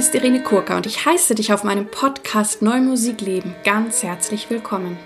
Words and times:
ist 0.00 0.14
Irene 0.14 0.42
Kurka 0.42 0.78
und 0.78 0.86
ich 0.86 1.04
heiße 1.04 1.34
dich 1.34 1.52
auf 1.52 1.62
meinem 1.62 1.86
Podcast 1.86 2.62
Neue 2.62 2.80
Musik 2.80 3.20
leben 3.20 3.54
ganz 3.64 4.02
herzlich 4.02 4.48
willkommen. 4.48 4.96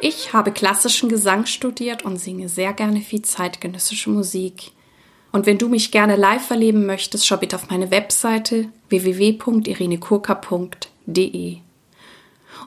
Ich 0.00 0.32
habe 0.32 0.52
klassischen 0.52 1.08
Gesang 1.08 1.46
studiert 1.46 2.04
und 2.04 2.16
singe 2.16 2.48
sehr 2.48 2.72
gerne 2.72 3.00
viel 3.00 3.22
zeitgenössische 3.22 4.08
Musik. 4.08 4.70
Und 5.32 5.46
wenn 5.46 5.58
du 5.58 5.68
mich 5.68 5.90
gerne 5.90 6.14
live 6.14 6.48
erleben 6.48 6.86
möchtest, 6.86 7.26
schau 7.26 7.38
bitte 7.38 7.56
auf 7.56 7.70
meine 7.70 7.90
Webseite 7.90 8.68
www.irenekurka.de. 8.88 11.56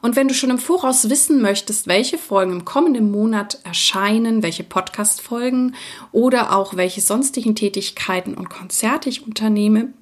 Und 0.02 0.16
wenn 0.18 0.28
du 0.28 0.34
schon 0.34 0.50
im 0.50 0.60
Voraus 0.60 1.10
wissen 1.10 1.42
möchtest, 1.42 1.88
welche 1.88 2.18
Folgen 2.18 2.52
im 2.52 2.66
kommenden 2.66 3.10
Monat 3.10 3.60
erscheinen, 3.64 4.44
welche 4.44 4.66
Podcast-Folgen 4.66 5.76
oder 6.12 6.54
auch 6.54 6.76
welche 6.76 7.00
sonstigen 7.00 7.56
Tätigkeiten 7.56 8.34
und 8.34 8.50
Konzerte 8.50 9.08
ich 9.08 9.26
unternehme, 9.26 9.94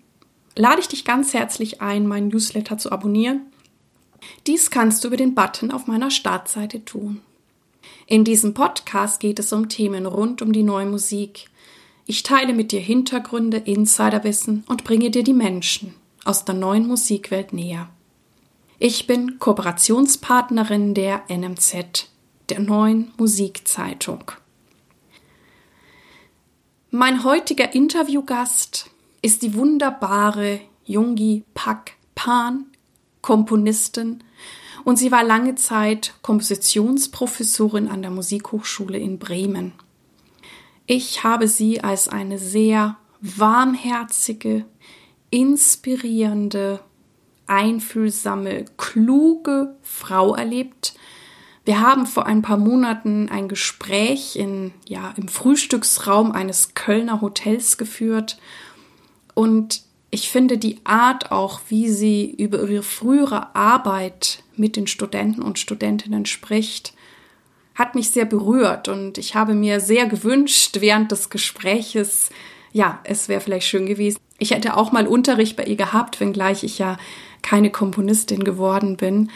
lade 0.56 0.80
ich 0.80 0.88
dich 0.88 1.06
ganz 1.06 1.34
herzlich 1.34 1.82
ein, 1.82 2.08
meinen 2.08 2.30
Newsletter 2.30 2.78
zu 2.78 2.92
abonnieren. 2.92 3.42
Dies 4.48 4.70
kannst 4.70 5.04
du 5.04 5.08
über 5.08 5.18
den 5.18 5.36
Button 5.36 5.72
auf 5.72 5.88
meiner 5.88 6.12
Startseite 6.12 6.86
tun. 6.86 7.22
In 8.06 8.24
diesem 8.24 8.54
Podcast 8.54 9.20
geht 9.20 9.40
es 9.40 9.54
um 9.54 9.70
Themen 9.70 10.06
rund 10.06 10.42
um 10.42 10.52
die 10.54 10.64
neue 10.64 10.86
Musik. 10.86 11.50
Ich 12.06 12.24
teile 12.24 12.54
mit 12.54 12.72
dir 12.72 12.82
Hintergründe, 12.82 13.58
Insiderwissen 13.58 14.64
und 14.68 14.84
bringe 14.84 15.12
dir 15.12 15.24
die 15.24 15.34
Menschen 15.34 15.96
aus 16.26 16.46
der 16.46 16.56
neuen 16.56 16.88
Musikwelt 16.88 17.54
näher. 17.54 17.90
Ich 18.80 19.08
bin 19.08 19.40
Kooperationspartnerin 19.40 20.94
der 20.94 21.24
NMZ, 21.30 22.10
der 22.50 22.60
neuen 22.60 23.12
Musikzeitung. 23.18 24.32
Mein 26.90 27.24
heutiger 27.24 27.74
Interviewgast 27.74 28.91
ist 29.22 29.42
die 29.42 29.54
wunderbare 29.54 30.62
Jungi 30.86 31.44
Pak 31.54 31.94
Pan, 32.16 32.66
Komponistin, 33.22 34.24
und 34.84 34.98
sie 34.98 35.12
war 35.12 35.24
lange 35.24 35.56
Zeit 35.56 36.16
Kompositionsprofessorin 36.24 37.88
an 37.88 38.02
der 38.02 38.12
Musikhochschule 38.12 38.98
in 38.98 39.20
Bremen. 39.20 39.74
Ich 40.88 41.24
habe 41.24 41.48
sie 41.48 41.84
als 41.84 42.08
eine 42.08 42.40
sehr 42.40 42.98
warmherzige, 43.22 44.66
inspirierende, 45.30 46.80
einfühlsame, 47.46 48.66
kluge 48.78 49.76
Frau 49.84 50.34
erlebt. 50.34 50.96
Wir 51.64 51.80
haben 51.80 52.08
vor 52.08 52.26
ein 52.26 52.42
paar 52.42 52.58
Monaten 52.58 53.30
ein 53.30 53.48
Gespräch 53.48 54.36
in, 54.36 54.74
ja, 54.88 55.14
im 55.16 55.28
Frühstücksraum 55.28 56.32
eines 56.32 56.74
Kölner 56.74 57.22
Hotels 57.22 57.78
geführt 57.78 58.38
und 59.34 59.82
ich 60.10 60.30
finde 60.30 60.58
die 60.58 60.80
Art 60.84 61.32
auch, 61.32 61.62
wie 61.70 61.90
sie 61.90 62.30
über 62.30 62.68
ihre 62.68 62.84
frühere 62.84 63.56
Arbeit 63.56 64.44
mit 64.58 64.76
den 64.76 64.88
Studenten 64.88 65.42
und 65.42 65.58
Studentinnen 65.58 66.26
spricht, 66.26 66.94
hat 67.76 67.96
mich 67.96 68.10
sehr 68.12 68.26
berührt 68.26 68.90
und 68.90 69.18
ich 69.18 69.36
habe 69.36 69.54
mir 69.54 69.80
sehr 69.80 70.06
gewünscht 70.08 70.78
während 70.82 71.12
des 71.12 71.30
Gespräches, 71.30 72.30
ja, 72.74 73.00
es 73.06 73.30
wäre 73.30 73.42
vielleicht 73.42 73.68
schön 73.68 73.86
gewesen. 73.86 74.20
Ich 74.38 74.52
hätte 74.52 74.76
auch 74.76 74.92
mal 74.92 75.08
Unterricht 75.08 75.56
bei 75.56 75.64
ihr 75.64 75.76
gehabt, 75.78 76.20
wenngleich 76.20 76.64
ich 76.64 76.78
ja 76.78 76.98
keine 77.42 77.70
Komponistin 77.70 78.44
geworden 78.44 78.98
bin. 78.98 79.30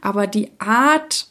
Aber 0.00 0.26
die 0.26 0.50
Art 0.58 1.26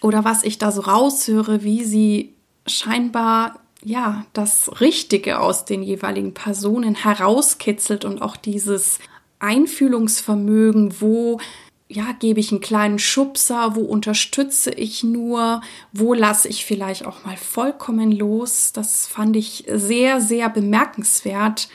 oder 0.00 0.24
was 0.24 0.44
ich 0.44 0.58
da 0.58 0.70
so 0.70 0.82
raushöre, 0.82 1.64
wie 1.64 1.84
sie 1.84 2.34
scheinbar 2.66 3.60
ja, 3.84 4.24
das 4.32 4.80
Richtige 4.80 5.40
aus 5.40 5.64
den 5.64 5.82
jeweiligen 5.82 6.34
Personen 6.34 6.94
herauskitzelt 6.94 8.04
und 8.04 8.22
auch 8.22 8.36
dieses 8.36 8.98
Einfühlungsvermögen, 9.38 11.00
wo 11.00 11.38
ja, 11.86 12.12
gebe 12.18 12.40
ich 12.40 12.50
einen 12.50 12.62
kleinen 12.62 12.98
Schubser, 12.98 13.76
wo 13.76 13.82
unterstütze 13.82 14.70
ich 14.70 15.04
nur, 15.04 15.60
wo 15.92 16.14
lasse 16.14 16.48
ich 16.48 16.64
vielleicht 16.64 17.04
auch 17.04 17.24
mal 17.24 17.36
vollkommen 17.36 18.10
los. 18.10 18.72
Das 18.72 19.06
fand 19.06 19.36
ich 19.36 19.64
sehr, 19.70 20.20
sehr 20.22 20.48
bemerkenswert, 20.48 21.68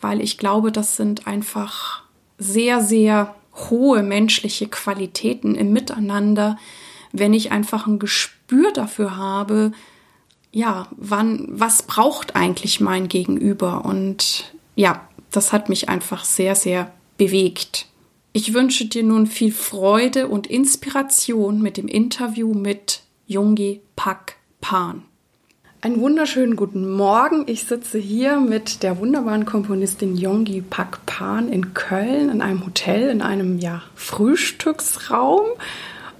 weil 0.00 0.20
ich 0.20 0.36
glaube, 0.36 0.72
das 0.72 0.96
sind 0.96 1.26
einfach 1.26 2.02
sehr, 2.38 2.82
sehr 2.82 3.34
hohe 3.70 4.02
menschliche 4.02 4.68
Qualitäten 4.68 5.54
im 5.54 5.72
Miteinander, 5.72 6.58
wenn 7.12 7.32
ich 7.32 7.50
einfach 7.50 7.86
ein 7.86 7.98
Gespür 7.98 8.72
dafür 8.72 9.16
habe, 9.16 9.72
ja, 10.52 10.88
wann, 10.96 11.46
was 11.50 11.82
braucht 11.82 12.36
eigentlich 12.36 12.80
mein 12.80 13.08
Gegenüber? 13.08 13.84
Und 13.84 14.52
ja, 14.74 15.08
das 15.30 15.52
hat 15.52 15.68
mich 15.68 15.88
einfach 15.88 16.24
sehr, 16.24 16.54
sehr 16.54 16.92
bewegt. 17.18 17.86
Ich 18.32 18.52
wünsche 18.52 18.86
dir 18.86 19.02
nun 19.02 19.26
viel 19.26 19.52
Freude 19.52 20.28
und 20.28 20.46
Inspiration 20.46 21.62
mit 21.62 21.76
dem 21.76 21.88
Interview 21.88 22.52
mit 22.52 23.02
Jungi 23.26 23.80
Pak 23.96 24.36
Pan. 24.60 25.02
Einen 25.82 26.00
wunderschönen 26.00 26.56
guten 26.56 26.90
Morgen. 26.90 27.44
Ich 27.46 27.64
sitze 27.64 27.98
hier 27.98 28.40
mit 28.40 28.82
der 28.82 28.98
wunderbaren 28.98 29.44
Komponistin 29.44 30.16
Yongi 30.16 30.60
Pak 30.60 31.06
Pan 31.06 31.48
in 31.48 31.74
Köln 31.74 32.28
in 32.28 32.40
einem 32.40 32.66
Hotel, 32.66 33.08
in 33.08 33.22
einem 33.22 33.58
ja, 33.58 33.82
Frühstücksraum. 33.94 35.46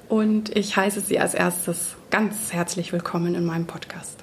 Und 0.09 0.57
ich 0.57 0.77
heiße 0.77 1.01
Sie 1.01 1.19
als 1.19 1.35
erstes 1.35 1.97
ganz 2.11 2.53
herzlich 2.53 2.93
willkommen 2.93 3.35
in 3.35 3.45
meinem 3.45 3.67
Podcast. 3.67 4.17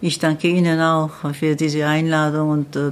Ich 0.00 0.18
danke 0.18 0.48
Ihnen 0.48 0.80
auch 0.80 1.10
für 1.34 1.54
diese 1.54 1.86
Einladung 1.86 2.50
und 2.50 2.76
äh, 2.76 2.90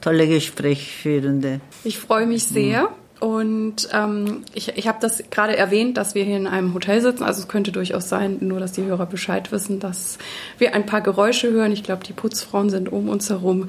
tolle 0.00 0.28
Gesprächsführende. 0.28 1.60
Ich 1.84 1.98
freue 1.98 2.26
mich 2.26 2.44
sehr. 2.44 2.90
Und 3.18 3.88
ähm, 3.92 4.44
ich, 4.54 4.76
ich 4.76 4.88
habe 4.88 4.98
das 5.00 5.22
gerade 5.30 5.56
erwähnt, 5.56 5.96
dass 5.96 6.14
wir 6.14 6.24
hier 6.24 6.36
in 6.36 6.46
einem 6.46 6.72
Hotel 6.72 7.02
sitzen. 7.02 7.22
Also 7.22 7.42
es 7.42 7.48
könnte 7.48 7.70
durchaus 7.70 8.08
sein, 8.08 8.38
nur 8.40 8.60
dass 8.60 8.72
die 8.72 8.84
Hörer 8.84 9.06
Bescheid 9.06 9.52
wissen, 9.52 9.78
dass 9.78 10.18
wir 10.58 10.74
ein 10.74 10.86
paar 10.86 11.02
Geräusche 11.02 11.50
hören. 11.50 11.72
Ich 11.72 11.82
glaube, 11.82 12.04
die 12.04 12.14
Putzfrauen 12.14 12.70
sind 12.70 12.90
um 12.90 13.08
uns 13.08 13.28
herum 13.28 13.68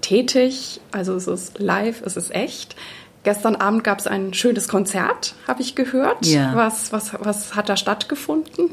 tätig. 0.00 0.80
Also 0.90 1.14
es 1.14 1.28
ist 1.28 1.58
live, 1.58 2.02
es 2.04 2.16
ist 2.16 2.34
echt. 2.34 2.74
Gestern 3.22 3.56
Abend 3.56 3.84
gab 3.84 3.98
es 3.98 4.06
ein 4.06 4.32
schönes 4.32 4.68
Konzert, 4.68 5.34
habe 5.46 5.60
ich 5.60 5.74
gehört. 5.74 6.24
Ja. 6.24 6.54
Was, 6.54 6.92
was, 6.92 7.12
was 7.20 7.54
hat 7.54 7.68
da 7.68 7.76
stattgefunden? 7.76 8.70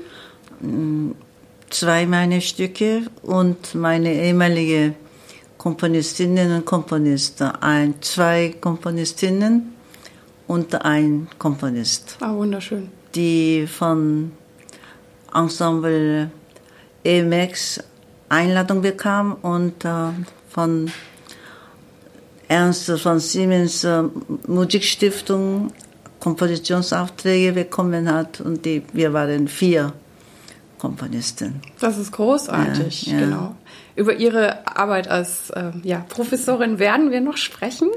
Zwei 1.70 2.06
meiner 2.06 2.40
Stücke 2.40 3.04
und 3.24 3.76
meine 3.76 4.14
ehemalige 4.14 4.94
Komponistinnen 5.58 6.56
und 6.56 6.66
Komponisten. 6.66 7.48
Ein, 7.60 8.02
zwei 8.02 8.56
Komponistinnen 8.62 9.74
und 10.48 10.74
ein 10.86 11.28
Komponist. 11.38 12.18
Ah, 12.22 12.34
wunderschön. 12.34 12.90
Die 13.16 13.68
von 13.68 14.32
Ensemble 15.34 16.32
EMX 17.04 17.84
Einladung 18.30 18.82
bekam 18.82 19.34
und 19.42 19.86
äh, 19.86 20.10
von 20.50 20.92
Ernst 22.48 22.90
von 23.00 23.20
Siemens 23.20 23.86
Musikstiftung 24.48 25.72
Kompositionsaufträge 26.20 27.54
bekommen 27.54 28.12
hat 28.12 28.42
und 28.42 28.66
die, 28.66 28.84
wir 28.94 29.14
waren 29.14 29.48
vier 29.48 29.94
Komponistin. 30.78 31.62
Das 31.80 31.98
ist 31.98 32.12
großartig, 32.12 33.08
ja, 33.08 33.14
ja. 33.14 33.20
genau. 33.20 33.56
Über 33.96 34.14
Ihre 34.16 34.68
Arbeit 34.68 35.08
als 35.08 35.50
äh, 35.52 35.72
ja, 35.84 36.06
Professorin 36.08 36.80
werden 36.80 37.12
wir 37.12 37.22
noch 37.22 37.38
sprechen. 37.38 37.90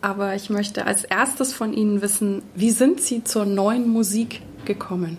Aber 0.00 0.34
ich 0.34 0.50
möchte 0.50 0.86
als 0.86 1.04
erstes 1.04 1.54
von 1.54 1.72
Ihnen 1.72 2.02
wissen, 2.02 2.42
wie 2.54 2.70
sind 2.70 3.00
Sie 3.00 3.24
zur 3.24 3.46
neuen 3.46 3.88
Musik 3.88 4.42
gekommen? 4.64 5.16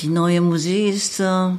Die 0.00 0.08
neue 0.08 0.40
Musik 0.40 0.88
ist 0.92 1.20
äh, 1.20 1.50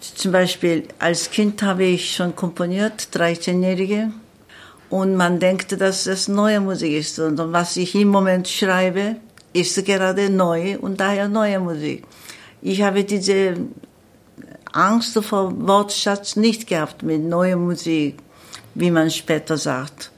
zum 0.00 0.32
Beispiel, 0.32 0.88
als 0.98 1.30
Kind 1.30 1.62
habe 1.62 1.84
ich 1.84 2.14
schon 2.14 2.34
komponiert, 2.34 3.08
13-Jährige. 3.12 4.12
Und 4.90 5.16
man 5.16 5.38
denkt, 5.38 5.80
dass 5.80 6.06
es 6.06 6.28
neue 6.28 6.60
Musik 6.60 6.92
ist. 6.92 7.18
Und 7.18 7.38
was 7.52 7.76
ich 7.76 7.94
im 7.94 8.08
Moment 8.08 8.48
schreibe, 8.48 9.16
ist 9.52 9.84
gerade 9.84 10.30
neu 10.30 10.78
und 10.78 11.00
daher 11.00 11.28
neue 11.28 11.60
Musik. 11.60 12.04
Ich 12.62 12.82
habe 12.82 13.04
diese 13.04 13.56
Angst 14.72 15.18
vor 15.22 15.52
Wortschatz 15.66 16.36
nicht 16.36 16.66
gehabt 16.66 17.02
mit 17.02 17.22
neuer 17.22 17.56
Musik, 17.56 18.18
wie 18.74 18.90
man 18.90 19.10
später 19.10 19.56
sagt. 19.56 20.10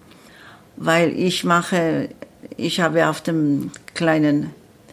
Weil 0.76 1.10
ich 1.18 1.44
mache, 1.44 2.10
ich 2.56 2.80
habe 2.80 3.08
auf 3.08 3.20
dem 3.20 3.70
kleinen 3.94 4.50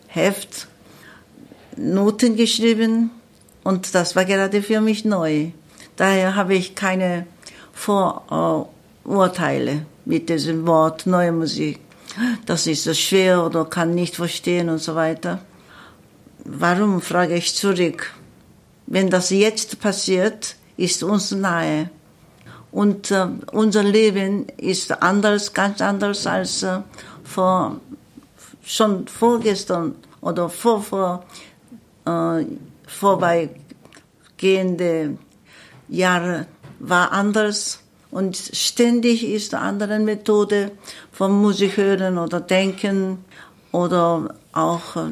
Heft 0.08 0.68
Noten 1.76 2.36
geschrieben 2.36 3.12
und 3.64 3.94
das 3.94 4.16
war 4.16 4.26
gerade 4.26 4.64
für 4.64 4.82
mich 4.82 5.06
neu. 5.06 5.52
Daher 5.96 6.36
habe 6.36 6.56
ich 6.56 6.74
keine 6.74 7.28
Vorurteile 9.08 9.86
mit 10.04 10.28
diesem 10.28 10.68
Wort 10.68 11.08
neue 11.08 11.32
Musik. 11.32 11.80
Das 12.46 12.68
ist 12.68 12.84
so 12.84 12.94
schwer 12.94 13.46
oder 13.46 13.64
kann 13.64 13.96
nicht 13.96 14.18
verstehen 14.18 14.68
und 14.68 14.80
so 14.80 14.96
weiter. 14.96 15.40
Warum, 16.44 17.02
frage 17.02 17.36
ich 17.36 17.56
zurück. 17.56 18.12
Wenn 18.86 19.10
das 19.10 19.30
jetzt 19.30 19.80
passiert, 19.80 20.58
ist 20.76 21.04
uns 21.04 21.32
nahe. 21.32 21.90
Und 22.70 23.12
äh, 23.12 23.28
unser 23.54 23.84
Leben 23.84 24.50
ist 24.58 25.02
anders, 25.02 25.54
ganz 25.54 25.80
anders 25.80 26.28
als 26.28 26.64
äh, 26.64 26.82
vor, 27.24 27.80
schon 28.62 29.08
vorgestern 29.08 29.96
oder 30.20 30.50
vor, 30.50 30.84
vor 30.84 31.24
äh, 32.06 32.44
vorbeigehende 32.88 35.18
Jahre 35.88 36.46
war 36.80 37.14
anders. 37.14 37.80
Und 38.10 38.38
ständig 38.38 39.28
ist 39.28 39.54
eine 39.54 39.64
andere 39.64 40.00
Methode 40.00 40.72
vom 41.12 41.42
Musik 41.42 41.78
hören 41.78 42.18
oder 42.18 42.40
denken 42.40 43.26
oder 43.72 44.36
auch 44.54 44.96
äh, 44.96 45.12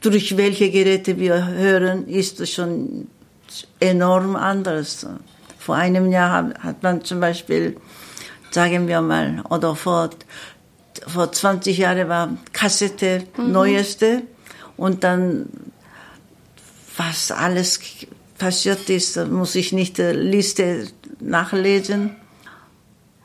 durch 0.00 0.36
welche 0.36 0.70
Geräte 0.70 1.18
wir 1.18 1.46
hören, 1.46 2.08
ist 2.08 2.46
schon 2.48 3.08
enorm 3.78 4.36
anders. 4.36 5.06
Vor 5.58 5.76
einem 5.76 6.10
Jahr 6.10 6.54
hat 6.58 6.82
man 6.82 7.04
zum 7.04 7.20
Beispiel, 7.20 7.76
sagen 8.50 8.88
wir 8.88 9.00
mal, 9.00 9.44
oder 9.48 9.76
vor, 9.76 10.10
vor 11.06 11.30
20 11.30 11.78
Jahren 11.78 12.08
war 12.08 12.36
Kassette 12.52 13.24
mhm. 13.36 13.52
neueste 13.52 14.22
und 14.76 15.04
dann 15.04 15.48
was 16.96 17.30
alles 17.30 17.80
passiert 18.38 18.90
ist, 18.90 19.16
muss 19.28 19.54
ich 19.54 19.72
nicht 19.72 19.98
die 19.98 20.02
Liste 20.02 20.88
nachlesen. 21.22 22.16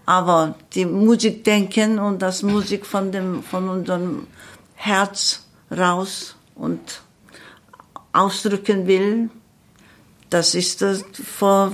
Aber 0.05 0.55
die 0.73 0.85
Musik 0.85 1.43
denken 1.43 1.99
und 1.99 2.21
das 2.21 2.41
Musik 2.41 2.85
von 2.85 3.11
dem, 3.11 3.43
von 3.43 3.67
unserem 3.67 4.27
Herz 4.75 5.45
raus 5.69 6.35
und 6.55 7.01
ausdrücken 8.13 8.87
will, 8.87 9.29
das 10.29 10.55
ist 10.55 10.83
vor 11.25 11.73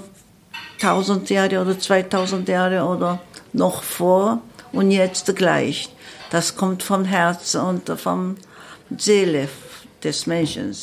1000 0.81 1.29
Jahre 1.29 1.61
oder 1.61 1.77
2000 1.77 2.47
Jahre 2.47 2.83
oder 2.85 3.19
noch 3.53 3.83
vor 3.83 4.41
und 4.71 4.91
jetzt 4.91 5.35
gleich. 5.35 5.89
Das 6.31 6.55
kommt 6.55 6.81
vom 6.81 7.05
Herz 7.05 7.55
und 7.55 7.87
vom 7.89 8.37
Seele 8.97 9.47
des 10.03 10.25
Menschen. 10.25 10.75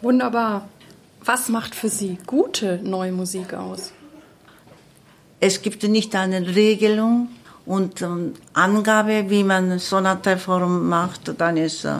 Wunderbar. 0.00 0.68
Was 1.24 1.48
macht 1.48 1.74
für 1.74 1.88
Sie 1.88 2.18
gute 2.26 2.78
neue 2.82 3.10
Musik 3.10 3.54
aus? 3.54 3.93
Es 5.46 5.60
gibt 5.60 5.82
nicht 5.82 6.14
eine 6.16 6.40
Regelung 6.56 7.28
und 7.66 8.00
ähm, 8.00 8.32
Angabe, 8.54 9.26
wie 9.28 9.44
man 9.44 9.78
Sonateform 9.78 10.88
macht. 10.88 11.38
Dann 11.38 11.58
ist, 11.58 11.84
äh, 11.84 11.98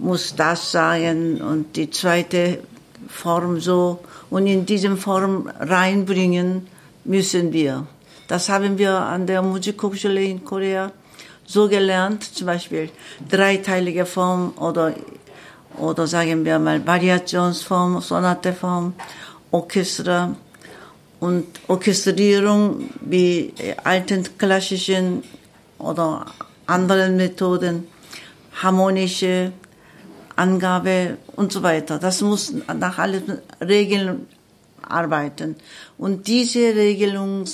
muss 0.00 0.34
das 0.34 0.72
sein 0.72 1.40
und 1.40 1.76
die 1.76 1.88
zweite 1.90 2.58
Form 3.06 3.60
so. 3.60 4.00
Und 4.30 4.48
in 4.48 4.66
diese 4.66 4.96
Form 4.96 5.48
reinbringen 5.60 6.66
müssen 7.04 7.52
wir. 7.52 7.86
Das 8.26 8.48
haben 8.48 8.76
wir 8.76 8.98
an 8.98 9.28
der 9.28 9.42
Musikhochschule 9.42 10.24
in 10.24 10.44
Korea 10.44 10.90
so 11.46 11.68
gelernt, 11.68 12.24
zum 12.34 12.48
Beispiel 12.48 12.90
dreiteilige 13.30 14.06
Form 14.06 14.54
oder 14.56 14.92
oder 15.78 16.08
sagen 16.08 16.44
wir 16.44 16.58
mal 16.58 16.84
Variationsform, 16.84 18.00
Sonateform, 18.00 18.92
Orchester 19.52 20.34
und 21.22 21.46
Orchestrierung 21.68 22.90
wie 23.00 23.54
alten 23.84 24.26
klassischen 24.36 25.22
oder 25.78 26.26
anderen 26.66 27.16
Methoden, 27.16 27.86
harmonische 28.60 29.52
Angabe 30.34 31.18
und 31.36 31.52
so 31.52 31.62
weiter. 31.62 32.00
Das 32.00 32.22
muss 32.22 32.52
nach 32.76 32.98
allen 32.98 33.38
Regeln 33.60 34.26
arbeiten. 34.82 35.54
Und 35.96 36.26
diese 36.26 36.74
Regelung, 36.74 37.44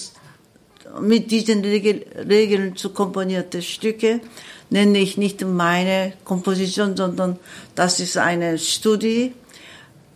mit 1.02 1.30
diesen 1.30 1.62
Regeln 1.62 2.74
zu 2.74 2.94
komponierte 2.94 3.60
Stücke 3.60 4.22
nenne 4.70 4.98
ich 4.98 5.18
nicht 5.18 5.44
meine 5.44 6.14
Komposition, 6.24 6.96
sondern 6.96 7.38
das 7.74 8.00
ist 8.00 8.16
eine 8.16 8.56
Studie, 8.56 9.34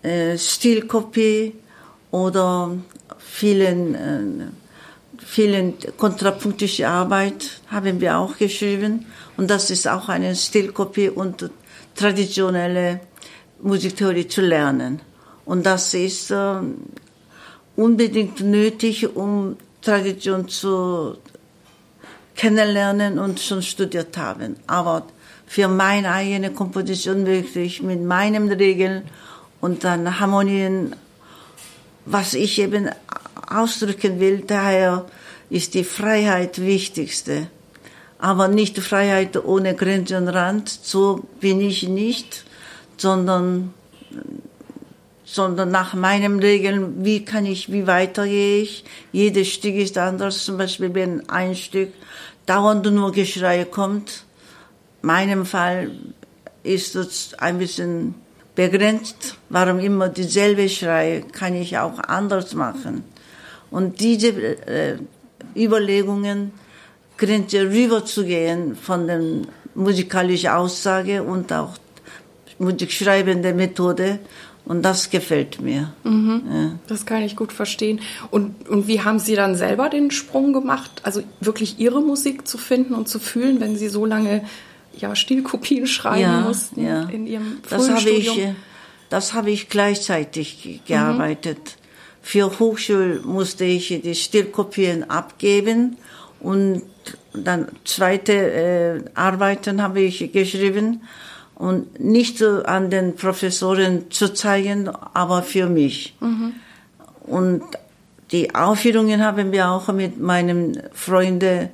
äh, 0.02 0.38
Stilkopie 0.38 1.52
oder 2.10 2.78
vielen, 3.32 3.94
äh, 3.94 5.24
vielen 5.24 5.74
kontrapunktische 5.96 6.86
Arbeit 6.86 7.60
haben 7.68 8.00
wir 8.00 8.18
auch 8.18 8.36
geschrieben. 8.36 9.06
Und 9.36 9.50
das 9.50 9.70
ist 9.70 9.88
auch 9.88 10.08
eine 10.08 10.36
Stilkopie 10.36 11.08
und 11.08 11.50
traditionelle 11.94 13.00
Musiktheorie 13.62 14.28
zu 14.28 14.42
lernen. 14.42 15.00
Und 15.44 15.64
das 15.64 15.94
ist 15.94 16.30
äh, 16.30 16.56
unbedingt 17.76 18.40
nötig, 18.40 19.16
um 19.16 19.56
Tradition 19.80 20.48
zu 20.48 21.16
kennenlernen 22.36 23.18
und 23.18 23.40
schon 23.40 23.62
studiert 23.62 24.16
haben. 24.16 24.56
Aber 24.66 25.06
für 25.46 25.68
meine 25.68 26.12
eigene 26.12 26.50
Komposition 26.50 27.26
wirklich 27.26 27.82
mit 27.82 28.02
meinen 28.02 28.50
Regeln 28.52 29.02
und 29.60 29.84
dann 29.84 30.20
Harmonien, 30.20 30.94
was 32.04 32.34
ich 32.34 32.58
eben 32.60 32.90
ausdrücken 33.60 34.20
will, 34.20 34.44
daher 34.46 35.06
ist 35.50 35.74
die 35.74 35.84
Freiheit 35.84 36.60
wichtigste. 36.60 37.48
Aber 38.18 38.48
nicht 38.48 38.78
Freiheit 38.78 39.36
ohne 39.44 39.74
Grenze 39.74 40.16
und 40.16 40.28
Rand, 40.28 40.68
so 40.68 41.26
bin 41.40 41.60
ich 41.60 41.88
nicht, 41.88 42.44
sondern, 42.96 43.74
sondern 45.24 45.70
nach 45.70 45.94
meinen 45.94 46.38
Regeln, 46.38 47.04
wie 47.04 47.24
kann 47.24 47.46
ich, 47.46 47.72
wie 47.72 47.86
weiter 47.86 48.24
gehe 48.26 48.62
ich. 48.62 48.84
Jedes 49.10 49.48
Stück 49.48 49.74
ist 49.74 49.98
anders, 49.98 50.44
zum 50.44 50.56
Beispiel 50.56 50.94
wenn 50.94 51.28
ein 51.28 51.56
Stück 51.56 51.92
dauernd 52.46 52.90
nur 52.92 53.12
Geschrei 53.12 53.64
kommt. 53.64 54.24
Meinem 55.02 55.44
Fall 55.44 55.90
ist 56.62 56.94
es 56.94 57.34
ein 57.34 57.58
bisschen 57.58 58.14
begrenzt. 58.54 59.36
Warum 59.48 59.80
immer 59.80 60.08
dieselbe 60.08 60.68
Schrei 60.68 61.24
kann 61.32 61.54
ich 61.54 61.78
auch 61.78 61.98
anders 61.98 62.54
machen. 62.54 63.04
Und 63.72 63.98
diese 63.98 64.28
äh, 64.28 64.98
Überlegungen, 65.56 66.52
Grenze 67.18 67.62
rüberzugehen 67.68 68.76
von 68.76 69.06
der 69.06 69.20
musikalischen 69.74 70.50
Aussage 70.50 71.22
und 71.22 71.52
auch 71.52 71.74
musikschreibende 72.58 73.52
Methode 73.52 74.18
und 74.64 74.82
das 74.82 75.10
gefällt 75.10 75.60
mir. 75.60 75.92
Mhm. 76.04 76.42
Ja. 76.50 76.70
Das 76.86 77.04
kann 77.04 77.22
ich 77.22 77.34
gut 77.34 77.52
verstehen. 77.52 78.00
Und, 78.30 78.68
und 78.68 78.86
wie 78.86 79.00
haben 79.00 79.18
Sie 79.18 79.34
dann 79.34 79.56
selber 79.56 79.88
den 79.88 80.10
Sprung 80.10 80.52
gemacht, 80.52 80.90
also 81.02 81.22
wirklich 81.40 81.78
Ihre 81.78 82.00
Musik 82.00 82.46
zu 82.46 82.58
finden 82.58 82.94
und 82.94 83.08
zu 83.08 83.18
fühlen, 83.18 83.60
wenn 83.60 83.76
Sie 83.76 83.88
so 83.88 84.06
lange 84.06 84.44
ja, 84.96 85.16
Stilkopien 85.16 85.86
schreiben 85.86 86.20
ja, 86.20 86.40
mussten 86.40 86.84
ja. 86.84 87.02
in 87.08 87.26
Ihrem 87.26 87.58
das 87.68 87.88
habe 87.88 88.10
ich, 88.10 88.38
äh, 88.38 88.54
Das 89.08 89.34
habe 89.34 89.50
ich 89.50 89.68
gleichzeitig 89.68 90.80
gearbeitet. 90.86 91.58
Mhm. 91.58 91.81
Für 92.22 92.58
Hochschul 92.58 93.20
musste 93.24 93.64
ich 93.64 93.88
die 94.02 94.14
Stilkopien 94.14 95.10
abgeben 95.10 95.96
und 96.40 96.82
dann 97.34 97.68
zweite 97.84 98.32
äh, 98.32 99.04
Arbeiten 99.14 99.82
habe 99.82 100.00
ich 100.00 100.32
geschrieben 100.32 101.02
und 101.54 102.00
nicht 102.00 102.38
so 102.38 102.62
an 102.62 102.90
den 102.90 103.16
Professoren 103.16 104.10
zu 104.10 104.32
zeigen, 104.32 104.88
aber 104.88 105.42
für 105.42 105.68
mich. 105.68 106.16
Mhm. 106.20 106.54
Und 107.22 107.62
die 108.30 108.54
Aufführungen 108.54 109.24
haben 109.24 109.52
wir 109.52 109.68
auch 109.70 109.88
mit 109.92 110.20
meinen 110.20 110.82
Freunden, 110.92 111.68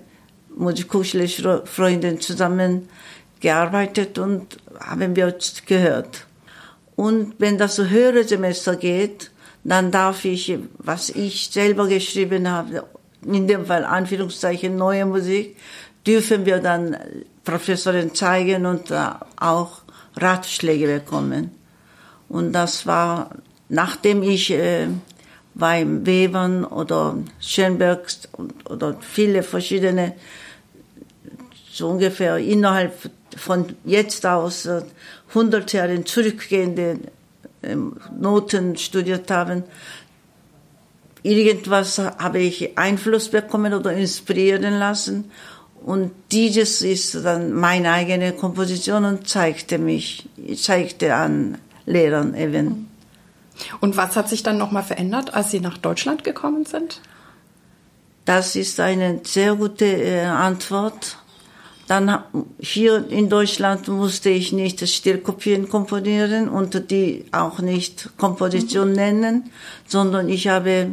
Musikhochschule 0.56 1.62
Freunden 1.64 2.20
zusammen 2.20 2.88
gearbeitet 3.40 4.18
und 4.18 4.58
haben 4.80 5.14
wir 5.14 5.34
gehört. 5.66 6.26
Und 6.96 7.34
wenn 7.38 7.58
das 7.58 7.78
höhere 7.78 8.24
Semester 8.24 8.74
geht, 8.74 9.30
dann 9.64 9.90
darf 9.90 10.24
ich, 10.24 10.58
was 10.78 11.10
ich 11.10 11.50
selber 11.50 11.88
geschrieben 11.88 12.50
habe, 12.50 12.84
in 13.24 13.48
dem 13.48 13.66
Fall 13.66 13.84
Anführungszeichen 13.84 14.76
neue 14.76 15.04
Musik, 15.04 15.56
dürfen 16.06 16.46
wir 16.46 16.58
dann 16.58 16.96
Professoren 17.44 18.14
zeigen 18.14 18.66
und 18.66 18.92
auch 19.36 19.82
Ratschläge 20.16 20.86
bekommen. 20.86 21.50
Und 22.28 22.52
das 22.52 22.86
war, 22.86 23.30
nachdem 23.68 24.22
ich 24.22 24.50
äh, 24.50 24.88
beim 25.54 26.06
Webern 26.06 26.64
oder 26.64 27.16
Schönberg 27.40 28.06
oder 28.68 28.96
viele 29.00 29.42
verschiedene, 29.42 30.14
so 31.72 31.88
ungefähr 31.88 32.38
innerhalb 32.38 33.10
von 33.36 33.76
jetzt 33.84 34.24
aus 34.26 34.68
100 35.28 35.74
äh, 35.74 35.76
Jahren 35.76 36.06
zurückgehende 36.06 36.98
Noten 38.18 38.76
studiert 38.76 39.30
haben, 39.30 39.64
irgendwas 41.22 41.98
habe 41.98 42.38
ich 42.38 42.78
Einfluss 42.78 43.28
bekommen 43.28 43.74
oder 43.74 43.92
inspirieren 43.92 44.78
lassen 44.78 45.30
und 45.84 46.12
dieses 46.32 46.82
ist 46.82 47.14
dann 47.24 47.52
meine 47.52 47.92
eigene 47.92 48.32
Komposition 48.32 49.04
und 49.04 49.28
zeigte 49.28 49.78
mich, 49.78 50.28
zeigte 50.56 51.14
an 51.14 51.58
Lehrern 51.86 52.34
eben. 52.34 52.88
Und 53.80 53.96
was 53.96 54.16
hat 54.16 54.28
sich 54.28 54.42
dann 54.42 54.58
nochmal 54.58 54.82
verändert, 54.82 55.34
als 55.34 55.50
Sie 55.50 55.60
nach 55.60 55.78
Deutschland 55.78 56.24
gekommen 56.24 56.64
sind? 56.64 57.00
Das 58.24 58.56
ist 58.56 58.78
eine 58.78 59.20
sehr 59.24 59.54
gute 59.54 59.86
äh, 59.86 60.24
Antwort. 60.24 61.16
Dann 61.88 62.22
hier 62.60 63.08
in 63.08 63.30
Deutschland 63.30 63.88
musste 63.88 64.28
ich 64.28 64.52
nicht 64.52 64.86
Stillkopien 64.86 65.70
komponieren 65.70 66.50
und 66.50 66.90
die 66.90 67.24
auch 67.32 67.60
nicht 67.60 68.10
Komposition 68.18 68.90
mhm. 68.90 68.94
nennen, 68.94 69.50
sondern 69.86 70.28
ich 70.28 70.48
habe 70.48 70.92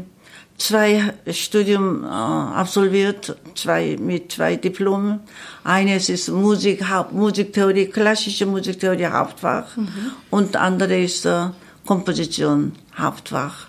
zwei 0.58 1.14
Studium 1.32 2.06
äh, 2.06 2.08
absolviert, 2.08 3.36
zwei 3.56 3.98
mit 4.00 4.32
zwei 4.32 4.56
Diplomen. 4.56 5.20
Eines 5.66 6.08
ist 6.08 6.30
Musik, 6.30 6.88
Haupt, 6.90 7.12
Musiktheorie, 7.12 7.88
klassische 7.88 8.46
Musiktheorie 8.46 9.08
Hauptfach 9.08 9.76
mhm. 9.76 9.90
und 10.30 10.56
andere 10.56 10.98
ist 10.98 11.26
äh, 11.26 11.48
Komposition 11.86 12.72
Hauptfach. 12.98 13.68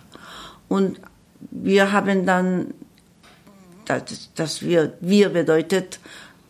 Und 0.68 1.00
wir 1.50 1.90
haben 1.90 2.25
dann, 2.25 2.75
das, 3.87 4.30
das 4.37 4.62
wir, 4.62 4.95
wir 5.00 5.28
bedeutet 5.30 5.99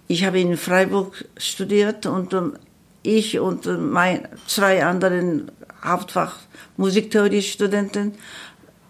ich 0.09 0.25
habe 0.25 0.41
in 0.41 0.57
Freiburg 0.57 1.25
studiert 1.37 2.07
und 2.07 2.33
ähm, 2.33 2.55
ich 3.03 3.39
und 3.39 3.67
äh, 3.67 3.77
mein, 3.77 4.29
zwei 4.47 4.85
anderen 4.85 5.51
Hauptfach 5.85 6.39
Musiktheorie-Studenten, 6.77 8.15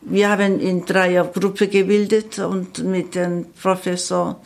wir 0.02 0.30
haben 0.30 0.60
in 0.60 0.84
dreier 0.84 1.24
Gruppe 1.24 1.68
gebildet 1.68 2.38
und 2.38 2.84
mit 2.84 3.14
dem 3.14 3.46
Professor 3.60 4.40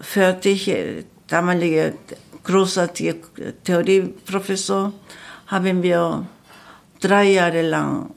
fertig, 0.00 0.68
äh, 0.68 1.04
damaliger 1.26 1.92
großartiger 2.44 3.14
Theorieprofessor, 3.64 4.92
haben 5.46 5.82
wir 5.82 6.26
drei 7.00 7.32
Jahre 7.32 7.62
lang 7.62 8.10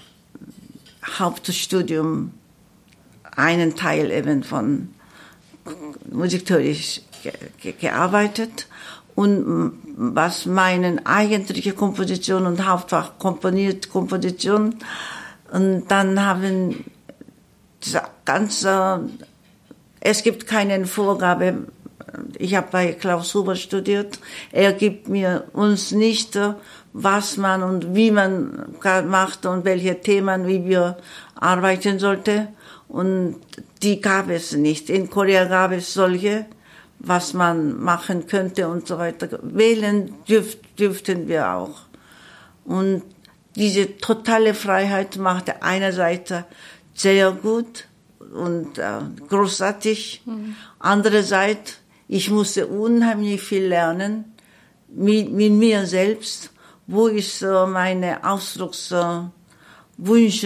Hauptstudium, 1.20 2.32
einen 3.36 3.76
Teil 3.76 4.12
eben 4.12 4.44
von 4.44 4.90
Musiktheorie 6.12 6.78
ge 7.24 7.74
gearbeitet 7.80 8.68
und 9.16 9.74
was 9.96 10.46
meinen 10.46 11.06
eigentliche 11.06 11.74
Komposition 11.74 12.46
und 12.46 12.68
Hauptfach 12.68 13.18
komponiert, 13.20 13.90
Komposition. 13.90 14.76
Und 15.52 15.86
dann 15.90 16.26
haben 16.26 16.86
ganz, 18.26 18.64
äh, 18.64 18.98
es 20.00 20.24
gibt 20.24 20.48
keine 20.48 20.86
Vorgabe. 20.86 21.68
Ich 22.38 22.56
habe 22.56 22.68
bei 22.72 22.94
Klaus 22.94 23.34
Huber 23.34 23.56
studiert. 23.56 24.20
Er 24.52 24.74
gibt 24.74 25.08
mir 25.08 25.46
uns 25.54 25.92
nicht, 25.92 26.36
äh, 26.36 26.54
was 26.94 27.38
man 27.38 27.64
und 27.64 27.96
wie 27.96 28.12
man 28.12 28.76
macht 29.08 29.46
und 29.46 29.66
welche 29.66 30.00
Themen, 30.02 30.48
wie 30.48 30.66
wir 30.66 30.98
arbeiten 31.36 32.00
sollte. 32.00 32.48
Und 32.88 33.38
die 33.82 34.02
gab 34.02 34.30
es 34.30 34.54
nicht. 34.54 34.90
In 34.90 35.10
Korea 35.10 35.46
gab 35.46 35.72
es 35.72 35.94
solche 35.94 36.46
was 37.04 37.34
man 37.34 37.80
machen 37.82 38.28
könnte 38.28 38.68
und 38.68 38.88
so 38.88 38.98
weiter. 38.98 39.40
Wählen 39.44 40.14
dürf, 40.28 40.58
dürften 40.80 41.28
wir 41.28 41.52
auch. 41.52 41.82
Und 42.66 43.04
diese 43.56 43.98
totale 43.98 44.54
Freiheit 44.54 45.18
machte 45.18 45.62
einerseits 45.62 46.34
sehr 46.94 47.32
gut 47.32 47.86
und 48.34 48.78
äh, 48.78 49.02
großartig. 49.28 50.24
Mhm. 50.26 50.56
Andererseits, 50.80 51.80
ich 52.08 52.32
musste 52.32 52.68
unheimlich 52.68 53.42
viel 53.42 53.66
lernen 53.66 54.34
mit, 54.88 55.32
mit 55.32 55.52
mir 55.52 55.86
selbst. 55.86 56.52
Wo 56.88 57.08
ist 57.08 57.42
äh, 57.42 57.66
meine 57.66 58.24
Ausdruckswünsche? 58.24 59.32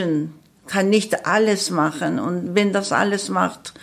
Äh, 0.02 0.28
kann 0.68 0.90
nicht 0.90 1.26
alles 1.26 1.70
machen. 1.70 2.20
Und 2.20 2.56
wenn 2.56 2.74
das 2.74 2.92
alles 2.92 3.30
macht 3.30 3.74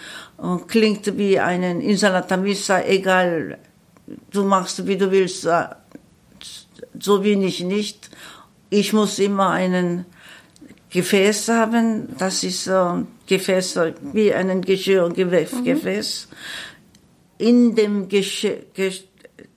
und 0.45 0.69
klingt 0.69 1.17
wie 1.17 1.39
einen 1.41 1.81
Insalata 1.81 2.37
Missa, 2.37 2.83
egal, 2.85 3.59
du 4.31 4.45
machst 4.45 4.87
wie 4.87 4.99
du 4.99 5.11
willst, 5.11 5.47
äh, 5.47 5.69
so 7.01 7.21
bin 7.21 7.43
ich 7.43 7.61
nicht. 7.61 8.11
Ich 8.69 8.93
muss 8.93 9.19
immer 9.19 9.51
einen 9.51 10.05
Gefäß 10.91 11.49
haben, 11.49 12.15
das 12.19 12.45
ist 12.45 12.65
so 12.65 13.07
Gefäß 13.27 13.79
wie 14.13 14.35
ein 14.35 14.61
Geschirr, 14.61 15.09
Gefäß. 15.09 15.53
Mhm. 15.53 15.65
Gefäß. 15.65 16.29
In 17.39 17.75
dem 17.75 18.09
Geschirr, 18.09 18.59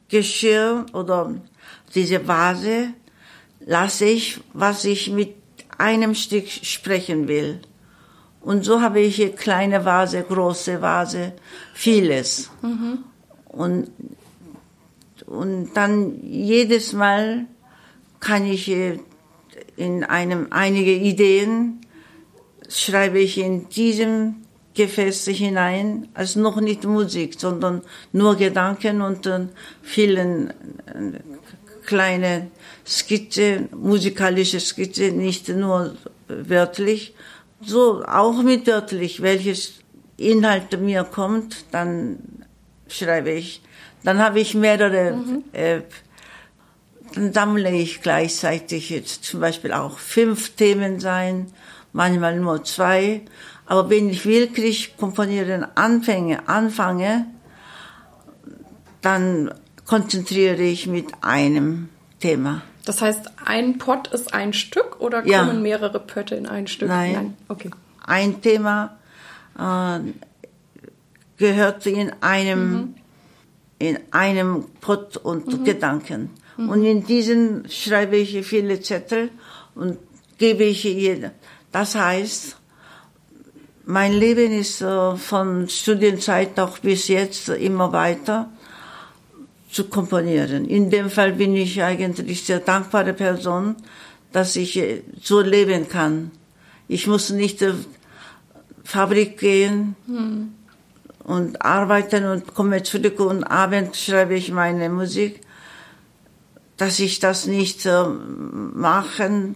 Geschirr 0.07 0.85
oder 0.93 1.35
diese 1.93 2.25
Vase 2.25 2.93
lasse 3.65 4.05
ich, 4.05 4.39
was 4.53 4.85
ich 4.85 5.11
mit 5.11 5.35
einem 5.77 6.15
Stück 6.15 6.47
sprechen 6.47 7.27
will. 7.27 7.59
Und 8.41 8.63
so 8.63 8.81
habe 8.81 8.99
ich 9.01 9.17
hier 9.17 9.35
kleine 9.35 9.83
Vase, 9.83 10.23
große 10.23 10.81
Vase, 10.81 11.33
vieles. 11.73 12.49
Mhm. 12.61 12.99
Und, 13.47 13.89
und 15.25 15.73
dann 15.73 16.23
jedes 16.23 16.93
Mal 16.93 17.45
kann 18.19 18.45
ich 18.45 18.71
in 19.75 20.03
einem, 20.03 20.47
einige 20.49 20.93
Ideen 20.93 21.81
schreibe 22.69 23.19
ich 23.19 23.37
in 23.37 23.69
diesem 23.69 24.47
Gefäß 24.73 25.25
hinein, 25.27 26.07
also 26.13 26.39
noch 26.39 26.61
nicht 26.61 26.83
Musik, 26.83 27.39
sondern 27.39 27.81
nur 28.11 28.35
Gedanken 28.35 29.01
und 29.01 29.25
äh, 29.25 29.47
vielen 29.81 30.49
äh, 30.49 30.53
kleine 31.85 32.51
Skizze, 32.85 33.69
musikalische 33.75 34.59
Skizze, 34.59 35.11
nicht 35.11 35.49
nur 35.49 35.95
wörtlich, 36.27 37.15
so 37.61 38.03
auch 38.05 38.41
mit 38.43 38.67
wörtlich, 38.67 39.21
welches 39.21 39.79
Inhalt 40.17 40.79
mir 40.79 41.03
kommt, 41.03 41.65
dann 41.71 42.19
schreibe 42.87 43.31
ich. 43.31 43.61
Dann 44.03 44.19
habe 44.19 44.39
ich 44.39 44.53
mehrere, 44.53 45.15
mhm. 45.15 45.43
äh, 45.53 45.81
dann 47.13 47.33
sammle 47.33 47.71
ich 47.71 48.01
gleichzeitig 48.01 48.89
jetzt 48.89 49.23
zum 49.23 49.39
Beispiel 49.39 49.73
auch 49.73 49.97
fünf 49.99 50.51
Themen 50.55 50.99
sein, 50.99 51.47
manchmal 51.93 52.39
nur 52.39 52.63
zwei. 52.63 53.21
Aber 53.65 53.89
wenn 53.89 54.09
ich 54.09 54.25
wirklich 54.25 54.95
komponieren 54.97 55.65
anfange, 55.75 56.47
anfange, 56.47 57.25
dann 59.01 59.53
konzentriere 59.85 60.61
ich 60.61 60.87
mit 60.87 61.07
einem 61.21 61.89
Thema. 62.19 62.61
Das 62.87 63.01
heißt, 63.01 63.31
ein 63.43 63.79
Pott 63.79 64.07
ist 64.13 64.33
ein 64.33 64.53
Stück 64.53 65.01
oder 65.01 65.21
kommen 65.21 65.31
ja. 65.31 65.53
mehrere 65.53 65.99
Pötte 65.99 66.35
in 66.35 66.47
ein 66.47 66.67
Stück? 66.67 66.87
Nein. 66.87 67.11
Nein. 67.11 67.37
Okay. 67.49 67.69
Ein 68.05 68.41
Thema 68.41 68.97
äh, 69.59 69.99
gehört 71.35 71.85
in 71.85 72.13
einem, 72.21 72.71
mhm. 72.71 72.95
in 73.77 73.99
einem 74.11 74.67
Pott 74.79 75.17
und 75.17 75.47
mhm. 75.47 75.63
Gedanken. 75.65 76.29
Mhm. 76.55 76.69
Und 76.69 76.85
in 76.85 77.05
diesen 77.05 77.69
schreibe 77.69 78.15
ich 78.15 78.45
viele 78.47 78.79
Zettel 78.79 79.31
und 79.75 79.97
gebe 80.37 80.63
ich 80.63 80.85
jedem. 80.85 81.31
Das 81.73 81.93
heißt, 81.95 82.55
mein 83.83 84.13
Leben 84.13 84.53
ist 84.53 84.79
äh, 84.79 85.17
von 85.17 85.67
Studienzeit 85.67 86.57
auch 86.57 86.77
bis 86.77 87.09
jetzt 87.09 87.49
immer 87.49 87.91
weiter 87.91 88.49
zu 89.77 89.83
komponieren. 89.83 90.65
In 90.65 90.89
dem 90.89 91.07
Fall 91.11 91.33
bin 91.33 91.55
ich 91.55 91.83
eigentlich 91.83 92.43
sehr 92.43 92.59
dankbare 92.59 93.13
Person, 93.13 93.75
dass 94.31 94.55
ich 94.55 94.75
äh, 94.77 95.03
so 95.21 95.39
leben 95.41 95.87
kann. 95.87 96.31
Ich 96.87 97.05
muss 97.05 97.29
nicht 97.29 97.59
zur 97.59 97.75
Fabrik 98.83 99.37
gehen 99.37 99.95
hm. 100.07 100.53
und 101.25 101.61
arbeiten 101.61 102.25
und 102.25 102.55
komme 102.55 102.81
zurück 102.81 103.19
und 103.19 103.43
abends 103.43 104.03
schreibe 104.03 104.33
ich 104.33 104.51
meine 104.51 104.89
Musik. 104.89 105.41
Dass 106.77 106.99
ich 106.99 107.19
das 107.19 107.45
nicht 107.45 107.85
äh, 107.85 108.05
machen 108.87 109.55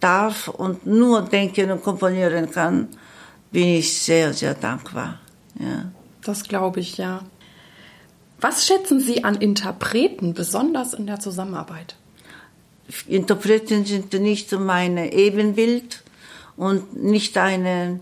darf 0.00 0.48
und 0.48 0.86
nur 0.86 1.22
denken 1.22 1.70
und 1.70 1.84
komponieren 1.84 2.50
kann, 2.50 2.88
bin 3.52 3.68
ich 3.80 3.96
sehr, 3.96 4.32
sehr 4.32 4.54
dankbar. 4.54 5.20
Ja. 5.60 5.92
Das 6.24 6.42
glaube 6.42 6.80
ich, 6.80 6.96
ja. 6.96 7.22
Was 8.42 8.66
schätzen 8.66 8.98
Sie 8.98 9.22
an 9.22 9.36
Interpreten 9.36 10.34
besonders 10.34 10.94
in 10.94 11.06
der 11.06 11.20
Zusammenarbeit? 11.20 11.94
Interpreten 13.06 13.84
sind 13.84 14.12
nicht 14.14 14.50
meine 14.50 15.12
Ebenbild 15.12 16.02
und 16.56 17.00
nicht 17.00 17.38
eine 17.38 18.00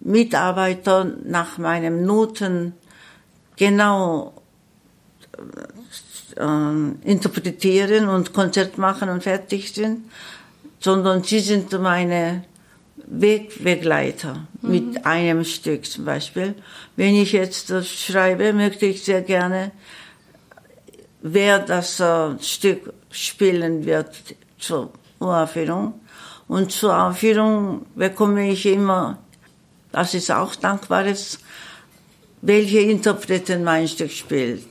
Mitarbeiter 0.00 1.04
nach 1.24 1.56
meinen 1.56 2.04
Noten 2.04 2.74
genau 3.56 4.34
äh, 6.36 7.10
interpretieren 7.10 8.08
und 8.08 8.34
Konzert 8.34 8.76
machen 8.76 9.08
und 9.08 9.22
fertig 9.22 9.72
sind, 9.72 10.10
sondern 10.80 11.24
sie 11.24 11.40
sind 11.40 11.72
meine 11.80 12.44
Wegbegleiter 13.06 14.46
mhm. 14.60 14.70
mit 14.70 15.06
einem 15.06 15.44
Stück 15.44 15.86
zum 15.86 16.04
Beispiel. 16.04 16.54
Wenn 16.96 17.14
ich 17.14 17.32
jetzt 17.32 17.70
das 17.70 17.88
schreibe, 17.88 18.52
möchte 18.52 18.86
ich 18.86 19.04
sehr 19.04 19.22
gerne, 19.22 19.72
wer 21.22 21.58
das 21.58 22.00
äh, 22.00 22.38
Stück 22.40 22.92
spielen 23.10 23.84
wird 23.84 24.10
zur 24.58 24.92
Uraufführung. 25.20 26.00
Und 26.48 26.70
zur 26.70 26.96
Aufführung 26.96 27.86
bekomme 27.94 28.50
ich 28.50 28.66
immer, 28.66 29.18
das 29.90 30.14
ist 30.14 30.30
auch 30.30 30.54
dankbares, 30.54 31.40
welche 32.42 32.80
Interpreten 32.80 33.64
mein 33.64 33.88
Stück 33.88 34.10
spielt. 34.10 34.64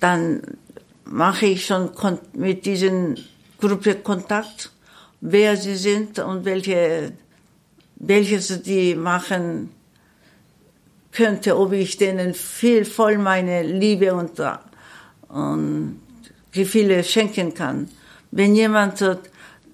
Dann 0.00 0.42
mache 1.04 1.46
ich 1.46 1.66
schon 1.66 1.90
mit 2.32 2.64
diesen 2.64 3.18
Gruppe 3.60 3.96
Kontakt, 3.96 4.70
wer 5.20 5.56
sie 5.56 5.76
sind 5.76 6.18
und 6.18 6.44
welche, 6.44 7.12
welches 8.02 8.62
die 8.62 8.94
machen 8.94 9.70
könnte, 11.12 11.56
ob 11.56 11.72
ich 11.72 11.96
denen 11.96 12.34
viel 12.34 12.84
voll 12.84 13.16
meine 13.16 13.62
Liebe 13.62 14.12
und, 14.14 14.32
und 15.28 16.00
Gefühle 16.50 17.04
schenken 17.04 17.54
kann. 17.54 17.88
Wenn 18.30 18.54
jemand 18.54 19.04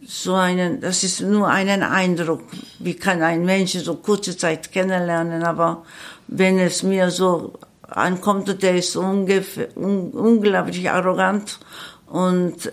so 0.07 0.35
einen, 0.35 0.81
das 0.81 1.05
ist 1.05 1.23
nur 1.23 1.49
einen 1.49 1.83
Eindruck, 1.83 2.43
wie 2.79 2.95
kann 2.95 3.23
ein 3.23 3.45
Mensch 3.45 3.73
so 3.73 3.97
kurze 3.97 4.37
Zeit 4.37 4.73
kennenlernen, 4.73 5.43
aber 5.43 5.85
wenn 6.27 6.59
es 6.59 6.83
mir 6.83 7.11
so 7.11 7.55
ankommt, 7.83 8.63
der 8.63 8.77
ist 8.77 8.97
ungefähr, 8.97 9.75
un, 9.77 10.11
unglaublich 10.11 10.91
arrogant 10.91 11.59
und 12.07 12.71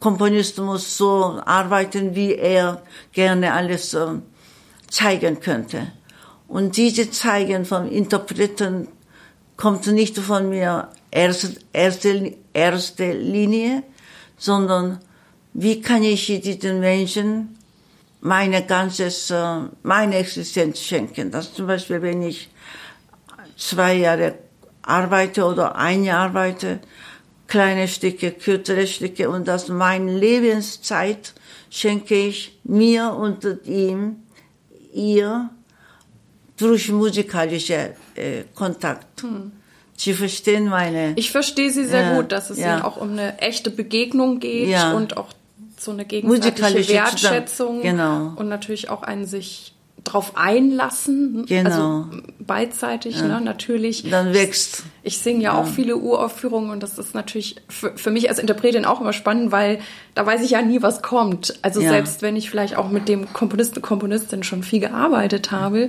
Komponist 0.00 0.58
muss 0.58 0.96
so 0.96 1.40
arbeiten, 1.44 2.14
wie 2.14 2.34
er 2.34 2.80
gerne 3.12 3.52
alles 3.52 3.92
äh, 3.92 4.06
zeigen 4.94 5.40
könnte. 5.40 5.92
Und 6.46 6.76
diese 6.76 7.10
Zeigen 7.10 7.64
von 7.64 7.90
Interpreten 7.90 8.88
kommt 9.56 9.86
nicht 9.86 10.18
von 10.18 10.48
mir 10.48 10.88
erste, 11.10 11.54
erste, 11.72 12.34
erste 12.52 13.12
Linie, 13.12 13.82
sondern 14.36 15.00
wie 15.52 15.80
kann 15.80 16.02
ich 16.02 16.26
diesen 16.26 16.80
Menschen 16.80 17.56
meine 18.20 18.64
ganzes, 18.64 19.30
äh, 19.30 19.60
meine 19.82 20.16
Existenz 20.16 20.80
schenken. 20.80 21.30
Das 21.30 21.52
zum 21.52 21.66
Beispiel, 21.66 22.00
wenn 22.00 22.22
ich 22.22 22.48
zwei 23.56 23.94
Jahre 23.94 24.38
arbeite 24.82 25.44
oder 25.44 25.76
ein 25.76 26.04
Jahr 26.04 26.24
arbeite, 26.28 26.80
kleine 27.46 27.86
Stücke, 27.86 28.32
kürzere 28.32 28.86
Stücke 28.86 29.28
und 29.28 29.46
das 29.46 29.68
meine 29.68 30.16
Lebenszeit 30.16 31.34
schenke 31.70 32.14
ich 32.14 32.58
mir 32.64 33.12
und 33.12 33.46
ihm, 33.66 34.23
ihr 34.94 35.50
durch 36.56 36.90
musikalische 36.90 37.94
äh, 38.14 38.44
Kontakt. 38.54 39.22
Hm. 39.22 39.52
Sie 39.96 40.12
verstehen 40.12 40.68
meine. 40.68 41.12
Ich 41.16 41.30
verstehe 41.30 41.70
Sie 41.70 41.84
sehr 41.84 42.02
ja, 42.02 42.16
gut, 42.16 42.32
dass 42.32 42.50
es 42.50 42.58
ja. 42.58 42.74
Ihnen 42.74 42.82
auch 42.82 42.96
um 42.96 43.12
eine 43.12 43.38
echte 43.38 43.70
Begegnung 43.70 44.40
geht 44.40 44.68
ja. 44.68 44.92
und 44.92 45.16
auch 45.16 45.32
so 45.78 45.90
eine 45.90 46.04
gegenseitige 46.04 46.88
Wertschätzung 46.88 47.82
genau. 47.82 48.32
und 48.36 48.48
natürlich 48.48 48.88
auch 48.88 49.02
ein 49.02 49.26
sich 49.26 49.73
drauf 50.04 50.32
einlassen, 50.36 51.46
genau. 51.46 51.70
also 51.70 52.06
beidseitig, 52.38 53.16
ja. 53.16 53.26
ne, 53.26 53.40
natürlich. 53.40 54.08
Dann 54.08 54.34
wächst. 54.34 54.84
Ich, 55.02 55.18
singe 55.18 55.42
ja, 55.42 55.54
ja, 55.54 55.58
auch 55.58 55.66
viele 55.66 55.96
Uraufführungen 55.96 56.70
und 56.70 56.82
das 56.82 56.98
ist 56.98 57.14
natürlich 57.14 57.56
für, 57.68 57.96
für 57.96 58.10
mich 58.10 58.28
als 58.28 58.38
Interpretin 58.38 58.84
auch 58.84 59.00
immer 59.00 59.14
spannend, 59.14 59.50
weil 59.50 59.80
da 60.14 60.24
weiß 60.24 60.42
ich 60.42 60.50
ja 60.50 60.62
nie, 60.62 60.82
was 60.82 61.02
kommt. 61.02 61.58
Also 61.62 61.80
ja. 61.80 61.88
selbst 61.88 62.22
wenn 62.22 62.36
ich 62.36 62.50
vielleicht 62.50 62.76
auch 62.76 62.90
mit 62.90 63.08
dem 63.08 63.32
Komponisten, 63.32 63.80
Komponistin 63.80 64.42
schon 64.42 64.62
viel 64.62 64.80
gearbeitet 64.80 65.50
habe, 65.50 65.88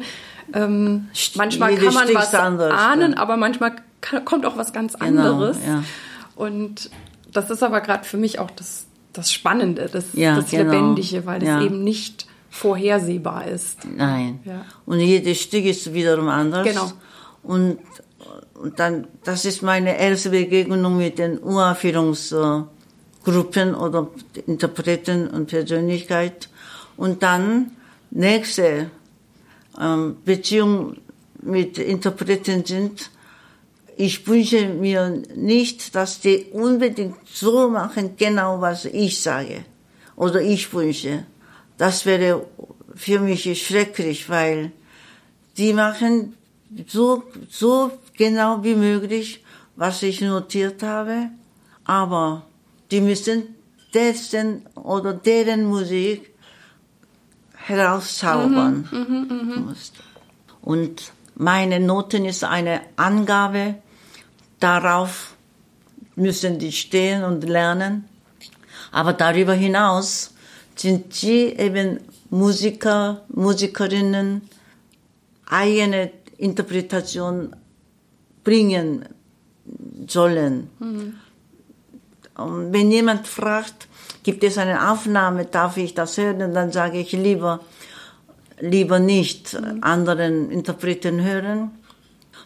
ähm, 0.54 1.10
manchmal 1.36 1.76
kann 1.76 1.94
man 1.94 2.14
was 2.14 2.34
anders, 2.34 2.74
ahnen, 2.74 3.14
aber 3.16 3.36
manchmal 3.36 3.76
kann, 4.02 4.24
kommt 4.24 4.46
auch 4.46 4.58
was 4.58 4.72
ganz 4.72 4.94
genau, 4.94 5.22
anderes. 5.22 5.58
Genau, 5.64 5.82
und 6.36 6.90
das 7.32 7.50
ist 7.50 7.64
aber 7.64 7.82
gerade 7.82 8.06
für 8.06 8.18
mich 8.18 8.40
auch 8.40 8.52
das, 8.52 8.86
das 9.12 9.32
Spannende, 9.32 9.90
das, 9.92 10.06
das 10.14 10.50
genau. 10.50 10.72
Lebendige, 10.72 11.26
weil 11.26 11.44
es 11.44 11.64
eben 11.64 11.84
nicht 11.84 12.28
vorhersehbar 12.56 13.48
ist. 13.48 13.80
Nein. 13.86 14.40
Ja. 14.46 14.66
Und 14.86 15.02
jedes 15.02 15.42
Stück 15.42 15.66
ist 15.66 15.94
wiederum 15.94 16.30
anders. 16.30 16.66
Genau. 16.66 16.90
Und, 17.44 17.80
und 18.54 18.80
dann, 18.80 19.08
das 19.24 19.44
ist 19.44 19.62
meine 19.62 20.00
erste 20.00 20.30
Begegnung 20.30 20.96
mit 20.98 21.20
den 21.20 21.44
Uraufführungsgruppen 21.44 23.76
oder 23.76 24.08
Interpreten 24.48 25.28
und 25.28 25.48
Persönlichkeit. 25.48 26.48
Und 26.96 27.24
dann 27.24 27.72
nächste 28.10 28.90
ähm, 29.80 30.16
Beziehung 30.24 30.96
mit 31.42 31.78
Interpreten 31.78 32.64
sind, 32.64 33.12
ich 33.98 34.26
wünsche 34.28 34.70
mir 34.70 35.22
nicht, 35.36 35.94
dass 35.94 36.22
die 36.22 36.46
unbedingt 36.52 37.18
so 37.32 37.70
machen, 37.70 38.16
genau 38.18 38.60
was 38.62 38.86
ich 38.86 39.22
sage 39.22 39.66
oder 40.16 40.42
ich 40.42 40.74
wünsche 40.74 41.26
das 41.78 42.06
wäre 42.06 42.46
für 42.96 43.20
mich 43.20 43.66
schrecklich, 43.66 44.30
weil 44.30 44.72
die 45.58 45.74
machen 45.74 46.36
so, 46.88 47.24
so 47.50 47.92
genau 48.18 48.64
wie 48.64 48.76
möglich, 48.76 49.44
was 49.76 50.04
ich 50.04 50.22
notiert 50.22 50.84
habe, 50.84 51.30
aber 51.84 52.46
die 52.92 53.02
müssen 53.02 53.56
dessen 53.94 54.66
oder 54.76 55.14
deren 55.14 55.66
Musik 55.66 56.34
herauszaubern. 57.56 58.88
Mhm, 58.92 59.28
mh, 59.28 59.56
mh. 59.56 59.76
Und 60.62 61.12
meine 61.36 61.80
Noten 61.80 62.26
ist 62.26 62.44
eine 62.44 62.82
Angabe, 62.96 63.76
darauf 64.60 65.36
müssen 66.16 66.60
die 66.60 66.72
stehen 66.72 67.24
und 67.24 67.44
lernen. 67.44 68.06
Aber 68.92 69.14
darüber 69.14 69.54
hinaus 69.54 70.35
sind 70.76 71.14
sie 71.14 71.48
eben 71.48 72.00
Musiker, 72.30 73.24
Musikerinnen 73.30 74.42
eigene 75.48 76.12
Interpretation 76.38 77.56
bringen 78.44 79.06
sollen. 80.08 80.70
Mhm. 80.80 81.16
Und 82.36 82.74
wenn 82.74 82.92
jemand 82.92 83.28
fragt, 83.28 83.88
gibt 84.24 84.44
es 84.44 84.58
eine 84.58 84.92
Aufnahme, 84.92 85.46
darf 85.46 85.78
ich 85.78 85.94
das 85.94 86.18
hören, 86.18 86.54
dann 86.54 86.72
sage 86.72 87.00
ich 87.00 87.12
lieber, 87.14 87.62
lieber 88.60 89.00
nicht 89.00 89.54
mhm. 89.54 89.80
anderen 89.82 90.52
Interpreten 90.52 91.24
hören. 91.24 91.72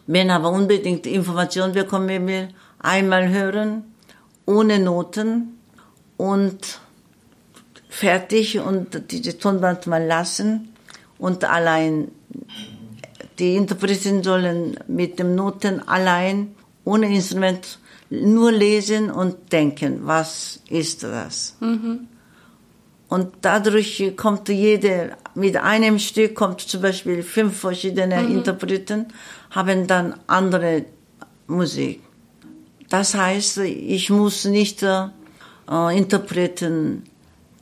Wenn 0.06 0.30
aber 0.30 0.50
unbedingt 0.50 1.06
Informationen 1.06 1.72
bekommen 1.72 2.26
will, 2.26 2.48
einmal 2.78 3.28
hören, 3.28 3.84
ohne 4.46 4.78
Noten 4.78 5.58
und 6.16 6.80
fertig 7.90 8.58
und 8.60 9.10
diese 9.10 9.36
Tonband 9.36 9.86
mal 9.86 10.04
lassen 10.06 10.72
und 11.18 11.44
allein 11.44 12.08
die 13.38 13.56
Interpreten 13.56 14.22
sollen 14.22 14.78
mit 14.86 15.18
dem 15.18 15.34
Noten 15.34 15.86
allein 15.86 16.54
ohne 16.84 17.12
Instrument 17.12 17.78
nur 18.10 18.52
lesen 18.52 19.10
und 19.10 19.52
denken, 19.52 20.00
was 20.02 20.60
ist 20.68 21.02
das? 21.02 21.56
Mhm. 21.60 22.08
Und 23.08 23.32
dadurch 23.40 24.12
kommt 24.16 24.48
jede, 24.48 25.16
mit 25.34 25.56
einem 25.56 25.98
Stück 25.98 26.34
kommt 26.34 26.60
zum 26.60 26.82
Beispiel 26.82 27.22
fünf 27.22 27.58
verschiedene 27.58 28.22
mhm. 28.22 28.36
Interpreten, 28.38 29.06
haben 29.50 29.86
dann 29.86 30.14
andere 30.28 30.84
Musik. 31.48 32.02
Das 32.88 33.14
heißt, 33.14 33.58
ich 33.58 34.10
muss 34.10 34.44
nicht 34.44 34.82
äh, 34.82 35.08
Interpreten 35.96 37.04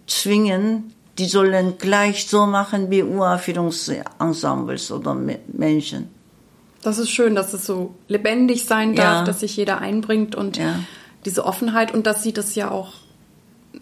zwingen, 0.08 0.92
die 1.18 1.26
sollen 1.26 1.78
gleich 1.78 2.26
so 2.28 2.46
machen 2.46 2.90
wie 2.90 3.02
Uraufführungsensembles 3.02 4.90
oder 4.90 5.14
Menschen. 5.14 6.10
Das 6.82 6.98
ist 6.98 7.10
schön, 7.10 7.34
dass 7.34 7.52
es 7.52 7.66
so 7.66 7.94
lebendig 8.06 8.64
sein 8.64 8.94
darf, 8.94 9.20
ja. 9.20 9.24
dass 9.24 9.40
sich 9.40 9.56
jeder 9.56 9.80
einbringt 9.80 10.34
und 10.34 10.56
ja. 10.56 10.76
diese 11.24 11.44
Offenheit 11.44 11.92
und 11.92 12.06
dass 12.06 12.22
sie 12.22 12.32
das 12.32 12.54
ja 12.54 12.70
auch, 12.70 12.92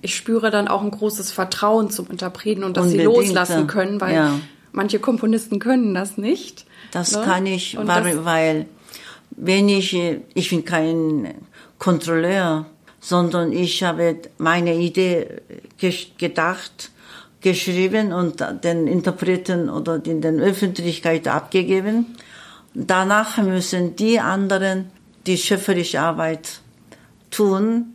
ich 0.00 0.16
spüre 0.16 0.50
dann 0.50 0.66
auch 0.66 0.82
ein 0.82 0.90
großes 0.90 1.30
Vertrauen 1.30 1.90
zum 1.90 2.10
Interpreten 2.10 2.64
und 2.64 2.76
dass 2.76 2.86
Unbedingt, 2.86 3.10
sie 3.10 3.16
loslassen 3.16 3.66
können, 3.66 4.00
weil 4.00 4.14
ja. 4.14 4.38
manche 4.72 4.98
Komponisten 4.98 5.58
können 5.58 5.94
das 5.94 6.16
nicht. 6.16 6.64
Das 6.90 7.12
ne? 7.12 7.22
kann 7.22 7.44
ich, 7.44 7.76
weil, 7.80 8.24
weil 8.24 8.66
wenn 9.30 9.68
ich, 9.68 9.94
ich 10.34 10.50
bin 10.50 10.64
kein 10.64 11.34
Kontrolleur, 11.78 12.64
sondern 13.06 13.52
ich 13.52 13.84
habe 13.84 14.16
meine 14.36 14.74
Idee 14.74 15.40
gedacht, 16.18 16.90
geschrieben 17.40 18.12
und 18.12 18.44
den 18.64 18.88
Interpreten 18.88 19.70
oder 19.70 20.04
in 20.04 20.20
der 20.20 20.32
Öffentlichkeit 20.32 21.28
abgegeben. 21.28 22.16
Danach 22.74 23.38
müssen 23.38 23.94
die 23.94 24.18
anderen 24.18 24.90
die 25.24 25.38
schöpferische 25.38 26.00
Arbeit 26.00 26.60
tun, 27.30 27.94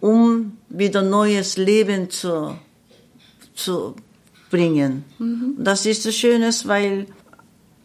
um 0.00 0.58
wieder 0.68 1.00
neues 1.00 1.56
Leben 1.56 2.10
zu, 2.10 2.58
zu 3.54 3.96
bringen. 4.50 5.06
Mhm. 5.18 5.54
Das 5.56 5.86
ist 5.86 6.02
so 6.02 6.12
Schönes, 6.12 6.68
weil 6.68 7.06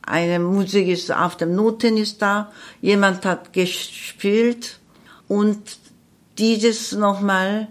eine 0.01 0.39
Musik 0.39 0.89
ist 0.89 1.09
auf 1.09 1.37
dem 1.37 1.55
Noten 1.55 1.95
ist 1.95 2.21
da, 2.21 2.51
jemand 2.81 3.25
hat 3.25 3.53
gespielt 3.53 4.79
und 5.29 5.86
dieses 6.37 6.91
nochmal, 6.93 7.67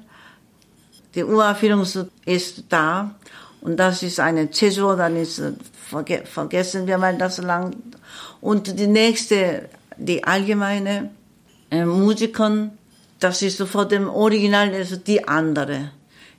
die 1.15 1.25
Uraufführung 1.25 1.87
ist 2.25 2.65
da 2.69 3.15
Und 3.67 3.79
das 3.79 4.05
ist 4.05 4.21
eine 4.21 4.49
Zäsur, 4.53 4.97
dann 4.97 5.17
ist, 5.17 5.43
verge 5.91 6.23
vergessen 6.25 6.87
wir 6.87 6.99
mal 6.99 7.19
das 7.19 7.39
lang. 7.39 7.75
Und 8.41 8.79
die 8.79 8.87
nächste, 8.87 9.69
die 9.97 10.23
allgemeine 10.23 11.11
äh, 11.73 11.85
Musikern, 11.85 12.79
das 13.19 13.43
ist 13.43 13.61
vor 13.65 13.87
dem 13.87 14.09
Original, 14.09 14.73
also 14.73 14.95
die 14.95 15.27
andere. 15.27 15.91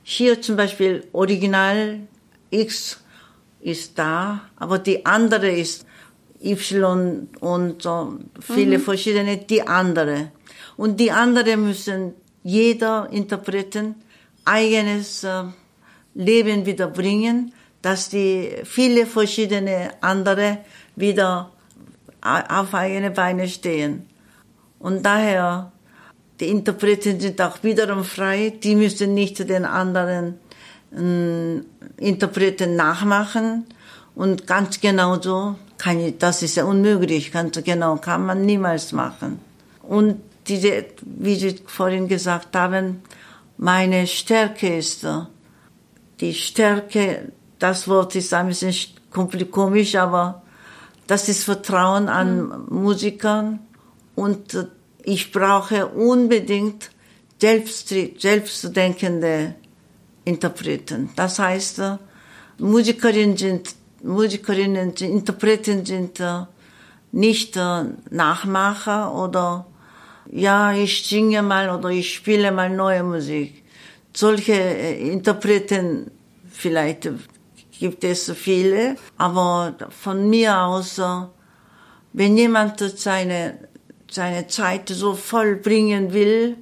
Hier 0.02 0.40
zum 0.40 0.56
Beispiel 0.56 1.04
Original 1.12 2.00
X 2.48 2.98
ist 3.60 3.98
da, 3.98 4.40
aber 4.56 4.78
die 4.78 5.04
andere 5.04 5.50
ist 5.50 5.84
Y 6.42 7.28
und 7.40 7.82
so 7.82 8.20
viele 8.40 8.78
mhm. 8.78 8.82
verschiedene, 8.82 9.36
die 9.36 9.66
andere. 9.66 10.32
Und 10.78 10.98
die 10.98 11.10
andere 11.10 11.58
müssen 11.58 12.14
jeder 12.42 13.08
Interpreten 13.10 13.94
eigenes 14.44 15.24
äh, 15.24 15.44
Leben 16.14 16.66
wieder 16.66 16.88
bringen, 16.88 17.52
dass 17.82 18.08
die 18.08 18.50
viele 18.64 19.06
verschiedene 19.06 19.90
andere 20.00 20.58
wieder 20.96 21.50
auf 22.20 22.74
eigene 22.74 23.10
Beine 23.10 23.46
stehen. 23.48 24.08
Und 24.78 25.04
daher, 25.04 25.72
die 26.40 26.48
Interpreten 26.48 27.20
sind 27.20 27.40
auch 27.40 27.62
wiederum 27.62 28.04
frei, 28.04 28.52
die 28.62 28.74
müssen 28.74 29.14
nicht 29.14 29.48
den 29.48 29.64
anderen 29.64 30.38
äh, 30.92 31.60
Interpreten 31.96 32.76
nachmachen. 32.76 33.66
Und 34.14 34.46
ganz 34.46 34.80
genau 34.80 35.20
so 35.20 35.56
kann 35.78 36.00
ich, 36.00 36.18
das 36.18 36.42
ist 36.42 36.56
ja 36.56 36.64
unmöglich, 36.64 37.30
ganz 37.30 37.62
genau 37.62 37.96
kann 37.96 38.26
man 38.26 38.44
niemals 38.44 38.92
machen. 38.92 39.38
Und 39.82 40.20
diese, 40.48 40.86
wie 41.02 41.36
Sie 41.36 41.60
vorhin 41.66 42.08
gesagt 42.08 42.54
haben, 42.56 43.02
meine 43.56 44.06
Stärke 44.06 44.76
ist 44.76 45.06
die 46.20 46.34
Stärke, 46.34 47.32
das 47.58 47.88
Wort 47.88 48.14
ist 48.14 48.32
ein 48.34 48.48
bisschen 48.48 49.50
komisch, 49.50 49.96
aber 49.96 50.42
das 51.06 51.28
ist 51.28 51.44
Vertrauen 51.44 52.08
an 52.08 52.42
mhm. 52.42 52.82
Musikern 52.82 53.60
und 54.14 54.68
ich 55.02 55.32
brauche 55.32 55.86
unbedingt 55.86 56.90
selbst, 57.40 57.88
selbstdenkende 58.18 59.54
Interpreten. 60.24 61.10
Das 61.16 61.38
heißt, 61.38 61.80
Musikerinnen 62.58 63.36
sind, 63.36 63.74
Musikerinnen, 64.02 64.92
Interpreten 64.94 65.86
sind 65.86 66.20
nicht 67.12 67.56
Nachmacher 68.10 69.14
oder 69.14 69.66
ja, 70.30 70.72
ich 70.72 71.06
singe 71.06 71.42
mal 71.42 71.70
oder 71.70 71.90
ich 71.90 72.14
spiele 72.14 72.52
mal 72.52 72.70
neue 72.70 73.02
Musik. 73.02 73.64
Solche 74.12 74.52
äh, 74.52 75.10
Interpreten 75.10 76.10
vielleicht 76.50 77.08
gibt 77.78 78.04
es 78.04 78.30
viele, 78.32 78.96
aber 79.16 79.74
von 79.90 80.28
mir 80.28 80.58
aus, 80.58 80.98
äh, 80.98 81.22
wenn 82.12 82.36
jemand 82.36 82.80
seine, 82.80 83.58
seine 84.10 84.46
Zeit 84.48 84.88
so 84.88 85.14
voll 85.14 85.56
bringen 85.56 86.12
will, 86.12 86.56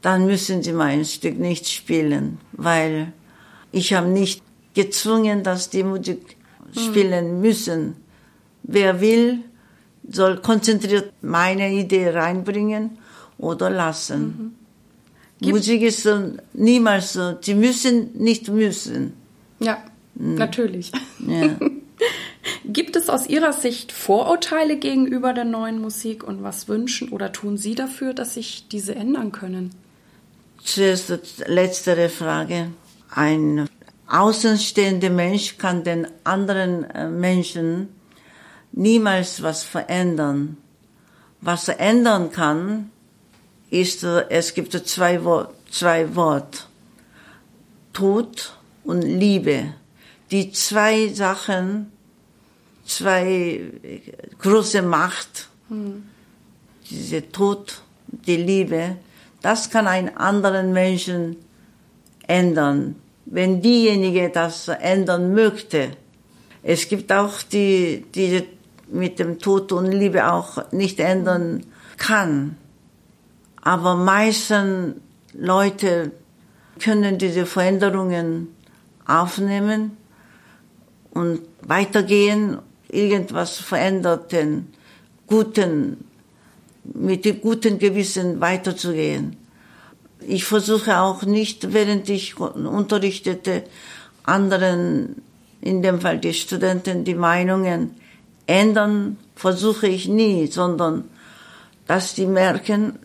dann 0.00 0.26
müssen 0.26 0.62
sie 0.62 0.72
mein 0.72 1.04
Stück 1.04 1.38
nicht 1.38 1.68
spielen, 1.68 2.38
weil 2.52 3.12
ich 3.72 3.92
habe 3.92 4.08
nicht 4.08 4.42
gezwungen, 4.74 5.42
dass 5.42 5.70
die 5.70 5.82
Musik 5.82 6.36
hm. 6.72 6.82
spielen 6.82 7.40
müssen. 7.40 7.96
Wer 8.62 9.00
will, 9.00 9.44
soll 10.10 10.38
konzentriert 10.40 11.12
meine 11.22 11.72
Idee 11.72 12.10
reinbringen 12.10 12.98
oder 13.38 13.70
lassen. 13.70 14.54
Mhm. 15.40 15.50
Musik 15.50 15.82
ist 15.82 16.02
so, 16.02 16.32
niemals 16.52 17.12
so. 17.12 17.36
Sie 17.40 17.54
müssen 17.54 18.10
nicht 18.14 18.48
müssen. 18.48 19.12
Ja, 19.60 19.78
mhm. 20.14 20.34
natürlich. 20.34 20.92
Ja. 21.26 21.56
Gibt 22.64 22.96
es 22.96 23.08
aus 23.08 23.28
Ihrer 23.28 23.52
Sicht 23.52 23.92
Vorurteile 23.92 24.76
gegenüber 24.76 25.32
der 25.32 25.44
neuen 25.44 25.80
Musik 25.80 26.24
und 26.24 26.42
was 26.42 26.68
wünschen 26.68 27.10
oder 27.10 27.32
tun 27.32 27.56
Sie 27.56 27.74
dafür, 27.74 28.14
dass 28.14 28.34
sich 28.34 28.68
diese 28.68 28.94
ändern 28.94 29.32
können? 29.32 29.70
Zuerst 30.62 31.12
letztere 31.46 32.08
Frage. 32.08 32.68
Ein 33.10 33.68
außenstehender 34.06 35.10
Mensch 35.10 35.58
kann 35.58 35.84
den 35.84 36.06
anderen 36.24 36.84
äh, 36.84 37.08
Menschen 37.08 37.88
niemals 38.72 39.42
was 39.42 39.62
verändern. 39.64 40.56
Was 41.40 41.68
er 41.68 41.80
ändern 41.80 42.32
kann, 42.32 42.90
ist, 43.70 44.02
es 44.02 44.54
gibt 44.54 44.72
zwei, 44.72 45.24
Wort, 45.24 45.54
zwei 45.70 46.14
Worte. 46.14 46.60
Tod 47.92 48.56
und 48.84 49.02
Liebe. 49.02 49.74
Die 50.30 50.52
zwei 50.52 51.08
Sachen, 51.08 51.92
zwei 52.84 53.60
große 54.38 54.82
Macht, 54.82 55.48
hm. 55.68 56.04
diese 56.88 57.30
Tod, 57.30 57.82
die 58.06 58.36
Liebe, 58.36 58.96
das 59.42 59.70
kann 59.70 59.86
einen 59.86 60.16
anderen 60.16 60.72
Menschen 60.72 61.36
ändern, 62.26 62.96
wenn 63.26 63.62
diejenige 63.62 64.30
das 64.30 64.68
ändern 64.68 65.34
möchte. 65.34 65.90
Es 66.62 66.88
gibt 66.88 67.12
auch 67.12 67.42
die, 67.42 68.04
die 68.14 68.44
mit 68.90 69.18
dem 69.18 69.38
Tod 69.38 69.72
und 69.72 69.90
Liebe 69.90 70.32
auch 70.32 70.70
nicht 70.72 71.00
ändern 71.00 71.64
kann. 71.96 72.56
Aber 73.62 73.94
meisten 73.94 75.00
Leute 75.34 76.12
können 76.80 77.18
diese 77.18 77.46
Veränderungen 77.46 78.48
aufnehmen 79.06 79.96
und 81.10 81.40
weitergehen, 81.62 82.58
irgendwas 82.88 83.58
veränderten, 83.58 84.68
guten, 85.26 86.04
mit 86.84 87.24
dem 87.24 87.40
guten 87.40 87.78
Gewissen 87.78 88.40
weiterzugehen. 88.40 89.36
Ich 90.20 90.44
versuche 90.44 90.98
auch 90.98 91.22
nicht, 91.24 91.72
während 91.72 92.08
ich 92.08 92.38
unterrichtete, 92.38 93.64
anderen, 94.24 95.22
in 95.60 95.82
dem 95.82 96.00
Fall 96.00 96.18
die 96.18 96.34
Studenten, 96.34 97.04
die 97.04 97.14
Meinungen 97.14 97.94
ändern, 98.48 99.18
versuche 99.36 99.86
ich 99.86 100.08
nie, 100.08 100.48
sondern 100.48 101.04
dass 101.86 102.14
die 102.14 102.26
merken, 102.26 102.98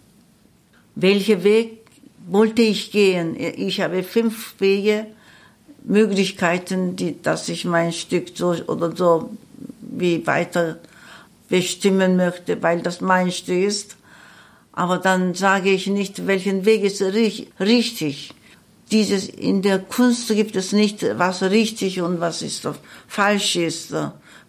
welchen 0.96 1.44
Weg 1.44 1.82
wollte 2.28 2.62
ich 2.62 2.92
gehen. 2.92 3.36
Ich 3.38 3.82
habe 3.82 4.04
fünf 4.04 4.56
Wege, 4.60 5.06
Möglichkeiten, 5.84 6.96
die, 6.96 7.22
dass 7.22 7.50
ich 7.50 7.66
mein 7.66 7.92
Stück 7.92 8.30
so 8.36 8.56
oder 8.68 8.96
so 8.96 9.32
wie 9.82 10.26
weiter 10.26 10.80
bestimmen 11.50 12.16
möchte, 12.16 12.64
weil 12.64 12.82
das 12.82 13.02
mein 13.02 13.32
Stück 13.32 13.64
ist. 13.64 13.98
Aber 14.72 14.98
dann 14.98 15.36
sage 15.36 15.72
ich 15.72 15.88
nicht, 15.88 16.26
welchen 16.26 16.66
Weg 16.66 16.84
ist 16.84 17.02
richtig. 17.02 18.34
Dieses, 18.92 19.28
in 19.28 19.62
der 19.62 19.80
Kunst 19.80 20.30
gibt 20.30 20.56
es 20.56 20.72
nicht, 20.72 21.06
was 21.18 21.42
richtig 21.44 22.02
und 22.02 22.22
was 22.22 22.42
ist 22.42 22.68
falsch 23.08 23.58
ist. 23.58 23.94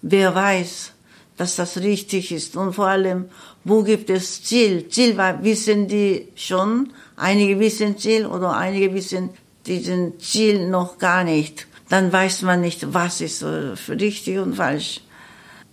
Wer 0.07 0.35
weiß, 0.35 0.93
dass 1.39 1.57
das 1.57 1.79
richtig 1.79 2.31
ist? 2.31 2.57
Und 2.57 2.75
vor 2.75 2.89
allem, 2.89 3.31
wo 3.65 3.83
gibt 3.83 4.11
es 4.11 4.43
Ziel? 4.43 4.87
Ziel 4.91 5.17
wissen 5.41 5.89
die 5.89 6.29
schon. 6.35 6.93
Einige 7.17 7.59
wissen 7.59 7.97
Ziel 7.97 8.27
oder 8.27 8.55
einige 8.55 8.93
wissen 8.93 9.31
diesen 9.65 10.21
Ziel 10.21 10.69
noch 10.69 10.99
gar 10.99 11.25
nicht. 11.25 11.67
Dann 11.89 12.13
weiß 12.13 12.43
man 12.43 12.61
nicht, 12.61 12.93
was 12.93 13.23
ist 13.23 13.43
richtig 13.89 14.39
und 14.39 14.57
falsch. 14.57 15.01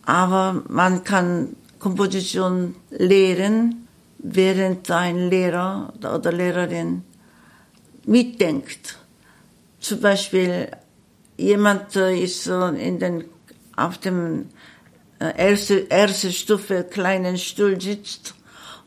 Aber 0.06 0.64
man 0.70 1.04
kann 1.04 1.58
Komposition 1.78 2.76
lehren, 2.90 3.86
während 4.18 4.90
ein 4.92 5.30
Lehrer 5.30 5.94
oder 5.98 6.32
Lehrerin 6.32 7.04
mitdenkt. 8.06 8.98
Zum 9.82 10.00
Beispiel 10.00 10.70
jemand 11.38 11.94
ist 11.98 12.48
in 12.48 12.98
den, 12.98 13.26
auf 13.88 13.98
dem 13.98 14.50
äh, 15.20 15.50
erste, 15.50 15.76
erste 15.90 16.32
Stufe 16.32 16.84
kleinen 16.84 17.38
Stuhl 17.38 17.80
sitzt, 17.80 18.34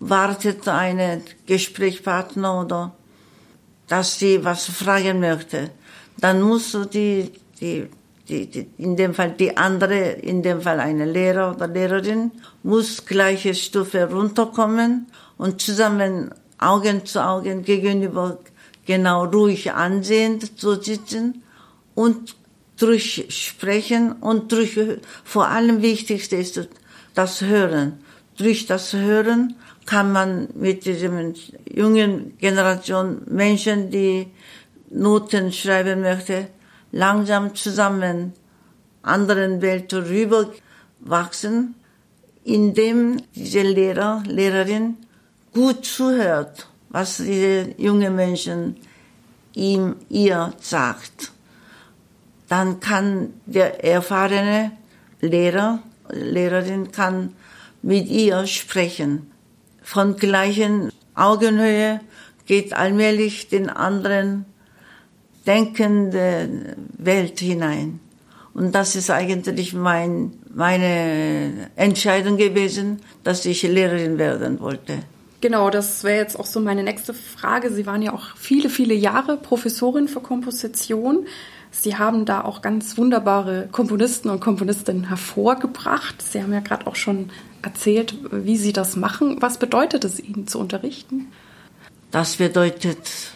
wartet 0.01 0.67
eine 0.69 1.23
Gesprächspartner 1.47 2.61
oder 2.61 2.95
dass 3.89 4.19
sie 4.19 4.45
was 4.45 4.67
fragen 4.67 5.21
möchte. 5.21 5.71
Dann 6.19 6.43
muss 6.43 6.77
die, 6.93 7.31
die, 7.61 7.89
die, 8.29 8.47
die, 8.47 8.67
in 8.79 8.97
dem 8.97 9.15
Fall 9.15 9.33
die 9.33 9.57
andere, 9.57 10.13
in 10.13 10.43
dem 10.43 10.61
Fall 10.63 10.81
eine 10.81 11.05
Lehrer 11.05 11.55
oder 11.55 11.69
Lehrerin, 11.69 12.31
muss 12.63 13.05
gleiche 13.05 13.55
Stufe 13.55 14.11
runterkommen 14.11 15.07
und 15.37 15.61
zusammen 15.61 16.31
Augen 16.59 17.05
zu 17.05 17.23
Augen 17.23 17.63
gegenüber 17.63 18.39
genau 18.87 19.25
ruhig 19.25 19.73
ansehend 19.73 20.59
zu 20.59 20.81
sitzen 20.81 21.43
und 21.95 22.35
durch 22.79 23.27
Sprechen 23.29 24.13
und 24.13 24.53
durch, 24.53 24.79
vor 25.25 25.49
allem 25.49 25.83
wichtigste 25.83 26.37
ist 26.37 26.69
das 27.15 27.43
Hören. 27.43 27.99
Durch 28.37 28.67
das 28.67 28.93
Hören 28.93 29.55
kann 29.87 30.13
man 30.13 30.49
mit 30.55 30.85
diesem 30.87 31.35
jungen 31.73 32.37
Generation 32.39 33.23
Menschen, 33.27 33.91
die 33.91 34.27
Noten 34.91 35.53
schreiben 35.53 36.01
möchte, 36.01 36.49
langsam 36.91 37.55
zusammen 37.55 38.33
anderen 39.03 39.61
Welt 39.61 39.93
rüberwachsen, 39.93 41.75
indem 42.45 43.19
diese 43.35 43.63
Lehrer, 43.63 44.23
Lehrerin 44.27 44.97
gut 45.53 45.85
zuhört, 45.85 46.69
was 46.89 47.19
diese 47.19 47.75
junge 47.77 48.11
Menschen 48.11 48.77
ihm, 49.55 49.97
ihr 50.09 50.53
sagt. 50.61 51.34
Dann 52.49 52.81
kann 52.81 53.33
der 53.47 53.85
erfahrene 53.85 54.73
Lehrer, 55.21 55.81
Lehrerin 56.11 56.93
kann 56.93 57.35
mit 57.83 58.09
ihr 58.09 58.47
sprechen. 58.47 59.31
Von 59.83 60.17
gleichen 60.17 60.91
Augenhöhe 61.15 62.01
geht 62.47 62.75
allmählich 62.75 63.49
den 63.49 63.71
anderen 63.71 64.45
denkende 65.47 66.77
Welt 66.99 67.41
hinein. 67.41 68.01
Und 68.55 68.75
das 68.75 68.95
ist 68.95 69.11
eigentlich 69.11 69.75
mein, 69.75 70.33
meine 70.55 71.71
Entscheidung 71.77 72.37
gewesen, 72.37 73.01
dass 73.25 73.45
ich 73.45 73.63
Lehrerin 73.63 74.17
werden 74.17 74.61
wollte. 74.61 75.01
Genau, 75.41 75.69
das 75.69 76.05
wäre 76.05 76.19
jetzt 76.19 76.39
auch 76.39 76.47
so 76.47 76.61
meine 76.61 76.83
nächste 76.83 77.13
Frage. 77.13 77.71
Sie 77.71 77.85
waren 77.85 78.01
ja 78.01 78.15
auch 78.15 78.37
viele, 78.37 78.71
viele 78.71 78.95
Jahre 78.95 79.37
Professorin 79.37 80.09
für 80.09 80.21
Komposition. 80.21 81.27
Sie 81.77 81.97
haben 81.97 82.25
da 82.25 82.45
auch 82.45 82.63
ganz 82.63 82.97
wunderbare 82.97 83.69
Komponisten 83.73 84.31
und 84.31 84.39
Komponistinnen 84.39 85.09
hervorgebracht. 85.09 86.23
Sie 86.23 86.41
haben 86.41 86.53
ja 86.53 86.61
gerade 86.61 86.87
auch 86.87 86.95
schon 86.95 87.31
erzählt, 87.63 88.15
wie 88.31 88.57
Sie 88.57 88.73
das 88.73 88.95
machen. 88.95 89.39
Was 89.41 89.59
bedeutet 89.59 90.05
es 90.05 90.21
Ihnen 90.21 90.47
zu 90.47 90.61
unterrichten? 90.61 91.33
Das 92.13 92.37
bedeutet 92.37 93.33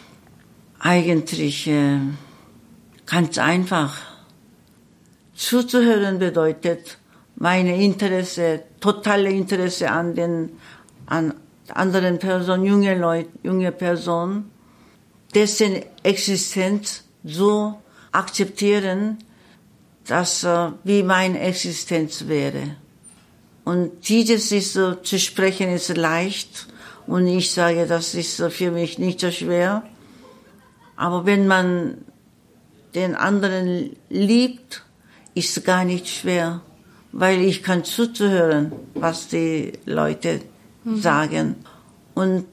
eigentlich 0.79 1.67
äh, 1.67 1.99
ganz 3.05 3.37
einfach. 3.37 3.97
Zuzuhören 5.35 6.17
bedeutet 6.19 6.97
meine 7.35 7.83
Interesse, 7.83 8.63
totale 8.79 9.31
Interesse 9.31 9.91
an 9.91 10.15
den 10.15 10.53
an 11.07 11.33
anderen 11.67 12.19
Personen, 12.19 12.63
junge 12.63 12.97
Leute, 12.97 13.29
junge 13.43 13.73
Personen, 13.73 14.49
dessen 15.35 15.83
Existenz 16.03 17.03
so 17.25 17.81
akzeptieren, 18.11 19.17
dass 20.07 20.43
äh, 20.43 20.71
wie 20.83 21.03
meine 21.03 21.39
Existenz 21.39 22.27
wäre. 22.27 22.75
Und 23.63 24.09
dieses 24.09 24.51
ist 24.51 24.73
so, 24.73 24.95
zu 24.95 25.19
sprechen 25.19 25.69
ist 25.69 25.95
leicht. 25.95 26.67
Und 27.05 27.27
ich 27.27 27.51
sage, 27.51 27.85
das 27.85 28.15
ist 28.15 28.37
so 28.37 28.49
für 28.49 28.71
mich 28.71 28.97
nicht 28.97 29.19
so 29.19 29.31
schwer. 29.31 29.83
Aber 30.95 31.25
wenn 31.25 31.47
man 31.47 31.97
den 32.95 33.15
anderen 33.15 33.95
liebt, 34.09 34.83
ist 35.35 35.55
es 35.55 35.63
gar 35.63 35.85
nicht 35.85 36.07
schwer, 36.07 36.61
weil 37.11 37.41
ich 37.41 37.63
kann 37.63 37.83
zuzuhören, 37.83 38.71
was 38.95 39.27
die 39.27 39.73
Leute 39.85 40.41
mhm. 40.83 41.01
sagen. 41.01 41.55
Und 42.15 42.45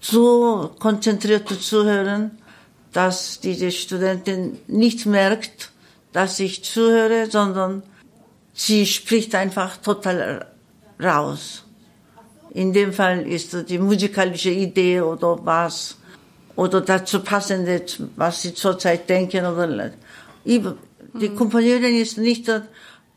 so 0.00 0.70
konzentriert 0.78 1.48
zuhören, 1.48 2.32
dass 2.94 3.40
diese 3.40 3.70
Studentin 3.70 4.58
nicht 4.68 5.04
merkt, 5.04 5.70
dass 6.12 6.40
ich 6.40 6.64
zuhöre, 6.64 7.28
sondern 7.28 7.82
sie 8.54 8.86
spricht 8.86 9.34
einfach 9.34 9.76
total 9.76 10.46
raus. 11.02 11.64
In 12.50 12.72
dem 12.72 12.92
Fall 12.92 13.26
ist 13.26 13.68
die 13.68 13.78
musikalische 13.78 14.50
Idee 14.50 15.00
oder 15.00 15.44
was, 15.44 15.96
oder 16.54 16.80
dazu 16.80 17.20
passende, 17.20 17.84
was 18.14 18.42
sie 18.42 18.54
zurzeit 18.54 19.08
denken 19.08 19.44
oder, 19.44 19.90
die 20.44 20.60
mhm. 20.60 21.36
Komponierin 21.36 21.96
ist 21.96 22.16
nicht, 22.16 22.48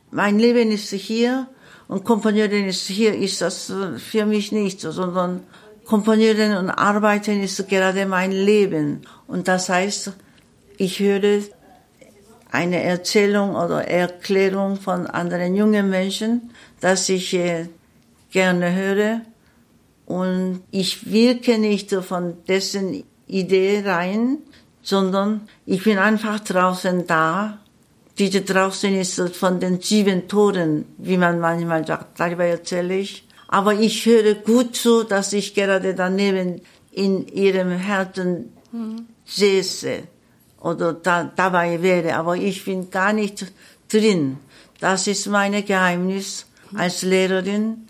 mein 0.10 0.40
Leben 0.40 0.72
ist 0.72 0.90
hier 0.90 1.48
und 1.88 2.04
Komponierin 2.04 2.66
ist 2.66 2.88
hier, 2.88 3.14
ist 3.14 3.42
das 3.42 3.72
für 3.98 4.26
mich 4.26 4.52
nicht 4.52 4.82
so, 4.82 4.92
sondern 4.92 5.44
Komponieren 5.88 6.58
und 6.58 6.70
Arbeiten 6.70 7.42
ist 7.42 7.66
gerade 7.70 8.06
mein 8.06 8.34
Leben. 8.34 9.02
Und 9.26 9.48
das 9.48 9.70
heißt, 9.70 10.12
ich 10.76 11.00
höre 11.00 11.44
eine 12.52 12.84
Erzählung 12.84 13.56
oder 13.56 13.88
Erklärung 13.88 14.76
von 14.76 15.08
anderen 15.08 15.56
jungen 15.56 15.90
Menschen, 15.90 16.52
dass 16.82 17.08
ich 17.08 17.34
äh, 17.34 17.70
gerne 18.32 18.76
höre. 18.76 19.22
Und 20.06 20.62
ich 20.72 21.10
wirke 21.10 21.58
nicht 21.58 21.94
von 21.94 22.36
dessen 22.48 23.06
Idee 23.28 23.84
rein, 23.86 24.40
sondern 24.82 25.48
ich 25.66 25.86
bin 25.86 26.00
einfach 26.00 26.42
draußen 26.42 27.08
da. 27.08 27.60
Diese 28.18 28.42
draußen 28.42 28.94
ist 28.94 29.22
von 29.38 29.62
den 29.62 29.80
sieben 29.80 30.28
Toren, 30.28 30.84
wie 30.98 31.18
man 31.18 31.40
manchmal 31.40 31.88
sagt, 31.88 32.20
darüber 32.20 32.44
erzähle 32.44 32.98
ich. 32.98 33.27
Aber 33.48 33.74
ich 33.74 34.06
höre 34.06 34.36
gut 34.36 34.76
zu, 34.76 35.04
dass 35.04 35.34
ich 35.34 35.54
gerade 35.54 35.94
daneben 35.94 36.62
in 36.92 37.28
ihrem 37.28 37.72
Herzen 37.72 38.54
mhm. 38.72 39.06
säße 39.26 40.04
oder 40.60 40.94
da, 40.94 41.32
dabei 41.36 41.82
wäre. 41.82 42.16
Aber 42.16 42.36
ich 42.36 42.66
bin 42.66 42.90
gar 42.90 43.14
nicht 43.14 43.46
drin. 43.90 44.38
Das 44.80 45.08
ist 45.08 45.28
mein 45.28 45.66
Geheimnis 45.66 46.46
als 46.76 47.04
Lehrerin. 47.04 47.88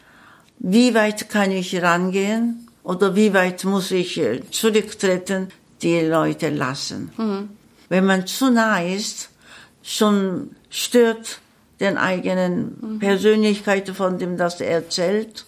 Wie 0.59 0.93
weit 0.93 1.29
kann 1.29 1.51
ich 1.51 1.81
rangehen 1.81 2.67
oder 2.83 3.15
wie 3.15 3.33
weit 3.33 3.63
muss 3.63 3.91
ich 3.91 4.17
äh, 4.17 4.41
zurücktreten, 4.51 5.49
die 5.81 6.01
Leute 6.01 6.49
lassen? 6.49 7.11
Mhm. 7.17 7.49
Wenn 7.89 8.05
man 8.05 8.27
zu 8.27 8.51
nah 8.51 8.81
ist, 8.81 9.29
schon 9.83 10.51
stört 10.69 11.39
den 11.79 11.97
eigenen 11.97 12.77
mhm. 12.79 12.99
Persönlichkeit, 12.99 13.89
von 13.89 14.17
dem 14.17 14.37
das 14.37 14.61
erzählt. 14.61 15.45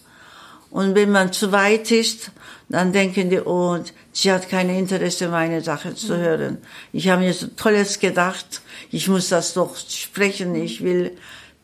Und 0.70 0.94
wenn 0.94 1.10
man 1.10 1.32
zu 1.32 1.50
weit 1.52 1.90
ist, 1.90 2.30
dann 2.68 2.92
denken 2.92 3.30
die, 3.30 3.40
oh, 3.40 3.78
sie 4.12 4.30
hat 4.30 4.48
kein 4.48 4.70
Interesse, 4.70 5.28
meine 5.28 5.60
Sache 5.60 5.94
zu 5.94 6.14
mhm. 6.14 6.20
hören. 6.20 6.58
Ich 6.92 7.08
habe 7.08 7.22
mir 7.22 7.34
so 7.34 7.48
Tolles 7.48 7.98
gedacht, 7.98 8.62
ich 8.90 9.08
muss 9.08 9.28
das 9.28 9.54
doch 9.54 9.76
sprechen, 9.76 10.54
ich 10.54 10.82
will 10.82 11.16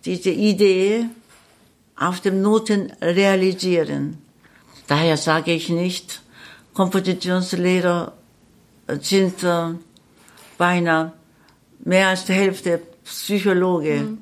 diese 0.04 0.30
Idee 0.30 1.06
auf 1.96 2.20
dem 2.20 2.42
Noten 2.42 2.92
realisieren. 3.00 4.18
Daher 4.88 5.16
sage 5.16 5.52
ich 5.52 5.68
nicht, 5.68 6.20
Kompositionslehrer 6.74 8.12
sind 9.00 9.42
äh, 9.42 9.74
beinahe 10.58 11.12
mehr 11.84 12.08
als 12.08 12.24
die 12.24 12.34
Hälfte 12.34 12.82
Psychologe. 13.04 14.00
Mhm. 14.00 14.18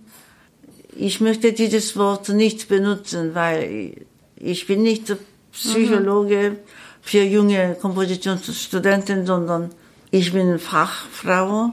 Ich 0.96 1.20
möchte 1.20 1.52
dieses 1.52 1.96
Wort 1.96 2.28
nicht 2.28 2.68
benutzen, 2.68 3.34
weil 3.34 4.06
ich 4.44 4.66
bin 4.66 4.82
nicht 4.82 5.14
Psychologe 5.52 6.50
mhm. 6.50 6.56
für 7.00 7.22
junge 7.22 7.76
Kompositionsstudenten, 7.80 9.24
sondern 9.24 9.70
ich 10.10 10.32
bin 10.32 10.58
Fachfrau 10.58 11.72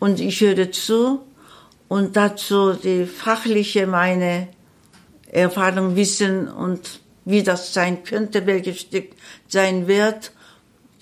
und 0.00 0.20
ich 0.20 0.40
höre 0.40 0.72
zu 0.72 1.20
und 1.88 2.16
dazu 2.16 2.72
die 2.72 3.04
fachliche 3.04 3.86
meine 3.86 4.48
Erfahrung 5.28 5.94
wissen 5.94 6.48
und 6.48 7.00
wie 7.24 7.42
das 7.42 7.72
sein 7.74 8.02
könnte, 8.04 8.46
welches 8.46 8.80
Stück 8.80 9.10
sein 9.48 9.86
wird, 9.86 10.32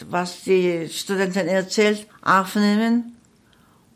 was 0.09 0.43
die 0.43 0.89
Studenten 0.89 1.47
erzählt, 1.49 2.07
aufnehmen. 2.23 3.17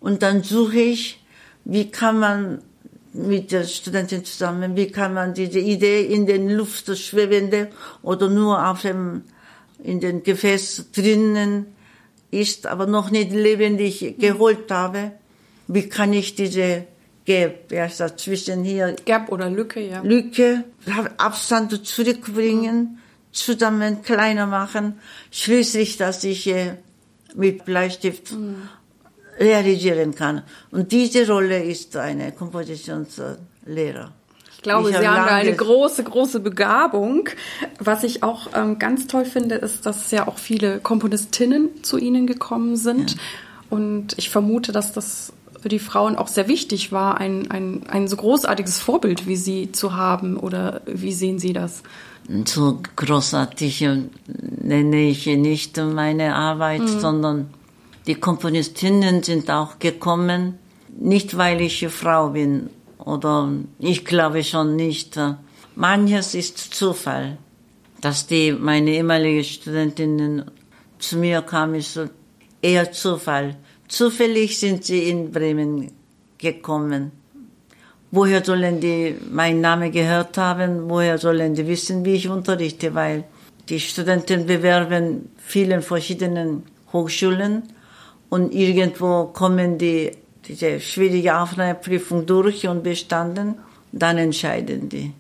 Und 0.01 0.23
dann 0.23 0.43
suche 0.43 0.79
ich, 0.79 1.23
wie 1.65 1.91
kann 1.91 2.19
man 2.19 2.63
mit 3.15 3.53
der 3.53 3.65
Studentin 3.65 4.25
zusammen, 4.25 4.77
wie 4.77 4.91
kann 4.91 5.15
man 5.15 5.35
diese 5.35 5.61
Idee 5.61 6.05
in 6.05 6.27
den 6.27 6.51
Luft 6.51 6.97
schwebende 6.99 7.71
oder 8.03 8.29
nur 8.29 8.69
auf 8.69 8.83
dem, 8.83 9.23
in 9.83 10.01
den 10.01 10.25
Gefäß 10.25 10.91
drinnen 10.93 11.67
ist, 12.31 12.67
aber 12.67 12.87
noch 12.87 13.11
nicht 13.11 13.31
lebendig 13.31 14.17
geholt 14.19 14.71
habe, 14.71 15.13
wie 15.69 15.89
kann 15.89 16.13
ich 16.13 16.35
diese 16.35 16.87
Gap, 17.25 17.73
ja, 17.73 17.89
zwischen 17.89 18.65
hier. 18.65 18.97
Gap 19.05 19.31
oder 19.31 19.49
Lücke, 19.49 19.81
ja. 19.81 20.03
Lücke, 20.03 20.65
Abstand 21.17 21.87
zurückbringen, 21.87 22.99
zusammen 23.31 24.03
kleiner 24.03 24.47
machen, 24.47 24.99
schließlich, 25.31 25.97
dass 25.97 26.25
ich 26.25 26.49
äh, 26.49 26.75
mit 27.35 27.65
Bleistift 27.65 28.33
mhm 28.33 28.69
realisieren 29.39 30.15
kann. 30.15 30.43
Und 30.71 30.93
diese 30.93 31.27
Rolle 31.27 31.63
ist 31.63 31.97
eine 31.97 32.33
Kompositionslehrer. 32.33 34.13
Ich 34.57 34.63
glaube, 34.63 34.91
ich 34.91 34.97
Sie 34.97 35.07
haben 35.07 35.27
da 35.27 35.35
eine 35.35 35.55
große, 35.55 36.05
große 36.05 36.41
Begabung. 36.41 37.29
Was 37.79 38.03
ich 38.03 38.23
auch 38.23 38.49
ähm, 38.55 38.79
ganz 38.79 39.07
toll 39.07 39.27
finde, 39.27 39.57
ist, 39.57 39.85
dass 39.85 40.11
ja 40.11 40.27
auch 40.27 40.39
viele 40.39 40.79
Komponistinnen 40.79 41.83
zu 41.83 41.99
Ihnen 41.99 42.27
gekommen 42.27 42.77
sind. 42.77 43.13
Ja. 43.13 43.19
Und 43.71 44.15
ich 44.17 44.31
vermute, 44.31 44.73
dass 44.73 44.93
das 44.93 45.33
für 45.61 45.69
die 45.69 45.79
Frauen 45.79 46.17
auch 46.17 46.29
sehr 46.29 46.47
wichtig 46.47 46.93
war, 46.93 47.19
ein, 47.19 47.51
ein, 47.51 47.85
ein 47.89 48.07
so 48.07 48.17
großartiges 48.17 48.81
Vorbild 48.81 49.27
wie 49.27 49.37
Sie 49.37 49.73
zu 49.73 49.97
haben. 49.97 50.37
Oder 50.37 50.83
wie 50.87 51.13
sehen 51.13 51.39
Sie 51.39 51.53
das? 51.53 51.83
So 52.47 52.81
großartig 52.97 53.87
nenne 54.27 55.09
ich 55.09 55.27
nicht 55.27 55.77
meine 55.77 56.35
Arbeit, 56.35 56.83
mhm. 56.83 57.01
sondern 57.01 57.49
Die 58.07 58.17
Komponistinnen 58.17 59.23
sind 59.23 59.51
auch 59.51 59.79
gekommen, 59.79 60.59
nicht 60.89 61.39
weil 61.39 61.63
ich 61.63 61.89
Frau 61.89 62.31
bin 62.31 62.69
oder 62.99 63.51
ich 63.79 64.05
glaube 64.05 64.45
schon 64.45 64.77
nicht. 64.77 65.19
Manches 65.75 66.35
ist 66.35 66.59
Zufall, 66.59 67.39
dass 68.03 68.27
die 68.27 68.53
meine 68.53 68.91
ehemalige 68.91 69.43
Studentinnen 69.43 70.45
zu 70.99 71.17
mir 71.17 71.41
kamen, 71.41 71.77
ist 71.77 71.99
eher 72.61 72.93
Zufall. 72.93 73.57
Zufällig 73.89 74.59
sind 74.59 74.85
sie 74.85 75.09
in 75.09 75.33
Bremen 75.33 75.91
gekommen. 76.37 77.11
Woher 78.11 78.45
sollen 78.45 78.81
die 78.81 79.17
meinen 79.31 79.63
Namen 79.63 79.91
gehört 79.91 80.37
haben? 80.37 80.91
Woher 80.91 81.17
sollen 81.17 81.55
die 81.55 81.67
wissen, 81.67 82.05
wie 82.05 82.15
ich 82.15 82.29
unterrichte? 82.29 82.95
Weil 82.95 83.25
die 83.71 83.81
Studenten 83.81 84.47
bewerben 84.47 85.31
vielen 85.39 85.81
verschiedenen 85.81 86.65
Hochschulen 86.93 87.63
und 88.29 88.55
irgendwo 88.55 89.25
kommen 89.25 89.79
die 89.79 90.13
diese 90.49 90.81
schwierige 90.81 91.39
Aufnahmeprüfung 91.39 92.27
durch 92.27 92.67
und 92.69 92.83
bestanden, 92.83 93.57
dann 93.93 94.19
entscheiden 94.19 94.89
die. 94.89 95.13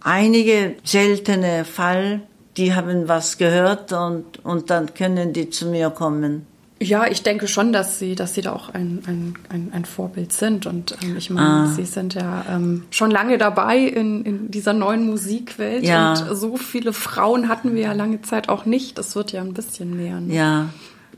Einige 0.00 0.74
seltene 0.84 1.64
Fall, 1.64 2.22
die 2.56 2.74
haben 2.74 3.08
was 3.08 3.38
gehört 3.38 3.92
und, 3.92 4.44
und 4.44 4.70
dann 4.70 4.94
können 4.94 5.32
die 5.32 5.50
zu 5.50 5.66
mir 5.66 5.90
kommen. 5.90 6.46
Ja, 6.80 7.06
ich 7.06 7.22
denke 7.22 7.46
schon, 7.46 7.72
dass 7.72 8.00
sie, 8.00 8.16
dass 8.16 8.34
sie 8.34 8.40
da 8.40 8.52
auch 8.52 8.70
ein, 8.70 9.04
ein, 9.06 9.34
ein, 9.50 9.70
ein 9.72 9.84
Vorbild 9.84 10.32
sind. 10.32 10.66
Und 10.66 10.96
ähm, 11.00 11.16
ich 11.16 11.30
meine, 11.30 11.48
ah. 11.48 11.66
sie 11.68 11.84
sind 11.84 12.14
ja 12.14 12.44
ähm, 12.50 12.84
schon 12.90 13.12
lange 13.12 13.38
dabei 13.38 13.78
in, 13.78 14.24
in 14.24 14.50
dieser 14.50 14.72
neuen 14.72 15.06
Musikwelt. 15.06 15.84
Ja. 15.84 16.10
Und 16.10 16.36
so 16.36 16.56
viele 16.56 16.92
Frauen 16.92 17.48
hatten 17.48 17.76
wir 17.76 17.82
ja 17.82 17.92
lange 17.92 18.20
Zeit 18.22 18.48
auch 18.48 18.64
nicht. 18.64 18.98
Das 18.98 19.14
wird 19.14 19.30
ja 19.30 19.42
ein 19.42 19.54
bisschen 19.54 19.96
mehr. 19.96 20.20
Ne? 20.20 20.34
Ja, 20.34 20.68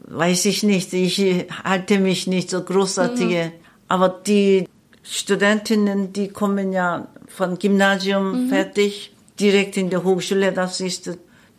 weiß 0.06 0.46
ich 0.46 0.62
nicht. 0.62 0.92
Ich 0.92 1.18
halte 1.64 1.98
mich 1.98 2.26
nicht 2.26 2.50
so 2.50 2.62
großartige. 2.62 3.46
Mhm. 3.46 3.52
Aber 3.88 4.08
die 4.08 4.68
Studentinnen, 5.02 6.12
die 6.12 6.28
kommen 6.28 6.72
ja 6.72 7.08
von 7.28 7.58
Gymnasium 7.58 8.46
mhm. 8.46 8.48
fertig, 8.48 9.12
direkt 9.38 9.76
in 9.76 9.90
der 9.90 10.04
Hochschule. 10.04 10.52
Das 10.52 10.80
ist 10.80 11.10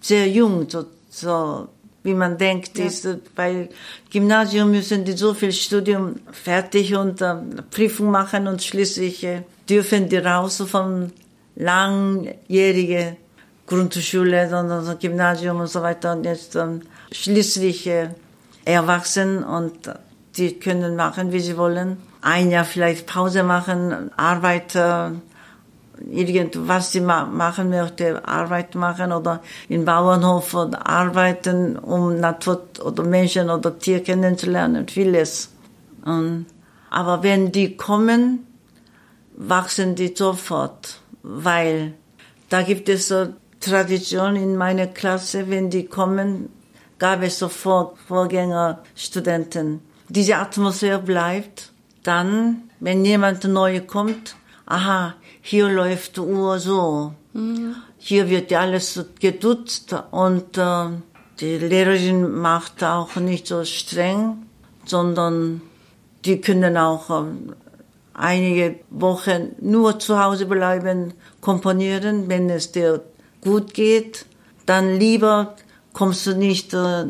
sehr 0.02 0.28
jung, 0.28 0.69
so, 0.69 0.86
so 1.10 1.67
wie 2.04 2.13
man 2.13 2.38
denkt, 2.38 2.78
ja. 2.78 2.86
ist, 2.86 3.08
weil 3.36 3.69
Gymnasium 4.12 4.71
müssen 4.71 5.06
die 5.06 5.13
so 5.13 5.34
viel 5.34 5.52
Studium 5.52 6.15
fertig 6.32 6.95
und 6.95 7.21
äh, 7.21 7.36
Prüfung 7.71 8.12
machen 8.12 8.48
und 8.48 8.63
schließlich 8.63 9.24
äh, 9.24 9.41
dürfen 9.67 10.08
die 10.08 10.17
raus 10.17 10.63
von 10.67 11.12
langjährige 11.56 13.17
Grundschule, 13.65 14.50
sondern 14.50 15.00
Gymnasium 15.00 15.60
und 15.62 15.67
so 15.67 15.82
weiter 15.82 16.13
und 16.13 16.26
jetzt 16.26 16.56
ähm, 16.56 16.82
schließlich 17.12 17.88
äh, 17.88 18.10
erwachsen 18.65 19.43
und 19.43 19.89
die 20.38 20.60
können 20.60 20.95
machen, 20.95 21.32
wie 21.32 21.39
sie 21.39 21.58
wollen. 21.58 21.97
Ein 22.21 22.51
Jahr 22.51 22.65
vielleicht 22.65 23.06
Pause 23.06 23.43
machen, 23.43 24.12
Arbeit, 24.17 24.75
äh, 24.75 25.12
irgendwas 26.12 26.91
sie 26.91 26.99
ma 26.99 27.25
machen 27.25 27.69
möchte, 27.69 28.28
Arbeit 28.28 28.75
machen 28.75 29.13
oder 29.13 29.41
im 29.69 29.86
Bauernhof 29.86 30.56
arbeiten, 30.56 31.78
um 31.78 32.19
Natur 32.19 32.63
oder 32.84 33.04
Menschen 33.04 33.49
oder 33.49 33.78
Tier 33.78 34.04
kennenzulernen, 34.04 34.88
vieles. 34.88 35.51
Und, 36.04 36.47
aber 36.89 37.23
wenn 37.23 37.51
die 37.51 37.78
kommen, 37.78 38.45
wachsen 39.38 39.95
die 39.95 40.13
sofort, 40.15 40.99
weil 41.23 41.93
da 42.49 42.62
gibt 42.63 42.89
es 42.89 43.08
so 43.08 43.28
Tradition 43.60 44.36
in 44.36 44.56
meiner 44.56 44.88
Klasse, 44.88 45.49
wenn 45.49 45.69
die 45.69 45.86
kommen, 45.86 46.49
gab 46.99 47.21
es 47.21 47.39
sofort 47.39 47.97
Vorgängerstudenten. 48.08 49.81
Diese 50.10 50.38
Atmosphäre 50.38 50.99
bleibt. 50.99 51.71
Dann, 52.03 52.69
wenn 52.79 53.03
jemand 53.03 53.43
neu 53.45 53.81
kommt, 53.81 54.36
aha, 54.65 55.15
hier 55.41 55.67
läuft 55.69 56.17
die 56.17 56.21
Uhr 56.21 56.60
so. 56.60 57.13
Mhm. 57.34 57.75
Hier 57.97 58.29
wird 58.29 58.53
alles 58.53 59.03
gedutzt 59.19 59.95
und 60.12 60.58
äh, 60.58 60.89
die 61.39 61.58
Lehrerin 61.58 62.31
macht 62.31 62.84
auch 62.84 63.15
nicht 63.15 63.47
so 63.47 63.65
streng, 63.65 64.45
sondern 64.86 65.62
die 66.23 66.39
können 66.39 66.77
auch 66.77 67.10
äh, 67.10 67.25
einige 68.13 68.79
Wochen 68.89 69.55
nur 69.60 69.99
zu 69.99 70.23
Hause 70.23 70.45
bleiben, 70.45 71.13
komponieren, 71.41 72.29
wenn 72.29 72.49
es 72.49 72.71
dir 72.71 73.01
gut 73.41 73.73
geht. 73.73 74.25
Dann 74.65 74.99
lieber 74.99 75.55
kommst 75.95 76.27
du 76.27 76.36
nicht 76.36 76.73
äh, 76.73 77.03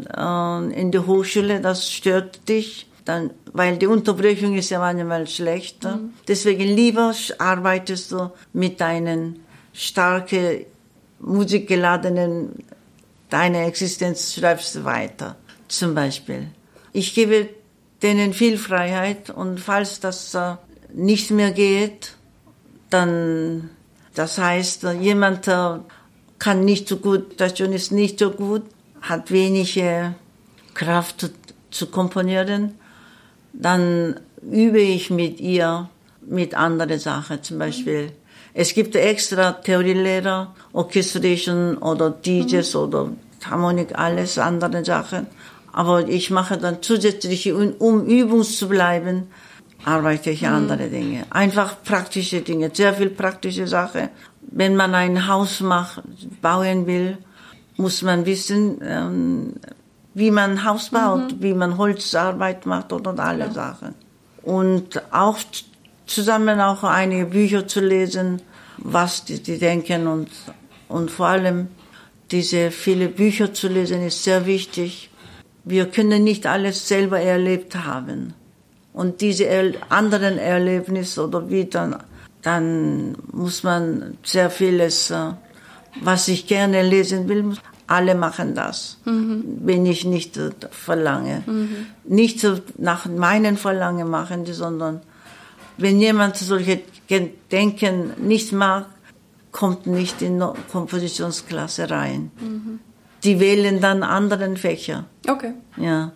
in 0.79 0.91
die 0.91 0.99
Hochschule, 0.99 1.59
das 1.59 1.91
stört 1.91 2.47
dich. 2.47 2.87
Dann, 3.03 3.31
weil 3.51 3.77
die 3.77 3.87
Unterbrechung 3.87 4.55
ist 4.55 4.69
ja 4.69 4.79
manchmal 4.79 5.27
schlecht. 5.27 5.83
Mhm. 5.83 6.13
Deswegen 6.27 6.67
lieber 6.67 7.13
arbeitest 7.39 8.11
du 8.11 8.31
mit 8.53 8.79
deinen 8.79 9.39
starken, 9.73 10.65
musikgeladenen, 11.19 12.63
deine 13.29 13.65
Existenz 13.65 14.35
schreibst 14.35 14.75
du 14.75 14.85
weiter. 14.85 15.35
Zum 15.67 15.95
Beispiel. 15.95 16.47
Ich 16.93 17.15
gebe 17.15 17.49
denen 18.03 18.33
viel 18.33 18.57
Freiheit 18.57 19.31
und 19.31 19.59
falls 19.59 19.99
das 19.99 20.33
äh, 20.35 20.55
nicht 20.93 21.31
mehr 21.31 21.51
geht, 21.51 22.13
dann, 22.91 23.71
das 24.13 24.37
heißt, 24.37 24.83
jemand 25.01 25.47
äh, 25.47 25.79
kann 26.37 26.65
nicht 26.65 26.87
so 26.87 26.97
gut, 26.97 27.39
das 27.39 27.57
schon 27.57 27.73
ist 27.73 27.91
nicht 27.91 28.19
so 28.19 28.29
gut, 28.29 28.63
hat 29.07 29.31
wenig 29.31 29.81
Kraft 30.73 31.29
zu, 31.71 31.87
komponieren, 31.87 32.75
dann 33.53 34.19
übe 34.41 34.79
ich 34.79 35.09
mit 35.09 35.39
ihr 35.39 35.89
mit 36.27 36.55
anderen 36.55 36.99
Sachen, 36.99 37.43
zum 37.43 37.59
Beispiel. 37.59 38.11
Es 38.53 38.73
gibt 38.73 38.95
extra 38.95 39.51
Theorielehrer, 39.53 40.55
Orchestration 40.73 41.77
oder 41.77 42.09
DJs 42.09 42.73
mhm. 42.73 42.79
oder 42.79 43.09
Harmonik, 43.49 43.97
alles 43.97 44.37
andere 44.37 44.83
Sachen. 44.83 45.27
Aber 45.71 46.07
ich 46.07 46.31
mache 46.31 46.57
dann 46.57 46.81
zusätzlich, 46.81 47.51
um 47.51 48.05
übungs 48.05 48.57
zu 48.57 48.69
bleiben, 48.69 49.27
arbeite 49.83 50.31
ich 50.31 50.43
mhm. 50.43 50.53
andere 50.53 50.87
Dinge. 50.87 51.25
Einfach 51.29 51.83
praktische 51.83 52.41
Dinge, 52.41 52.71
sehr 52.73 52.93
viel 52.93 53.09
praktische 53.09 53.67
Sachen. 53.67 54.09
Wenn 54.41 54.75
man 54.75 54.95
ein 54.95 55.27
Haus 55.27 55.59
macht, 55.59 56.01
bauen 56.41 56.87
will, 56.87 57.17
muss 57.77 58.01
man 58.01 58.25
wissen, 58.25 58.79
ähm, 58.81 59.53
wie 60.13 60.31
man 60.31 60.63
Haus 60.63 60.89
baut, 60.89 61.33
mhm. 61.33 61.43
wie 61.43 61.53
man 61.53 61.77
Holzarbeit 61.77 62.65
macht 62.65 62.93
und, 62.93 63.05
und 63.07 63.19
alle 63.19 63.45
ja. 63.45 63.51
Sachen. 63.51 63.95
Und 64.43 65.01
auch 65.11 65.38
zusammen 66.05 66.59
auch 66.59 66.83
einige 66.83 67.25
Bücher 67.25 67.67
zu 67.67 67.81
lesen, 67.81 68.41
was 68.77 69.25
die, 69.25 69.41
die 69.41 69.57
denken 69.57 70.07
und, 70.07 70.29
und 70.88 71.11
vor 71.11 71.27
allem 71.27 71.67
diese 72.31 72.71
viele 72.71 73.07
Bücher 73.07 73.53
zu 73.53 73.67
lesen 73.67 74.05
ist 74.05 74.23
sehr 74.23 74.45
wichtig. 74.45 75.09
Wir 75.63 75.88
können 75.88 76.23
nicht 76.23 76.45
alles 76.45 76.88
selber 76.88 77.19
erlebt 77.19 77.75
haben. 77.75 78.33
Und 78.93 79.21
diese 79.21 79.47
anderen 79.89 80.38
Erlebnisse 80.38 81.27
oder 81.27 81.49
wie 81.49 81.65
dann, 81.65 81.97
dann 82.41 83.17
muss 83.31 83.63
man 83.63 84.17
sehr 84.23 84.49
vieles, 84.49 85.11
äh, 85.11 85.31
was 86.01 86.27
ich 86.27 86.47
gerne 86.47 86.81
lesen 86.84 87.27
will, 87.27 87.53
alle 87.88 88.15
machen 88.15 88.55
das, 88.55 88.97
mhm. 89.05 89.43
wenn 89.62 89.86
ich 89.86 90.05
nicht 90.05 90.39
verlange. 90.71 91.43
Mhm. 91.45 91.88
Nicht 92.03 92.45
nach 92.77 93.05
meinen 93.05 93.58
Verlangen 93.58 94.10
machen, 94.10 94.45
sondern 94.45 95.01
wenn 95.77 95.99
jemand 95.99 96.38
solche 96.38 96.81
Denken 97.51 98.13
nicht 98.17 98.51
mag, 98.51 98.88
kommt 99.51 99.88
nicht 99.88 100.21
in 100.21 100.39
die 100.39 100.45
Kompositionsklasse 100.71 101.89
rein. 101.89 102.31
Mhm. 102.39 102.79
Die 103.23 103.39
wählen 103.39 103.79
dann 103.81 104.03
anderen 104.03 104.57
Fächer. 104.57 105.05
Okay. 105.28 105.53
Ja. 105.78 106.11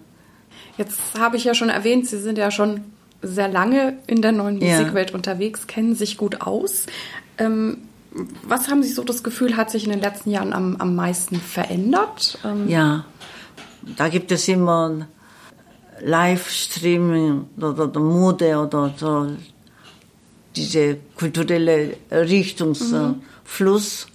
Jetzt 0.78 1.00
habe 1.18 1.38
ich 1.38 1.44
ja 1.44 1.54
schon 1.54 1.70
erwähnt, 1.70 2.08
Sie 2.08 2.20
sind 2.20 2.38
ja 2.38 2.52
schon 2.52 2.82
sehr 3.22 3.48
lange 3.48 3.98
in 4.08 4.22
der 4.22 4.32
neuen 4.32 4.60
Musikwelt 4.60 5.10
ja. 5.10 5.16
unterwegs, 5.16 5.68
kennen 5.68 5.96
sich 5.96 6.18
gut 6.18 6.42
aus. 6.42 6.86
Ähm, 7.38 7.89
was 8.44 8.68
haben 8.70 8.84
Sie 8.84 8.92
so 8.92 9.04
das 9.04 9.24
Gefühl, 9.24 9.56
hat 9.56 9.70
sich 9.70 9.84
in 9.86 9.92
den 9.92 10.02
letzten 10.02 10.32
Jahren 10.32 10.54
am, 10.54 10.76
am 10.78 10.96
meisten 10.96 11.36
verändert? 11.36 12.40
Ähm 12.44 12.68
ja, 12.68 13.06
da 13.98 14.10
gibt 14.10 14.32
es 14.32 14.48
immer 14.48 15.08
Livestreaming 16.02 17.48
oder, 17.58 17.86
oder 17.86 18.00
Mode 18.00 18.58
oder 18.58 18.94
so, 18.96 19.28
diese 20.56 20.98
kulturelle 21.16 21.98
Richtungsfluss. 22.12 24.08
Mhm. 24.08 24.12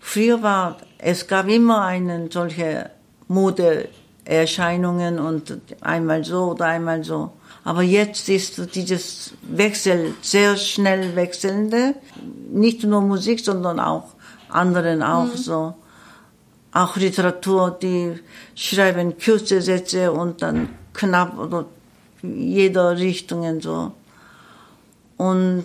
Früher 0.00 0.42
war, 0.42 0.78
es 0.98 1.26
gab 1.26 1.48
immer 1.48 1.82
einen 1.84 2.30
solche 2.30 2.90
Modeerscheinungen 3.28 5.18
und 5.18 5.58
einmal 5.80 6.24
so 6.24 6.52
oder 6.52 6.66
einmal 6.66 7.02
so. 7.04 7.32
Aber 7.64 7.82
jetzt 7.82 8.28
ist 8.28 8.74
dieses 8.74 9.32
Wechsel 9.42 10.14
sehr 10.20 10.56
schnell 10.56 11.16
wechselnde, 11.16 11.94
nicht 12.50 12.84
nur 12.84 13.00
Musik, 13.00 13.40
sondern 13.40 13.80
auch 13.80 14.12
anderen 14.50 15.02
auch 15.02 15.24
mhm. 15.24 15.36
so. 15.36 15.74
Auch 16.72 16.96
Literatur, 16.96 17.70
die 17.80 18.20
schreiben 18.54 19.14
kurze 19.18 19.62
Sätze 19.62 20.12
und 20.12 20.42
dann 20.42 20.68
knapp 20.92 21.38
oder 21.38 21.66
jeder 22.22 22.98
Richtung 22.98 23.60
so. 23.60 23.92
Und 25.16 25.64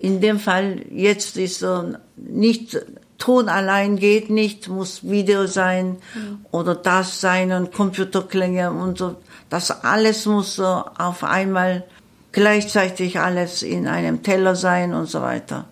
in 0.00 0.20
dem 0.20 0.38
Fall 0.38 0.82
jetzt 0.90 1.36
ist 1.36 1.60
so 1.60 1.94
nicht 2.16 2.78
Ton 3.18 3.48
allein 3.48 3.96
geht 3.96 4.30
nicht, 4.30 4.68
muss 4.68 5.02
Video 5.02 5.46
sein 5.46 5.96
mhm. 6.14 6.46
oder 6.52 6.76
das 6.76 7.20
sein 7.20 7.50
und 7.52 7.72
Computerklänge 7.72 8.70
und 8.70 8.98
so. 8.98 9.16
Das 9.50 9.70
alles 9.84 10.26
muss 10.26 10.56
so 10.56 10.64
auf 10.64 11.24
einmal 11.24 11.84
gleichzeitig 12.32 13.18
alles 13.18 13.62
in 13.62 13.86
einem 13.86 14.22
Teller 14.22 14.54
sein 14.54 14.92
und 14.92 15.06
so 15.06 15.22
weiter. 15.22 15.66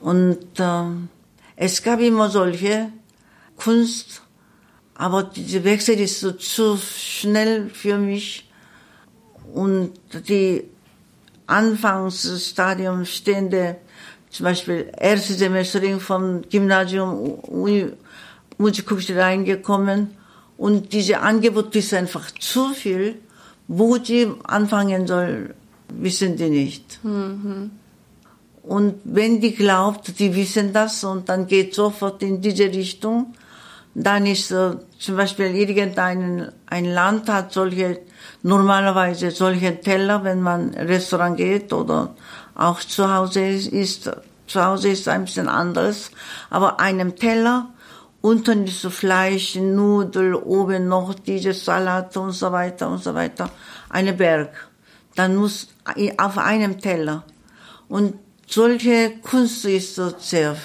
Und 0.00 0.38
äh, 0.58 0.84
es 1.56 1.82
gab 1.82 2.00
immer 2.00 2.28
solche 2.30 2.90
Kunst, 3.56 4.22
aber 4.94 5.24
dieser 5.24 5.64
Wechsel 5.64 5.98
ist 5.98 6.20
so 6.20 6.32
zu 6.32 6.76
schnell 6.76 7.68
für 7.70 7.98
mich 7.98 8.48
und 9.52 9.92
die 10.28 10.64
Anfangsstadium 11.46 13.04
stehende, 13.04 13.76
zum 14.30 14.44
Beispiel 14.44 14.90
erste 14.96 15.34
Semesterin 15.34 16.00
vom 16.00 16.42
Gymnasium 16.48 17.38
Musikhochschule 18.58 19.20
reingekommen 19.20 20.10
und 20.56 20.92
diese 20.92 21.20
Angebot 21.20 21.74
ist 21.76 21.94
einfach 21.94 22.30
zu 22.32 22.68
viel. 22.68 23.16
Wo 23.66 23.96
die 23.96 24.30
anfangen 24.44 25.06
soll, 25.06 25.54
wissen 25.88 26.36
die 26.36 26.50
nicht. 26.50 27.02
Mhm. 27.02 27.70
Und 28.62 28.94
wenn 29.04 29.40
die 29.40 29.54
glaubt, 29.54 30.18
die 30.18 30.34
wissen 30.34 30.72
das 30.72 31.02
und 31.04 31.28
dann 31.28 31.46
geht 31.46 31.74
sofort 31.74 32.22
in 32.22 32.40
diese 32.40 32.64
Richtung, 32.64 33.34
dann 33.94 34.26
ist 34.26 34.50
äh, 34.50 34.76
zum 34.98 35.16
Beispiel 35.16 35.54
irgendein 35.54 36.50
ein 36.66 36.84
Land 36.86 37.28
hat 37.28 37.52
solche 37.52 38.00
normalerweise 38.42 39.30
solche 39.30 39.80
Teller, 39.80 40.24
wenn 40.24 40.40
man 40.40 40.74
Restaurant 40.74 41.36
geht 41.36 41.72
oder 41.72 42.14
auch 42.54 42.80
zu 42.80 43.12
Hause 43.12 43.46
ist. 43.46 44.10
Zu 44.46 44.64
Hause 44.64 44.90
ist 44.90 45.08
ein 45.08 45.24
bisschen 45.24 45.48
anders, 45.48 46.10
aber 46.50 46.78
einem 46.80 47.16
Teller 47.16 47.70
unten 48.24 48.64
ist 48.64 48.86
Fleisch, 48.86 49.56
Nudel, 49.56 50.34
oben 50.34 50.88
noch 50.88 51.14
diese 51.14 51.52
Salat 51.52 52.16
und 52.16 52.32
so 52.32 52.50
weiter 52.50 52.88
und 52.90 53.02
so 53.02 53.14
weiter. 53.14 53.50
Eine 53.90 54.12
Berg. 54.12 54.52
Dann 55.14 55.36
muss 55.36 55.68
auf 56.16 56.38
einem 56.38 56.80
Teller. 56.80 57.24
Und 57.88 58.14
solche 58.46 59.18
Kunst 59.22 59.64
ist 59.66 59.94
so 59.94 60.12
sehr 60.18 60.56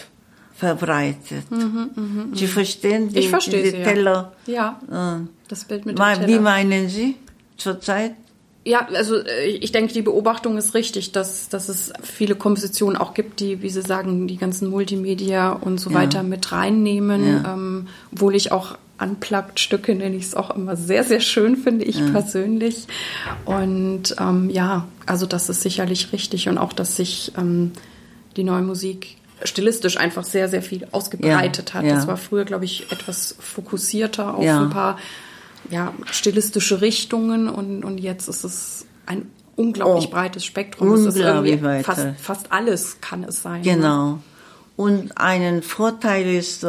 verbreitet. 0.56 1.52
Mhm, 1.52 1.92
mh, 1.96 2.02
mh. 2.02 2.38
Sie 2.38 2.48
verstehen 2.48 3.10
die, 3.10 3.20
ich 3.20 3.30
verstehe 3.30 3.64
diese 3.64 3.78
sie, 3.78 3.84
Teller? 3.84 4.34
Ja. 4.46 4.80
ja. 4.90 5.18
Äh, 5.18 5.28
das 5.48 5.66
Bild 5.66 5.86
mit 5.86 5.98
dem 5.98 6.04
Teller. 6.04 6.28
Wie 6.28 6.40
meinen 6.40 6.90
Sie? 6.90 7.16
zurzeit? 7.60 8.16
Ja, 8.70 8.88
also 8.94 9.16
äh, 9.18 9.48
ich 9.48 9.72
denke, 9.72 9.94
die 9.94 10.04
Beobachtung 10.04 10.56
ist 10.56 10.76
richtig, 10.76 11.12
dass, 11.12 11.50
dass 11.50 11.70
es 11.70 11.92
viele 12.04 12.36
Kompositionen 12.36 12.98
auch 12.98 13.16
gibt, 13.16 13.40
die, 13.40 13.64
wie 13.64 13.70
Sie 13.70 13.82
sagen, 13.82 14.28
die 14.28 14.38
ganzen 14.38 14.70
Multimedia 14.70 15.54
und 15.54 15.80
so 15.80 15.90
ja. 15.90 15.96
weiter 15.96 16.22
mit 16.22 16.52
reinnehmen. 16.52 17.28
Ja. 17.28 17.54
Ähm, 17.56 17.88
obwohl 18.12 18.36
ich 18.36 18.52
auch 18.52 18.78
Unplugged-Stücke 19.00 19.96
nenne 19.96 20.16
ich 20.16 20.26
es 20.26 20.36
auch 20.36 20.56
immer 20.56 20.76
sehr, 20.76 21.04
sehr 21.04 21.20
schön, 21.20 21.58
finde 21.58 21.84
ich 21.84 21.98
ja. 21.98 22.12
persönlich. 22.12 22.86
Und 23.44 24.16
ähm, 24.20 24.52
ja, 24.52 24.88
also 25.08 25.26
das 25.26 25.50
ist 25.50 25.64
sicherlich 25.64 26.14
richtig 26.14 26.48
und 26.48 26.60
auch, 26.60 26.74
dass 26.74 26.96
sich 26.96 27.32
ähm, 27.40 27.72
die 28.38 28.44
neue 28.44 28.62
Musik 28.62 29.18
stilistisch 29.42 29.98
einfach 29.98 30.24
sehr, 30.26 30.48
sehr 30.48 30.62
viel 30.62 30.86
ausgebreitet 30.92 31.74
hat. 31.74 31.86
Das 31.86 32.06
war 32.06 32.18
früher, 32.18 32.46
glaube 32.46 32.66
ich, 32.66 32.92
etwas 32.92 33.36
fokussierter 33.40 34.36
auf 34.36 34.46
ein 34.46 34.70
paar 34.70 35.00
ja, 35.70 35.94
stilistische 36.12 36.82
Richtungen 36.82 37.48
und, 37.48 37.84
und 37.84 38.00
jetzt 38.00 38.28
ist 38.28 38.44
es 38.44 38.86
ein 39.06 39.30
unglaublich 39.56 40.08
oh, 40.08 40.12
breites 40.12 40.46
Spektrum. 40.46 40.92
Unglaublich 40.92 41.62
es 41.62 41.86
fast, 41.86 42.08
fast, 42.20 42.52
alles 42.52 43.02
kann 43.02 43.24
es 43.24 43.42
sein. 43.42 43.62
Ne? 43.62 43.76
Genau. 43.76 44.12
Ne? 44.12 44.20
Und 44.78 45.18
einen 45.18 45.62
Vorteil 45.62 46.26
ist, 46.26 46.66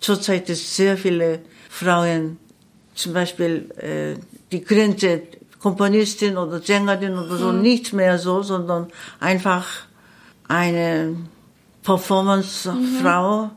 zurzeit 0.00 0.50
ist 0.50 0.74
sehr 0.74 0.96
viele 0.96 1.40
Frauen, 1.68 2.38
zum 2.94 3.12
Beispiel 3.12 3.70
äh, 3.76 4.20
die 4.50 4.64
Grenze 4.64 5.22
Komponistin 5.60 6.36
oder 6.36 6.60
Sängerin 6.60 7.18
oder 7.18 7.36
so, 7.36 7.48
hm. 7.50 7.62
nicht 7.62 7.92
mehr 7.92 8.18
so, 8.18 8.42
sondern 8.42 8.88
einfach 9.20 9.66
eine 10.48 11.16
Performance-Frau. 11.82 13.44
Mhm. 13.44 13.50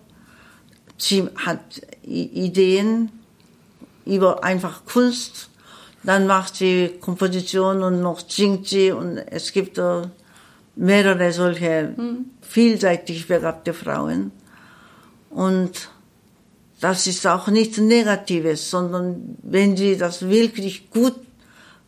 Sie 0.97 1.27
hat 1.35 1.81
Ideen 2.03 3.11
über 4.09 4.43
einfach 4.43 4.85
Kunst. 4.85 5.49
Dann 6.03 6.27
macht 6.27 6.55
sie 6.55 6.95
Komposition 6.99 7.83
und 7.83 8.01
noch 8.01 8.21
singt 8.27 8.67
sie 8.67 8.91
und 8.91 9.17
es 9.17 9.51
gibt 9.51 9.79
mehrere 10.75 11.31
solche 11.33 11.93
vielseitig 12.41 13.27
begabte 13.27 13.73
Frauen. 13.73 14.31
Und 15.29 15.89
das 16.79 17.07
ist 17.07 17.27
auch 17.27 17.47
nichts 17.47 17.77
Negatives, 17.77 18.69
sondern 18.69 19.37
wenn 19.43 19.75
sie 19.75 19.97
das 19.97 20.29
wirklich 20.29 20.89
gut 20.89 21.15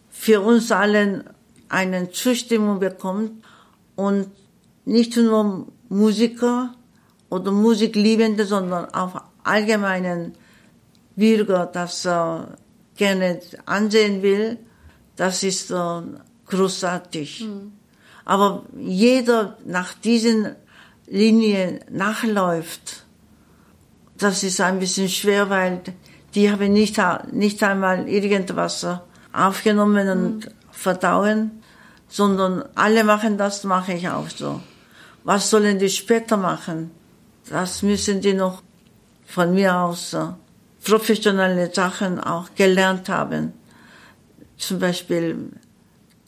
für 0.09 0.41
uns 0.41 0.72
allen 0.72 1.24
eine 1.69 2.11
Zustimmung 2.11 2.80
bekommt 2.80 3.32
und 3.95 4.28
nicht 4.84 5.15
nur 5.15 5.67
Musiker 5.88 6.74
oder 7.30 7.51
Musikliebende, 7.51 8.45
sondern 8.45 8.93
auch 8.93 9.22
allgemeinen 9.43 10.34
Bürger 11.22 11.67
das 11.72 12.03
gerne 12.95 13.39
ansehen 13.65 14.24
will, 14.24 14.57
das 15.15 15.43
ist 15.43 15.72
großartig. 16.47 17.41
Mhm. 17.41 17.74
Aber 18.26 18.63
jeder 18.78 19.57
nach 19.65 19.93
diesen 19.93 20.55
Linien 21.07 21.80
nachläuft, 21.91 23.05
das 24.17 24.43
ist 24.43 24.61
ein 24.61 24.80
bisschen 24.80 25.09
schwer, 25.09 25.49
weil 25.49 25.82
die 26.34 26.51
haben 26.51 26.74
nicht, 26.74 26.97
nicht 27.32 27.61
einmal 27.63 28.07
irgendwas 28.07 28.88
aufgenommen 29.32 30.09
und 30.09 30.45
mhm. 30.45 30.51
verdauen, 30.72 31.51
sondern 32.07 32.63
alle 32.76 33.03
machen 33.03 33.38
das, 33.38 33.63
mache 33.63 33.93
ich 33.93 34.09
auch 34.09 34.30
so. 34.30 34.59
Was 35.24 35.49
sollen 35.51 35.78
die 35.78 35.89
später 35.89 36.38
machen? 36.38 36.91
Das 37.49 37.84
müssen 37.84 38.22
die 38.22 38.34
noch 38.34 38.63
von 39.26 39.53
mir 39.53 39.76
aus 39.76 40.15
professionelle 40.84 41.73
Sachen 41.73 42.19
auch 42.19 42.49
gelernt 42.55 43.09
haben. 43.09 43.53
Zum 44.57 44.79
Beispiel 44.79 45.49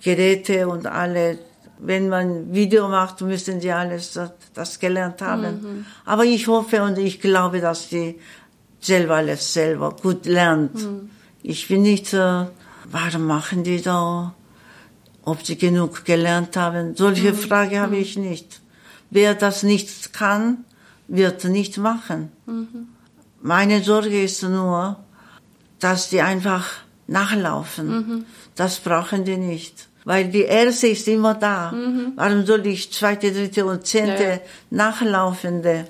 Geräte 0.02 0.68
und 0.68 0.86
alle. 0.88 1.40
Wenn 1.80 2.08
man 2.08 2.54
Video 2.54 2.88
macht, 2.88 3.20
müssen 3.22 3.60
die 3.60 3.72
alles 3.72 4.14
das, 4.14 4.32
das 4.54 4.80
gelernt 4.80 5.22
haben. 5.22 5.62
Mhm. 5.62 5.86
Aber 6.06 6.24
ich 6.24 6.48
hoffe 6.48 6.82
und 6.82 6.98
ich 6.98 7.20
glaube, 7.20 7.60
dass 7.60 7.90
die 7.90 8.20
selber 8.80 9.16
alles 9.16 9.54
selber 9.54 9.94
gut 10.02 10.26
lernt. 10.26 10.76
Mhm. 10.76 11.10
Ich 11.42 11.68
bin 11.68 11.82
nicht, 11.82 12.14
äh, 12.14 12.46
warum 12.90 13.26
machen 13.26 13.66
die 13.66 13.82
da, 13.82 14.34
ob 15.26 15.46
sie 15.46 15.58
genug 15.58 16.06
gelernt 16.06 16.56
haben. 16.56 16.96
Solche 16.96 17.32
mhm. 17.32 17.38
Frage 17.38 17.80
habe 17.82 17.96
mhm. 17.96 18.02
ich 18.02 18.18
nicht. 18.18 18.62
Wer 19.10 19.36
das 19.36 19.64
nicht 19.64 20.14
kann, 20.14 20.64
wird 21.08 21.44
nicht 21.44 21.78
machen. 21.78 22.32
Mhm. 22.46 22.93
Meine 23.46 23.84
Sorge 23.84 24.24
ist 24.24 24.42
nur, 24.42 24.96
dass 25.80 26.10
die 26.10 26.22
einfach 26.22 26.66
nachlaufen. 27.08 27.88
Mhm. 27.88 28.26
Das 28.56 28.80
brauchen 28.80 29.26
die 29.26 29.36
nicht. 29.36 29.90
Weil 30.06 30.30
die 30.30 30.44
erste 30.44 30.88
ist 30.88 31.10
immer 31.10 31.34
da. 31.34 31.74
Mhm. 31.74 32.14
Warum 32.16 32.46
soll 32.46 32.66
ich 32.68 32.94
zweite, 32.94 33.34
dritte 33.34 33.66
und 33.66 33.86
zehnte 33.86 34.24
ja, 34.24 34.40
nachlaufende 34.70 35.88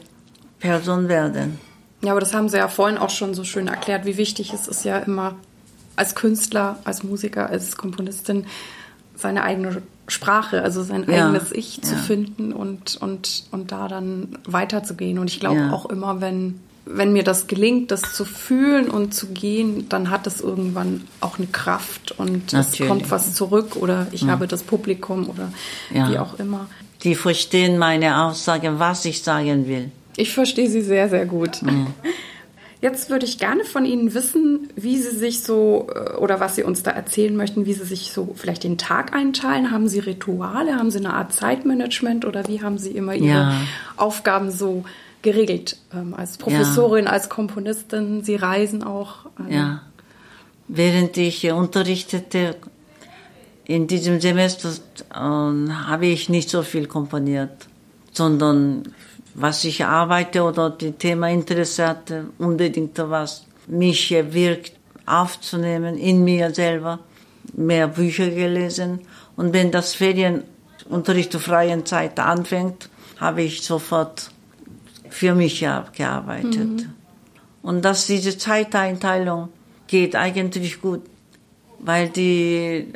Person 0.60 1.08
werden? 1.08 1.60
Ja, 2.02 2.14
aber 2.14 2.22
das 2.22 2.34
haben 2.34 2.50
Sie 2.50 2.58
ja 2.58 2.68
vorhin 2.68 2.98
auch 2.98 3.12
schon 3.12 3.36
so 3.36 3.44
schön 3.44 3.68
erklärt, 3.68 4.06
wie 4.06 4.18
wichtig 4.18 4.52
es 4.52 4.68
ist 4.68 4.84
ja 4.84 4.98
immer 4.98 5.36
als 5.96 6.16
Künstler, 6.16 6.80
als 6.86 7.04
Musiker, 7.04 7.52
als 7.52 7.78
Komponistin 7.78 8.48
seine 9.16 9.44
eigene 9.44 9.84
Sprache, 10.08 10.64
also 10.64 10.82
sein 10.82 11.06
ja, 11.08 11.28
eigenes 11.28 11.52
Ich 11.52 11.78
ja. 11.78 11.84
zu 11.84 11.96
finden 11.98 12.52
und, 12.52 12.98
und, 13.00 13.44
und 13.52 13.72
da 13.72 13.88
dann 13.88 14.40
weiterzugehen. 14.46 15.20
Und 15.20 15.30
ich 15.30 15.40
glaube 15.40 15.70
auch 15.72 15.86
immer, 15.86 16.20
wenn 16.20 16.60
wenn 16.86 17.14
mir 17.14 17.24
das 17.24 17.48
gelingt, 17.48 17.92
das 17.92 18.14
zu 18.14 18.26
fühlen 18.26 18.90
und 18.90 19.14
zu 19.14 19.28
gehen, 19.28 19.88
dann 19.90 20.10
hat 20.10 20.28
es 20.28 20.42
irgendwann 20.42 21.02
auch 21.22 21.38
eine 21.38 21.48
Kraft 21.48 22.14
und 22.18 22.52
Natürlich. 22.52 22.82
es 22.82 22.88
kommt 22.88 23.12
was 23.12 23.34
zurück 23.34 23.78
oder 23.78 24.08
ich 24.12 24.22
ja. 24.24 24.28
habe 24.28 24.48
das 24.48 24.64
Publikum 24.64 25.30
oder 25.30 25.52
ja. 25.94 26.12
wie 26.12 26.18
auch 26.18 26.40
immer. 26.40 26.68
Die 27.04 27.16
verstehen 27.16 27.78
meine 27.78 28.24
Aussage, 28.24 28.80
was 28.80 29.06
ich 29.06 29.24
sagen 29.24 29.68
will. 29.68 29.92
Ich 30.18 30.34
verstehe 30.34 30.70
sie 30.70 30.82
sehr, 30.82 31.10
sehr 31.10 31.26
gut. 31.26 31.62
Ja. 31.62 31.88
Jetzt 32.82 33.10
würde 33.10 33.26
ich 33.26 33.38
gerne 33.38 33.64
von 33.64 33.86
Ihnen 33.86 34.14
wissen, 34.14 34.68
wie 34.76 34.98
Sie 34.98 35.16
sich 35.16 35.42
so 35.42 35.88
äh, 35.96 36.18
oder 36.18 36.42
was 36.42 36.56
Sie 36.56 36.64
uns 36.64 36.84
da 36.84 36.92
erzählen 36.92 37.34
möchten, 37.34 37.66
wie 37.66 37.72
Sie 37.72 37.86
sich 37.86 38.12
so 38.12 38.34
vielleicht 38.36 38.66
den 38.66 38.78
Tag 38.78 39.16
einteilen. 39.16 39.72
Haben 39.72 39.88
Sie 39.88 40.00
Rituale? 40.00 40.76
Haben 40.76 40.92
Sie 40.92 40.98
eine 40.98 41.14
Art 41.14 41.32
Zeitmanagement 41.32 42.26
oder 42.26 42.46
wie 42.50 42.62
haben 42.62 42.78
Sie 42.78 42.92
immer 42.92 43.16
Ihre 43.16 43.54
Aufgaben 43.96 44.52
so 44.52 44.84
geregelt 45.24 45.78
ähm, 45.92 46.14
als 46.14 46.38
Professorin, 46.38 47.06
ja. 47.06 47.12
als 47.12 47.30
Komponistin. 47.30 48.24
Sie 48.24 48.36
reisen 48.36 48.84
auch. 48.84 49.26
Ähm, 49.40 49.52
ja. 49.52 49.82
während 50.68 51.18
ich 51.18 51.50
unterrichtete, 51.52 52.56
in 53.66 53.88
diesem 53.88 54.20
Semester 54.22 54.70
äh, 54.70 55.16
habe 55.16 56.06
ich 56.06 56.30
nicht 56.30 56.50
so 56.50 56.62
viel 56.62 56.86
komponiert, 56.86 57.68
sondern 58.12 58.94
was 59.34 59.64
ich 59.64 59.84
arbeite 59.84 60.44
oder 60.44 60.70
die 60.70 60.92
Thema 60.92 61.30
Interesse 61.30 61.88
hatte, 61.88 62.26
unbedingt 62.38 63.00
was 63.00 63.46
mich 63.66 64.12
wirkt 64.12 64.74
aufzunehmen 65.06 65.98
in 65.98 66.24
mir 66.24 66.54
selber, 66.54 67.00
mehr 67.54 67.88
Bücher 67.88 68.30
gelesen. 68.30 69.00
Und 69.36 69.54
wenn 69.54 69.72
das 69.72 69.96
Ferienunterricht 69.96 71.32
zur 71.32 71.42
freien 71.42 71.86
Zeit 71.86 72.20
anfängt, 72.20 72.90
habe 73.20 73.42
ich 73.42 73.64
sofort 73.64 74.33
für 75.14 75.36
mich 75.36 75.60
gearbeitet. 75.60 76.56
Mhm. 76.56 76.90
Und 77.62 77.86
dass 77.86 78.08
diese 78.08 78.38
Zeiteinteilung 78.38 79.50
geht 79.88 80.16
eigentlich 80.16 80.82
gut, 80.82 81.02
weil 81.80 82.10
die, 82.10 82.88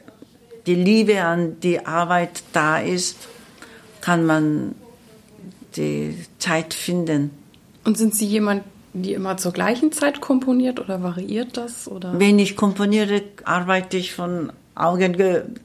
die 0.65 0.75
Liebe 0.75 1.21
an 1.21 1.59
die 1.61 1.85
Arbeit 1.85 2.41
da 2.53 2.79
ist, 2.79 3.17
kann 4.01 4.25
man 4.25 4.73
die 5.75 6.17
Zeit 6.39 6.73
finden. 6.73 7.29
Und 7.85 7.99
sind 7.99 8.15
Sie 8.15 8.25
jemand, 8.25 8.63
die 8.93 9.13
immer 9.13 9.37
zur 9.37 9.51
gleichen 9.51 9.91
Zeit 9.91 10.19
komponiert 10.19 10.79
oder 10.79 11.03
variiert 11.03 11.55
das? 11.55 11.87
Oder? 11.87 12.19
Wenn 12.19 12.39
ich 12.39 12.55
komponiere, 12.55 13.21
arbeite 13.43 13.97
ich 13.97 14.13
von 14.13 14.51
Augen 14.73 15.15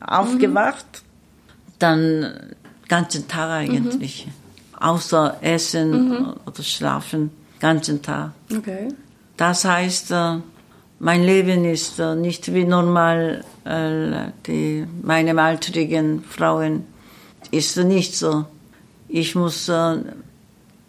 aufgewacht, 0.01 0.87
mhm. 0.93 1.73
dann 1.79 2.55
ganzen 2.89 3.27
Tag 3.27 3.51
eigentlich. 3.51 4.27
Mhm. 4.27 4.42
Außer 4.83 5.37
Essen 5.43 6.09
mhm. 6.09 6.35
oder 6.45 6.63
Schlafen, 6.63 7.31
ganzen 7.61 8.03
Tag. 8.03 8.33
Okay. 8.53 8.89
Das 9.37 9.65
heißt, 9.65 10.11
äh, 10.11 10.39
mein 10.99 11.23
Leben 11.23 11.65
ist 11.65 12.01
äh, 12.01 12.17
nicht 12.17 12.53
wie 12.53 12.65
normal 12.65 13.45
äh, 13.65 14.33
die 14.47 14.85
meine 15.03 15.41
altrigen 15.41 16.25
Frauen 16.25 16.85
ist 17.53 17.77
nicht 17.77 18.17
so. 18.17 18.47
Ich 19.09 19.35
muss 19.35 19.71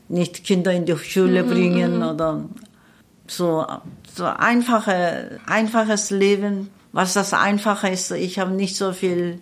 nicht 0.07 0.43
Kinder 0.43 0.71
in 0.71 0.85
die 0.85 0.97
Schule 0.97 1.43
mhm, 1.43 1.49
bringen 1.49 1.97
mhm. 1.97 2.03
oder 2.03 2.43
so 3.27 3.65
so 4.15 4.25
einfache 4.25 5.39
einfaches 5.45 6.09
Leben. 6.09 6.69
Was 6.93 7.13
das 7.13 7.33
einfache 7.33 7.89
ist, 7.89 8.11
ich 8.11 8.39
habe 8.39 8.51
nicht 8.51 8.75
so 8.75 8.91
viel. 8.91 9.39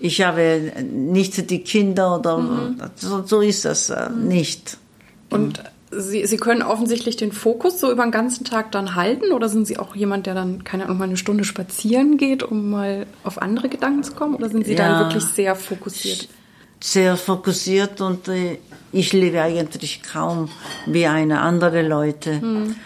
Ich 0.00 0.22
habe 0.22 0.72
nicht 0.90 1.50
die 1.50 1.62
Kinder 1.62 2.18
oder 2.18 2.38
mhm. 2.38 2.76
so, 2.96 3.22
so 3.22 3.40
ist 3.40 3.64
das 3.64 3.90
mhm. 3.90 4.28
nicht. 4.28 4.78
Und 5.28 5.62
Sie, 5.92 6.24
Sie 6.24 6.36
können 6.36 6.62
offensichtlich 6.62 7.16
den 7.16 7.32
Fokus 7.32 7.80
so 7.80 7.90
über 7.90 8.04
den 8.04 8.12
ganzen 8.12 8.44
Tag 8.44 8.70
dann 8.70 8.94
halten 8.94 9.32
oder 9.32 9.48
sind 9.48 9.66
Sie 9.66 9.76
auch 9.76 9.96
jemand, 9.96 10.26
der 10.26 10.34
dann, 10.34 10.62
keine 10.62 10.84
Ahnung, 10.84 10.98
mal 10.98 11.04
eine 11.04 11.16
Stunde 11.16 11.42
spazieren 11.42 12.16
geht, 12.16 12.44
um 12.44 12.70
mal 12.70 13.06
auf 13.24 13.42
andere 13.42 13.68
Gedanken 13.68 14.04
zu 14.04 14.12
kommen? 14.12 14.36
Oder 14.36 14.48
sind 14.48 14.66
Sie 14.66 14.74
ja, 14.74 14.78
dann 14.78 14.98
wirklich 15.00 15.24
sehr 15.24 15.56
fokussiert? 15.56 16.28
Sehr 16.78 17.16
fokussiert 17.16 18.00
und 18.00 18.28
äh, 18.28 18.58
ich 18.92 19.12
lebe 19.12 19.42
eigentlich 19.42 20.02
kaum 20.02 20.48
wie 20.86 21.06
eine 21.06 21.40
andere 21.40 21.86
Leute. 21.86 22.40
Hm. 22.40 22.76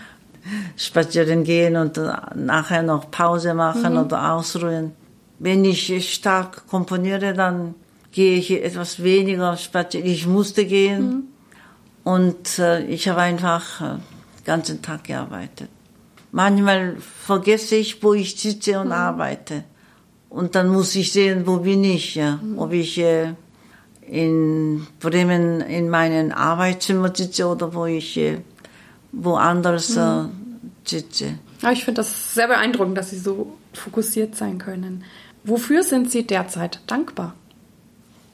Spazieren 0.77 1.45
gehen 1.45 1.77
und 1.77 1.97
äh, 1.97 2.11
nachher 2.35 2.83
noch 2.83 3.11
Pause 3.11 3.55
machen 3.55 3.93
mhm. 3.95 4.01
oder 4.01 4.33
ausruhen. 4.33 4.93
Wenn 5.45 5.65
ich 5.65 6.13
stark 6.13 6.67
komponiere, 6.69 7.35
dann 7.35 7.75
gehe 8.13 8.39
ich 8.39 8.51
etwas 8.51 9.03
weniger 9.03 9.57
spazieren. 9.57 10.07
Ich 10.07 10.27
musste 10.27 10.65
gehen. 10.65 11.03
Mhm 11.03 11.35
und 12.05 12.59
äh, 12.59 12.85
ich 12.85 13.09
habe 13.09 13.23
einfach 13.23 13.81
äh, 13.81 13.85
den 13.85 14.45
ganzen 14.45 14.83
Tag 14.83 15.05
gearbeitet. 15.05 15.69
Manchmal 16.31 16.97
vergesse 16.99 17.77
ich, 17.77 18.03
wo 18.03 18.13
ich 18.13 18.37
sitze 18.37 18.79
und 18.79 18.89
mhm. 18.89 18.93
arbeite. 18.93 19.65
Und 20.29 20.55
dann 20.55 20.69
muss 20.69 20.95
ich 20.95 21.13
sehen, 21.13 21.47
wo 21.47 21.59
bin 21.59 21.83
ich, 21.83 22.15
ja. 22.15 22.37
Mhm. 22.37 22.59
Ob 22.59 22.73
ich 22.73 22.99
äh, 22.99 23.33
in 24.07 24.87
Bremen 25.01 25.63
in 25.63 25.89
meinem 25.89 26.31
Arbeitszimmer 26.31 27.15
sitze 27.15 27.47
oder 27.47 27.73
wo 27.73 27.87
ich 27.87 28.19
äh, 28.19 28.39
woanders 29.13 29.97
äh, 29.97 30.01
mhm. 30.01 30.31
sitze. 30.85 31.39
Ja, 31.63 31.73
ich 31.73 31.85
finde 31.85 32.01
das 32.01 32.35
sehr 32.35 32.49
beeindruckend, 32.49 32.99
dass 32.99 33.11
Sie 33.11 33.19
so 33.19 33.57
fokussiert 33.73 34.37
sein 34.37 34.59
können. 34.59 35.05
Wofür 35.45 35.83
sind 35.83 36.11
Sie 36.11 36.27
derzeit 36.27 36.81
dankbar? 36.87 37.35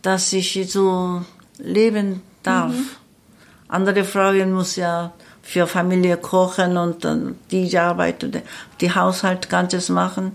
Dass 0.02 0.32
ich 0.32 0.58
so 0.70 1.22
leben 1.58 2.22
darf. 2.42 2.72
Mhm. 2.72 2.88
Andere 3.68 4.04
Frauen 4.04 4.52
muss 4.52 4.76
ja 4.76 5.12
für 5.42 5.66
Familie 5.66 6.16
kochen 6.16 6.76
und 6.76 7.04
dann 7.04 7.36
die 7.50 7.76
Arbeit 7.76 8.24
und 8.24 8.40
die 8.80 8.94
Haushalt 8.94 9.48
ganzes 9.48 9.88
machen. 9.88 10.32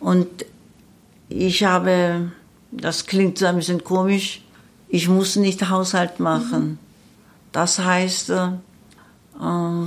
Und 0.00 0.46
ich 1.28 1.64
habe, 1.64 2.30
das 2.70 3.06
klingt 3.06 3.38
so 3.38 3.46
ein 3.46 3.56
bisschen 3.56 3.82
komisch, 3.82 4.42
ich 4.88 5.08
muss 5.08 5.36
nicht 5.36 5.68
Haushalt 5.68 6.20
machen. 6.20 6.64
Mhm. 6.64 6.78
Das 7.50 7.78
heißt, 7.78 8.30
äh, 8.30 8.50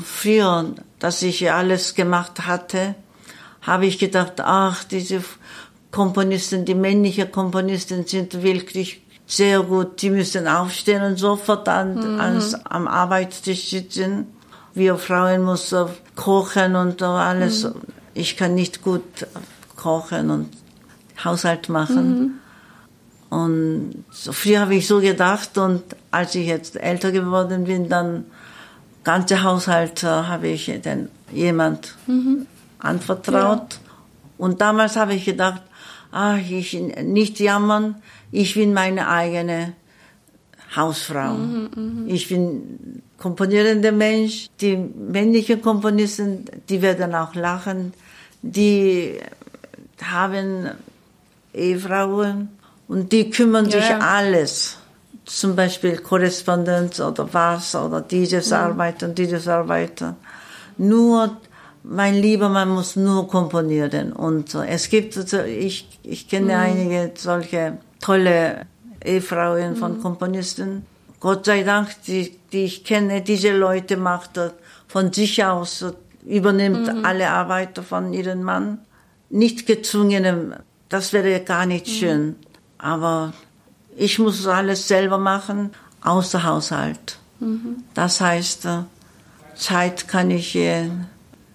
früher, 0.03 0.75
dass 0.99 1.21
ich 1.21 1.51
alles 1.51 1.95
gemacht 1.95 2.45
hatte, 2.45 2.95
habe 3.61 3.85
ich 3.85 3.99
gedacht, 3.99 4.41
ach, 4.41 4.83
diese 4.83 5.23
Komponisten, 5.91 6.65
die 6.65 6.75
männlichen 6.75 7.31
Komponisten 7.31 8.05
sind 8.05 8.43
wirklich 8.43 9.01
sehr 9.25 9.61
gut. 9.61 10.01
Die 10.01 10.09
müssen 10.09 10.47
aufstehen 10.47 11.03
und 11.03 11.17
sofort 11.17 11.67
an, 11.67 11.95
mhm. 11.95 12.19
ans, 12.19 12.53
am 12.65 12.87
Arbeitstisch 12.87 13.69
sitzen. 13.69 14.27
Wir 14.73 14.97
Frauen 14.97 15.45
müssen 15.45 15.87
kochen 16.15 16.75
und 16.75 17.01
alles. 17.01 17.63
Mhm. 17.63 17.73
Ich 18.13 18.37
kann 18.37 18.55
nicht 18.55 18.83
gut 18.83 19.27
kochen 19.75 20.29
und 20.29 20.49
Haushalt 21.23 21.69
machen. 21.69 22.19
Mhm. 22.19 22.31
Und 23.29 24.05
so 24.11 24.31
früher 24.31 24.61
habe 24.61 24.75
ich 24.75 24.87
so 24.87 24.99
gedacht 24.99 25.57
und 25.57 25.83
als 26.09 26.33
ich 26.33 26.47
jetzt 26.47 26.75
älter 26.75 27.11
geworden 27.11 27.65
bin, 27.65 27.87
dann 27.87 28.25
ganze 29.03 29.43
Haushalt 29.43 30.03
äh, 30.03 30.07
habe 30.07 30.47
ich 30.47 30.71
dann 30.81 31.09
jemand 31.31 31.95
mhm. 32.07 32.47
anvertraut. 32.79 33.73
Ja. 33.73 33.79
Und 34.37 34.61
damals 34.61 34.95
habe 34.95 35.13
ich 35.13 35.25
gedacht, 35.25 35.61
ach, 36.11 36.37
ich 36.37 36.73
nicht 36.73 37.39
jammern, 37.39 37.95
ich 38.31 38.53
bin 38.55 38.73
meine 38.73 39.07
eigene 39.07 39.73
Hausfrau. 40.75 41.33
Mhm, 41.33 41.69
mh. 41.75 42.13
Ich 42.13 42.29
bin 42.29 43.01
komponierender 43.17 43.91
Mensch. 43.91 44.49
Die 44.61 44.77
männlichen 44.77 45.61
Komponisten, 45.61 46.45
die 46.69 46.81
werden 46.81 47.15
auch 47.15 47.35
lachen. 47.35 47.93
Die 48.41 49.17
haben 50.01 50.69
Ehefrauen 51.53 52.49
und 52.87 53.11
die 53.11 53.29
kümmern 53.29 53.65
ja, 53.65 53.79
sich 53.79 53.89
ja. 53.89 53.99
alles. 53.99 54.77
Zum 55.25 55.55
Beispiel 55.55 55.97
Korrespondenz 55.97 56.99
oder 56.99 57.31
was 57.31 57.75
oder 57.75 58.01
dieses 58.01 58.49
mhm. 58.49 58.55
Arbeit 58.55 59.03
und 59.03 59.17
dieses 59.17 59.47
Arbeit. 59.47 60.03
Nur 60.77 61.37
mein 61.89 62.15
Lieber, 62.15 62.49
man 62.49 62.69
muss 62.69 62.95
nur 62.95 63.27
komponieren. 63.27 64.13
Und 64.13 64.53
es 64.53 64.89
gibt, 64.89 65.17
ich, 65.17 65.99
ich 66.03 66.27
kenne 66.29 66.53
mhm. 66.53 66.59
einige 66.59 67.11
solche 67.15 67.77
tolle 67.99 68.67
Ehefrauen 69.03 69.75
von 69.75 69.97
mhm. 69.97 70.01
Komponisten. 70.01 70.85
Gott 71.19 71.45
sei 71.45 71.63
Dank, 71.63 71.89
die, 72.07 72.37
die 72.51 72.65
ich 72.65 72.83
kenne, 72.83 73.21
diese 73.21 73.57
Leute 73.57 73.97
macht 73.97 74.39
von 74.87 75.11
sich 75.11 75.43
aus, 75.43 75.83
übernimmt 76.25 76.93
mhm. 76.93 77.05
alle 77.05 77.29
Arbeit 77.31 77.79
von 77.79 78.13
ihrem 78.13 78.43
Mann. 78.43 78.79
Nicht 79.31 79.65
gezwungen, 79.65 80.53
das 80.89 81.11
wäre 81.11 81.39
gar 81.41 81.65
nicht 81.65 81.87
mhm. 81.87 81.91
schön. 81.91 82.35
Aber 82.77 83.33
ich 83.97 84.19
muss 84.19 84.45
alles 84.45 84.87
selber 84.87 85.17
machen, 85.17 85.71
außer 86.03 86.43
Haushalt. 86.43 87.17
Mhm. 87.39 87.83
Das 87.95 88.21
heißt, 88.21 88.65
äh, 88.65 88.83
Zeit 89.55 90.07
kann 90.07 90.29
ich 90.31 90.55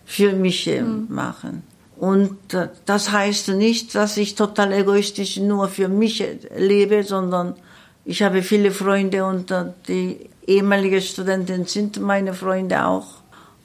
für 0.05 0.32
mich 0.32 0.66
mhm. 0.66 1.07
machen. 1.09 1.62
Und 1.96 2.55
äh, 2.55 2.68
das 2.86 3.12
heißt 3.12 3.48
nicht, 3.48 3.94
dass 3.94 4.16
ich 4.16 4.34
total 4.34 4.72
egoistisch 4.72 5.36
nur 5.38 5.68
für 5.68 5.88
mich 5.88 6.24
lebe, 6.57 7.02
sondern 7.05 7.55
ich 8.05 8.22
habe 8.22 8.42
viele 8.42 8.70
Freunde 8.70 9.24
und 9.24 9.50
äh, 9.50 9.66
die 9.88 10.28
ehemaligen 10.46 11.00
Studenten 11.00 11.66
sind 11.66 12.00
meine 12.00 12.34
Freunde 12.34 12.84
auch. 12.84 13.07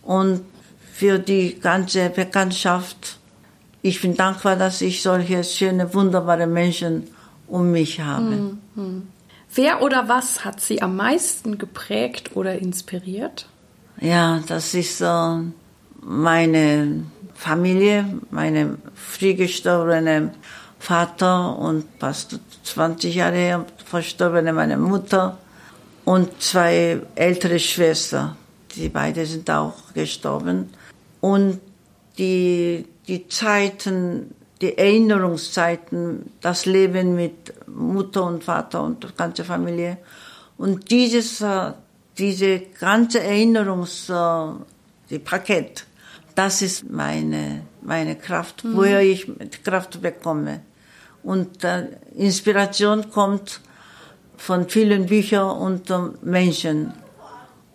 Und 0.03 0.41
für 0.93 1.19
die 1.19 1.59
ganze 1.59 2.09
Bekanntschaft, 2.09 3.17
ich 3.81 4.01
bin 4.01 4.15
dankbar, 4.15 4.55
dass 4.55 4.81
ich 4.81 5.01
solche 5.01 5.43
schöne, 5.43 5.93
wunderbare 5.93 6.47
Menschen 6.47 7.07
um 7.47 7.71
mich 7.71 7.99
habe. 7.99 8.57
Mhm. 8.75 9.07
Wer 9.53 9.81
oder 9.81 10.07
was 10.07 10.45
hat 10.45 10.61
Sie 10.61 10.81
am 10.81 10.95
meisten 10.95 11.57
geprägt 11.57 12.35
oder 12.35 12.59
inspiriert? 12.59 13.47
Ja, 13.99 14.41
das 14.47 14.73
ist 14.73 15.01
äh, 15.01 15.39
meine 16.01 17.03
Familie, 17.33 18.05
meine 18.31 18.77
früh 18.95 19.33
gestorbene 19.33 20.31
Vater 20.79 21.57
und 21.57 21.85
fast 21.99 22.39
20 22.63 23.15
Jahre 23.15 23.35
her 23.35 23.65
verstorbene 23.85 24.53
meine 24.53 24.77
Mutter 24.77 25.37
und 26.05 26.41
zwei 26.41 27.01
ältere 27.15 27.59
Schwestern. 27.59 28.35
Die 28.75 28.89
beide 28.89 29.25
sind 29.25 29.49
auch 29.49 29.93
gestorben. 29.93 30.69
Und 31.21 31.59
die, 32.17 32.85
die 33.07 33.27
Zeiten, 33.27 34.33
die 34.61 34.77
Erinnerungszeiten, 34.77 36.31
das 36.41 36.65
Leben 36.65 37.15
mit 37.15 37.53
Mutter 37.67 38.25
und 38.25 38.43
Vater 38.43 38.83
und 38.83 39.03
der 39.03 39.11
ganze 39.11 39.43
Familie. 39.43 39.97
Und 40.57 40.91
dieses, 40.91 41.41
äh, 41.41 41.73
diese 42.17 42.59
ganze 42.79 43.21
Erinnerungs, 43.21 44.09
äh, 44.09 44.45
die 45.09 45.19
Paket, 45.19 45.85
das 46.39 46.61
ist 46.61 46.89
meine, 46.89 47.63
meine 47.81 48.15
Kraft, 48.15 48.63
mhm. 48.63 48.77
woher 48.77 49.01
ich 49.01 49.27
Kraft 49.61 50.01
bekomme. 50.01 50.61
Und 51.21 51.65
äh, 51.65 51.87
Inspiration 52.15 53.11
kommt 53.11 53.59
von 54.37 54.69
vielen 54.69 55.07
Büchern 55.07 55.49
und 55.49 55.89
äh, 55.89 55.97
Menschen. 56.21 56.93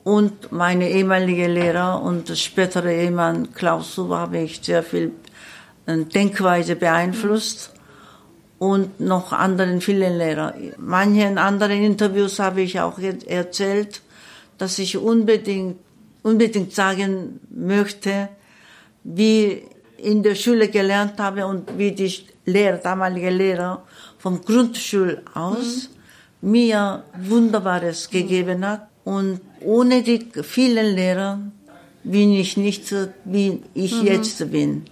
Und 0.02 0.50
meine 0.50 0.88
ehemalige 0.88 1.46
Lehrer 1.46 2.00
und 2.00 2.30
spätere 2.38 2.90
Ehemann 2.90 3.52
Klaus 3.52 3.94
Suber 3.94 4.20
habe 4.20 4.38
ich 4.38 4.60
sehr 4.62 4.82
viel 4.82 5.12
äh, 5.84 5.98
Denkweise 5.98 6.74
beeinflusst. 6.74 7.70
Und 8.58 8.98
noch 8.98 9.34
anderen 9.34 9.82
vielen 9.82 10.16
Lehrer. 10.16 10.54
Manchen 10.78 11.36
anderen 11.36 11.82
Interviews 11.82 12.38
habe 12.38 12.62
ich 12.62 12.80
auch 12.80 12.98
erzählt, 12.98 14.00
dass 14.56 14.78
ich 14.78 14.96
unbedingt, 14.96 15.76
unbedingt 16.22 16.72
sagen 16.72 17.40
möchte, 17.50 18.30
wie 19.04 19.62
in 19.98 20.22
der 20.22 20.34
Schule 20.34 20.68
gelernt 20.68 21.18
habe 21.18 21.46
und 21.46 21.78
wie 21.78 21.92
die 21.92 22.12
Lehrer, 22.46 22.78
damalige 22.78 23.30
Lehrer 23.30 23.84
vom 24.18 24.44
Grundschul 24.44 25.22
aus 25.34 25.88
mhm. 26.40 26.50
mir 26.50 27.04
Wunderbares 27.18 28.10
gegeben 28.10 28.66
hat. 28.66 28.88
Und 29.04 29.40
ohne 29.60 30.02
die 30.02 30.26
vielen 30.42 30.94
Lehrer 30.94 31.38
bin 32.02 32.32
ich 32.32 32.56
nicht 32.56 32.86
so, 32.86 33.08
wie 33.24 33.62
ich 33.74 33.94
mhm. 33.94 34.06
jetzt 34.06 34.50
bin. 34.50 34.84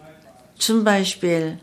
Zum 0.56 0.84
Beispiel 0.84 1.58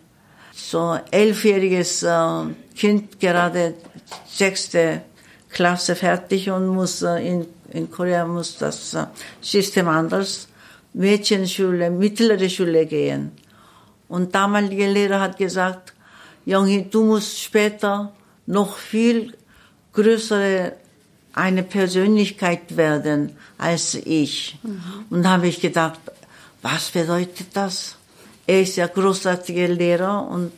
so 0.53 0.97
elfjähriges 1.09 2.03
äh, 2.03 2.43
Kind 2.75 3.19
gerade 3.19 3.75
sechste 4.27 5.01
Klasse 5.49 5.95
fertig 5.95 6.49
und 6.49 6.67
muss 6.67 7.01
äh, 7.01 7.27
in, 7.27 7.47
in 7.71 7.89
Korea 7.89 8.25
muss 8.25 8.57
das 8.57 8.93
äh, 8.93 9.05
System 9.41 9.87
anders 9.87 10.48
Mädchenschule, 10.93 11.89
mittlere 11.89 12.49
Schule 12.49 12.85
gehen. 12.85 13.31
Und 14.07 14.33
damalige 14.33 14.87
Lehrer 14.91 15.19
hat 15.21 15.37
gesagt, 15.37 15.93
Junge, 16.45 16.83
du 16.83 17.03
musst 17.03 17.39
später 17.39 18.11
noch 18.45 18.77
viel 18.77 19.33
größere 19.93 20.73
eine 21.33 21.63
Persönlichkeit 21.63 22.75
werden 22.75 23.33
als 23.57 23.93
ich. 23.93 24.57
Mhm. 24.63 24.81
Und 25.09 25.23
da 25.23 25.29
habe 25.31 25.47
ich 25.47 25.61
gedacht, 25.61 25.99
was 26.61 26.89
bedeutet 26.89 27.47
das? 27.53 27.95
Er 28.47 28.61
ist 28.61 28.75
ja 28.77 28.87
großartiger 28.87 29.67
Lehrer 29.67 30.27
und 30.27 30.51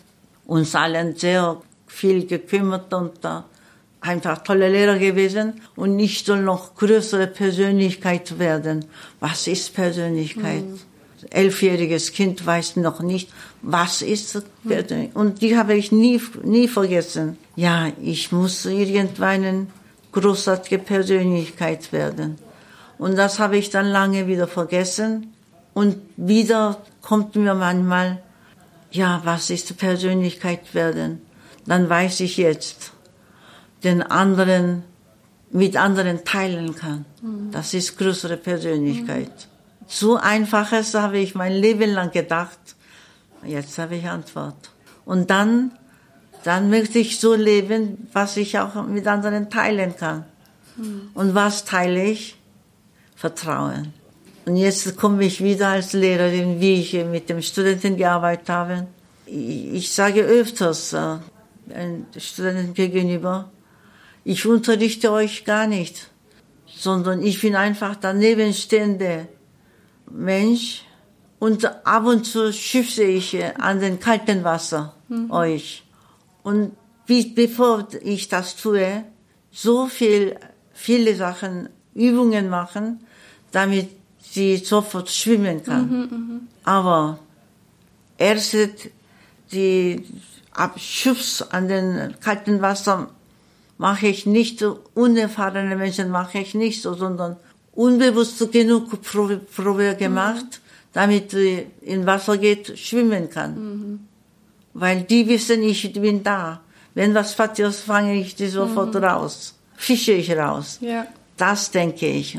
uns 0.45 0.73
allen 0.75 1.15
sehr 1.15 1.61
viel 1.87 2.25
gekümmert 2.25 2.93
und 2.93 3.11
da 3.21 3.45
einfach 4.01 4.39
tolle 4.39 4.69
Lehrer 4.69 4.97
gewesen 4.97 5.61
und 5.75 5.97
ich 5.99 6.25
soll 6.25 6.41
noch 6.41 6.75
größere 6.75 7.27
Persönlichkeit 7.27 8.39
werden. 8.39 8.85
Was 9.19 9.47
ist 9.47 9.73
Persönlichkeit? 9.73 10.63
Mhm. 10.63 10.79
Elfjähriges 11.29 12.11
Kind 12.13 12.43
weiß 12.43 12.77
noch 12.77 13.01
nicht, 13.01 13.29
was 13.61 14.01
ist 14.01 14.43
Persönlichkeit. 14.67 15.15
Und 15.15 15.43
die 15.43 15.55
habe 15.55 15.75
ich 15.75 15.91
nie, 15.91 16.19
nie 16.43 16.67
vergessen. 16.67 17.37
Ja, 17.55 17.91
ich 18.01 18.31
muss 18.31 18.65
irgendwann 18.65 19.43
eine 19.43 19.67
großartige 20.11 20.79
Persönlichkeit 20.79 21.93
werden. 21.93 22.37
Und 22.97 23.17
das 23.17 23.37
habe 23.37 23.57
ich 23.57 23.69
dann 23.69 23.85
lange 23.85 24.25
wieder 24.25 24.47
vergessen. 24.47 25.33
Und 25.73 25.97
wieder 26.17 26.81
kommt 27.01 27.35
mir 27.35 27.53
manchmal, 27.53 28.21
ja, 28.91 29.21
was 29.23 29.51
ist 29.51 29.77
Persönlichkeit 29.77 30.73
werden? 30.73 31.21
Dann 31.67 31.87
weiß 31.87 32.19
ich 32.21 32.37
jetzt 32.37 32.91
den 33.83 34.01
anderen 34.01 34.83
mit 35.51 35.75
anderen 35.75 36.23
teilen 36.23 36.75
kann. 36.75 37.05
Mhm. 37.21 37.51
Das 37.51 37.73
ist 37.73 37.97
größere 37.97 38.37
Persönlichkeit. 38.37 39.27
Mhm. 39.27 39.85
So 39.87 40.15
einfaches 40.15 40.93
habe 40.93 41.17
ich 41.17 41.35
mein 41.35 41.53
Leben 41.53 41.91
lang 41.91 42.11
gedacht. 42.11 42.59
Jetzt 43.45 43.77
habe 43.77 43.95
ich 43.95 44.07
Antwort. 44.07 44.69
Und 45.03 45.29
dann, 45.29 45.71
dann 46.43 46.69
möchte 46.69 46.99
ich 46.99 47.19
so 47.19 47.33
leben, 47.33 48.07
was 48.13 48.37
ich 48.37 48.57
auch 48.59 48.87
mit 48.87 49.07
anderen 49.07 49.49
teilen 49.49 49.95
kann. 49.97 50.25
Mhm. 50.77 51.09
Und 51.13 51.35
was 51.35 51.65
teile 51.65 52.03
ich? 52.05 52.37
Vertrauen. 53.15 53.93
Und 54.45 54.55
jetzt 54.55 54.97
komme 54.97 55.23
ich 55.23 55.43
wieder 55.43 55.69
als 55.69 55.93
Lehrerin, 55.93 56.59
wie 56.59 56.81
ich 56.81 56.93
mit 57.05 57.29
dem 57.29 57.41
Studenten 57.41 57.97
gearbeitet 57.97 58.49
habe. 58.49 58.87
Ich 59.27 59.91
sage 59.93 60.21
öfters 60.21 60.93
äh, 60.93 61.17
Studenten 62.17 62.73
gegenüber, 62.73 63.51
ich 64.23 64.45
unterrichte 64.45 65.11
euch 65.11 65.45
gar 65.45 65.67
nicht, 65.67 66.09
sondern 66.67 67.21
ich 67.21 67.41
bin 67.41 67.55
einfach 67.55 67.95
der 67.95 68.13
nebenstehende 68.13 69.27
Mensch 70.09 70.83
und 71.39 71.65
ab 71.85 72.05
und 72.05 72.25
zu 72.25 72.53
schütze 72.53 73.03
ich 73.03 73.37
an 73.59 73.79
den 73.79 73.99
kalten 73.99 74.43
Wasser 74.43 74.93
mhm. 75.07 75.31
euch. 75.31 75.83
Und 76.43 76.73
wie, 77.07 77.25
bevor 77.25 77.87
ich 78.03 78.29
das 78.29 78.55
tue, 78.55 79.03
so 79.51 79.87
viel, 79.87 80.37
viele 80.71 81.15
Sachen, 81.15 81.69
Übungen 81.93 82.49
machen, 82.49 82.99
damit 83.51 83.89
sie 84.19 84.57
sofort 84.57 85.09
schwimmen 85.09 85.63
kann. 85.63 85.89
Mhm, 85.89 86.33
mh. 86.33 86.39
Aber 86.63 87.19
erst 88.17 88.55
die 89.51 90.05
Abschubs 90.53 91.41
an 91.41 91.67
den 91.67 92.15
kalten 92.21 92.61
Wasser 92.61 93.09
mache 93.81 94.07
ich 94.07 94.27
nicht 94.27 94.59
so, 94.59 94.79
unerfahrene 94.93 95.75
Menschen 95.75 96.11
mache 96.11 96.37
ich 96.37 96.53
nicht 96.53 96.83
so, 96.83 96.93
sondern 96.93 97.37
unbewusst 97.73 98.51
genug 98.51 99.01
Probe, 99.01 99.37
Probe 99.37 99.95
gemacht, 99.95 100.49
mhm. 100.51 100.93
damit 100.93 101.33
in 101.33 102.05
Wasser 102.05 102.37
geht, 102.37 102.77
schwimmen 102.77 103.31
kann. 103.31 103.51
Mhm. 103.55 103.99
Weil 104.75 105.01
die 105.01 105.27
wissen, 105.27 105.63
ich 105.63 105.81
bin 105.93 106.21
da. 106.21 106.61
Wenn 106.93 107.15
was 107.15 107.33
passiert, 107.33 107.73
fange 107.73 108.13
ich 108.21 108.35
die 108.35 108.49
sofort 108.49 108.93
mhm. 108.93 109.03
raus, 109.03 109.55
fische 109.75 110.11
ich 110.11 110.29
raus. 110.31 110.77
Ja. 110.81 111.07
Das 111.35 111.71
denke 111.71 112.05
ich. 112.05 112.37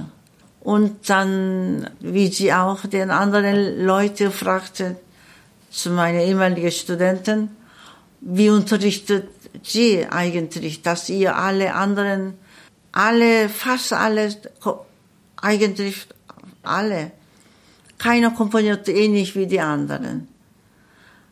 Und 0.60 1.10
dann, 1.10 1.90
wie 1.98 2.28
sie 2.28 2.52
auch 2.52 2.86
den 2.86 3.10
anderen 3.10 3.84
Leute 3.84 4.30
fragte, 4.30 4.96
zu 5.72 5.90
meinen 5.90 6.20
ehemaligen 6.20 6.70
Studenten, 6.70 7.48
wie 8.20 8.48
unterrichtet 8.48 9.24
sie 9.62 10.06
eigentlich, 10.06 10.82
dass 10.82 11.08
ihr 11.08 11.36
alle 11.36 11.74
anderen, 11.74 12.34
alle, 12.92 13.48
fast 13.48 13.92
alle, 13.92 14.34
eigentlich 15.36 16.06
alle, 16.62 17.12
keiner 17.98 18.30
komponiert 18.30 18.88
ähnlich 18.88 19.36
wie 19.36 19.46
die 19.46 19.60
anderen. 19.60 20.28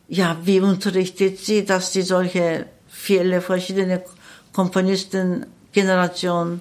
Ja, 0.09 0.37
wie 0.45 0.61
unterrichtet 0.61 1.39
sie, 1.39 1.65
dass 1.65 1.93
sie 1.93 2.03
solche 2.03 2.67
viele 2.89 3.41
verschiedene 3.41 4.03
Komponistengenerationen 4.53 6.61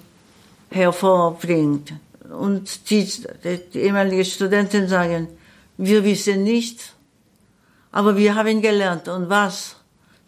hervorbringt? 0.70 1.92
Und 2.30 2.90
die, 2.90 3.08
die 3.74 3.78
ehemaligen 3.78 4.24
Studenten 4.24 4.88
sagen, 4.88 5.28
wir 5.76 6.04
wissen 6.04 6.44
nicht, 6.44 6.94
aber 7.90 8.16
wir 8.16 8.34
haben 8.34 8.62
gelernt. 8.62 9.08
Und 9.08 9.28
was? 9.28 9.76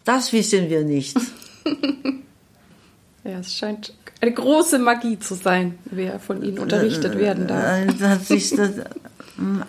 Das 0.03 0.33
wissen 0.33 0.69
wir 0.69 0.83
nicht. 0.83 1.17
ja, 3.23 3.39
es 3.39 3.55
scheint 3.55 3.93
eine 4.21 4.33
große 4.33 4.79
Magie 4.79 5.19
zu 5.19 5.35
sein, 5.35 5.77
wer 5.85 6.19
von 6.19 6.43
Ihnen 6.43 6.59
unterrichtet 6.59 7.17
werden 7.17 7.47
darf. 7.47 7.87
Äh, 7.87 7.93
das 7.99 8.29
ist 8.29 8.59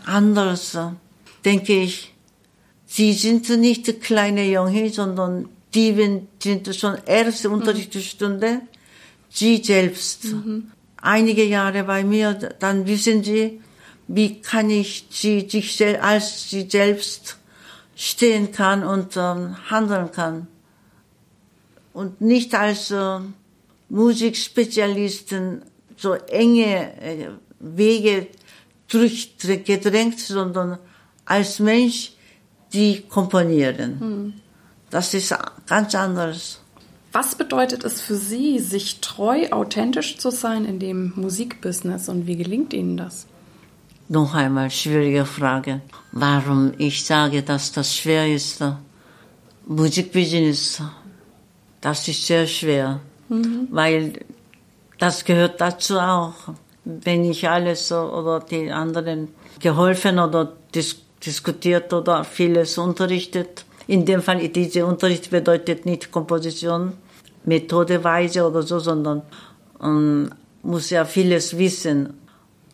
anders, 0.06 0.78
denke 1.44 1.82
ich. 1.82 2.14
Sie 2.86 3.12
sind 3.12 3.48
nicht 3.48 4.00
kleine 4.00 4.44
Junge, 4.48 4.90
sondern 4.90 5.48
die 5.74 6.18
sind 6.40 6.74
schon 6.76 6.96
erste 7.06 7.48
mhm. 7.48 7.54
Unterrichtsstunde. 7.54 8.60
Sie 9.30 9.62
selbst. 9.62 10.24
Mhm. 10.26 10.70
Einige 10.98 11.44
Jahre 11.44 11.84
bei 11.84 12.04
mir, 12.04 12.34
dann 12.34 12.86
wissen 12.86 13.24
Sie, 13.24 13.60
wie 14.06 14.40
kann 14.40 14.70
ich 14.70 15.06
sie, 15.10 15.48
sich 15.48 15.82
als 16.02 16.50
sie 16.50 16.68
selbst 16.68 17.38
stehen 17.96 18.52
kann 18.52 18.82
und 18.82 19.16
ähm, 19.16 19.56
handeln 19.70 20.10
kann. 20.12 20.46
Und 21.92 22.20
nicht 22.20 22.54
als 22.54 22.90
äh, 22.90 23.20
Musikspezialisten 23.88 25.62
so 25.96 26.14
enge 26.14 27.00
äh, 27.00 27.28
Wege 27.60 28.26
durchgedrängt, 28.88 30.20
sondern 30.20 30.78
als 31.24 31.58
Mensch, 31.58 32.12
die 32.72 33.02
komponieren. 33.02 34.00
Hm. 34.00 34.32
Das 34.90 35.14
ist 35.14 35.34
ganz 35.66 35.94
anders. 35.94 36.60
Was 37.12 37.36
bedeutet 37.36 37.84
es 37.84 38.00
für 38.00 38.16
Sie, 38.16 38.58
sich 38.58 39.00
treu, 39.00 39.48
authentisch 39.50 40.18
zu 40.18 40.30
sein 40.30 40.64
in 40.64 40.80
dem 40.80 41.12
Musikbusiness 41.14 42.08
und 42.08 42.26
wie 42.26 42.36
gelingt 42.36 42.72
Ihnen 42.72 42.96
das? 42.96 43.26
Noch 44.08 44.34
einmal 44.34 44.70
schwierige 44.70 45.24
Frage. 45.24 45.80
Warum 46.12 46.72
ich 46.78 47.04
sage, 47.04 47.42
dass 47.42 47.72
das 47.72 47.96
schwer 47.96 48.32
ist? 48.32 48.62
Musikbusiness, 49.66 50.82
das 51.80 52.06
ist 52.08 52.26
sehr 52.26 52.46
schwer, 52.46 53.00
mhm. 53.28 53.68
weil 53.70 54.12
das 54.98 55.24
gehört 55.24 55.60
dazu 55.60 55.98
auch. 55.98 56.34
Wenn 56.84 57.24
ich 57.24 57.48
alles 57.48 57.90
oder 57.90 58.40
die 58.40 58.70
anderen 58.70 59.28
geholfen 59.58 60.18
oder 60.18 60.52
dis 60.74 60.96
diskutiert 61.24 61.92
oder 61.94 62.24
vieles 62.24 62.76
unterrichtet, 62.76 63.64
in 63.86 64.04
dem 64.04 64.22
Fall 64.22 64.46
dieser 64.48 64.86
Unterricht 64.86 65.30
bedeutet 65.30 65.86
nicht 65.86 66.10
Komposition, 66.10 66.92
Methodeweise 67.44 68.46
oder 68.46 68.62
so, 68.62 68.78
sondern 68.78 69.22
um, 69.78 70.30
muss 70.62 70.90
ja 70.90 71.04
vieles 71.04 71.56
wissen. 71.56 72.14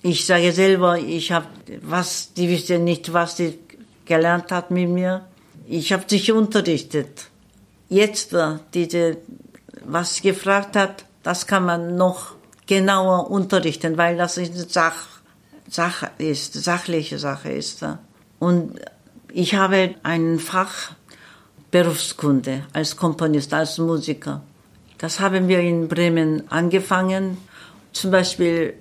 Ich 0.03 0.25
sage 0.25 0.53
selber, 0.53 0.99
ich 0.99 1.31
habe 1.33 1.47
was, 1.83 2.33
die 2.33 2.49
wissen 2.49 2.85
nicht, 2.85 3.13
was 3.13 3.37
sie 3.37 3.59
gelernt 4.07 4.51
hat 4.51 4.71
mit 4.71 4.89
mir. 4.89 5.27
Ich 5.69 5.93
habe 5.93 6.05
sich 6.09 6.33
unterrichtet. 6.33 7.27
Jetzt 7.89 8.33
äh, 8.33 8.57
diese, 8.73 9.19
was 9.85 10.17
sie 10.17 10.23
gefragt 10.23 10.77
hat, 10.77 11.05
das 11.23 11.47
kann 11.47 11.65
man 11.65 11.97
noch 11.97 12.35
genauer 12.67 13.31
unterrichten, 13.31 13.99
weil 13.99 14.17
das 14.17 14.39
eine 14.39 14.55
Sach, 14.69 15.21
Sache 15.69 16.11
ist, 16.19 16.55
sachliche 16.55 17.19
Sache 17.19 17.53
ist. 17.53 17.85
Und 18.39 18.81
ich 19.33 19.55
habe 19.55 19.97
ein 20.03 20.39
Fach 20.39 20.93
Berufskunde 21.71 22.65
als 22.73 22.97
Komponist, 22.97 23.53
als 23.55 23.79
Musiker. 23.79 24.43
Das 24.99 25.21
haben 25.21 25.47
wir 25.49 25.61
in 25.61 25.89
Bremen 25.89 26.51
angefangen. 26.51 27.39
Zum 27.93 28.11
Beispiel, 28.11 28.75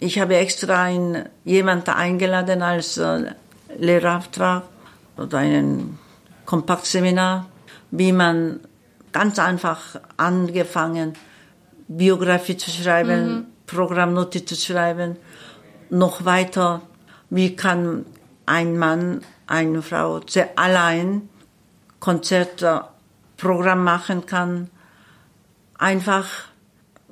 ich 0.00 0.18
habe 0.18 0.36
extra 0.36 0.82
einen, 0.82 1.28
jemanden 1.44 1.90
eingeladen 1.90 2.62
als 2.62 2.98
äh, 2.98 3.32
Lehrauftrag 3.78 4.64
oder 5.16 5.38
einen 5.38 5.98
Kompaktseminar, 6.46 7.46
wie 7.90 8.12
man 8.12 8.60
ganz 9.12 9.38
einfach 9.38 10.00
angefangen, 10.16 11.14
Biografie 11.88 12.56
zu 12.56 12.70
schreiben, 12.70 13.28
mhm. 13.28 13.46
Programmnote 13.66 14.44
zu 14.44 14.54
schreiben, 14.54 15.16
noch 15.90 16.24
weiter, 16.24 16.82
wie 17.30 17.56
kann 17.56 18.06
ein 18.46 18.78
Mann, 18.78 19.22
eine 19.46 19.82
Frau 19.82 20.20
allein 20.56 21.28
Konzertprogramm 22.00 23.82
machen 23.82 24.26
kann. 24.26 24.70
Einfach, 25.78 26.26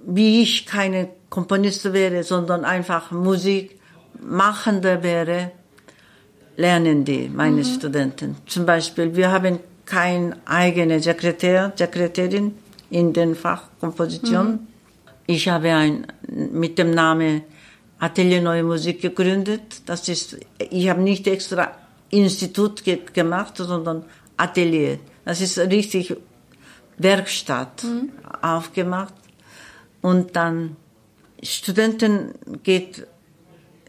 wie 0.07 0.42
ich 0.42 0.66
keine 0.66 1.09
Komponist 1.28 1.92
wäre, 1.92 2.22
sondern 2.22 2.64
einfach 2.64 3.11
Musik 3.11 3.78
machender 4.20 5.02
wäre, 5.02 5.50
lernen 6.57 7.04
die, 7.04 7.28
meine 7.28 7.59
mhm. 7.59 7.64
Studenten. 7.64 8.36
Zum 8.46 8.64
Beispiel, 8.64 9.14
wir 9.16 9.30
haben 9.30 9.59
kein 9.84 10.34
eigene 10.46 11.00
Sekretär, 11.00 11.72
Sekretärin 11.76 12.54
in 12.90 13.12
den 13.12 13.34
Fach 13.34 13.64
Komposition. 13.80 14.46
Mhm. 14.46 14.59
Ich 15.26 15.48
habe 15.48 15.72
ein, 15.74 16.07
mit 16.28 16.78
dem 16.78 16.92
Namen 16.92 17.42
Atelier 17.98 18.40
Neue 18.40 18.62
Musik 18.62 19.02
gegründet. 19.02 19.82
Das 19.86 20.09
ist, 20.09 20.38
ich 20.59 20.88
habe 20.88 21.02
nicht 21.02 21.26
extra 21.26 21.72
Institut 22.11 22.84
ge 22.84 23.00
gemacht, 23.12 23.57
sondern 23.57 24.04
Atelier. 24.36 24.98
Das 25.24 25.40
ist 25.40 25.59
richtig 25.59 26.14
Werkstatt 26.98 27.82
mhm. 27.82 28.12
aufgemacht. 28.40 29.14
Und 30.07 30.36
dann 30.36 30.76
Studenten 31.42 32.34
geht 32.62 33.09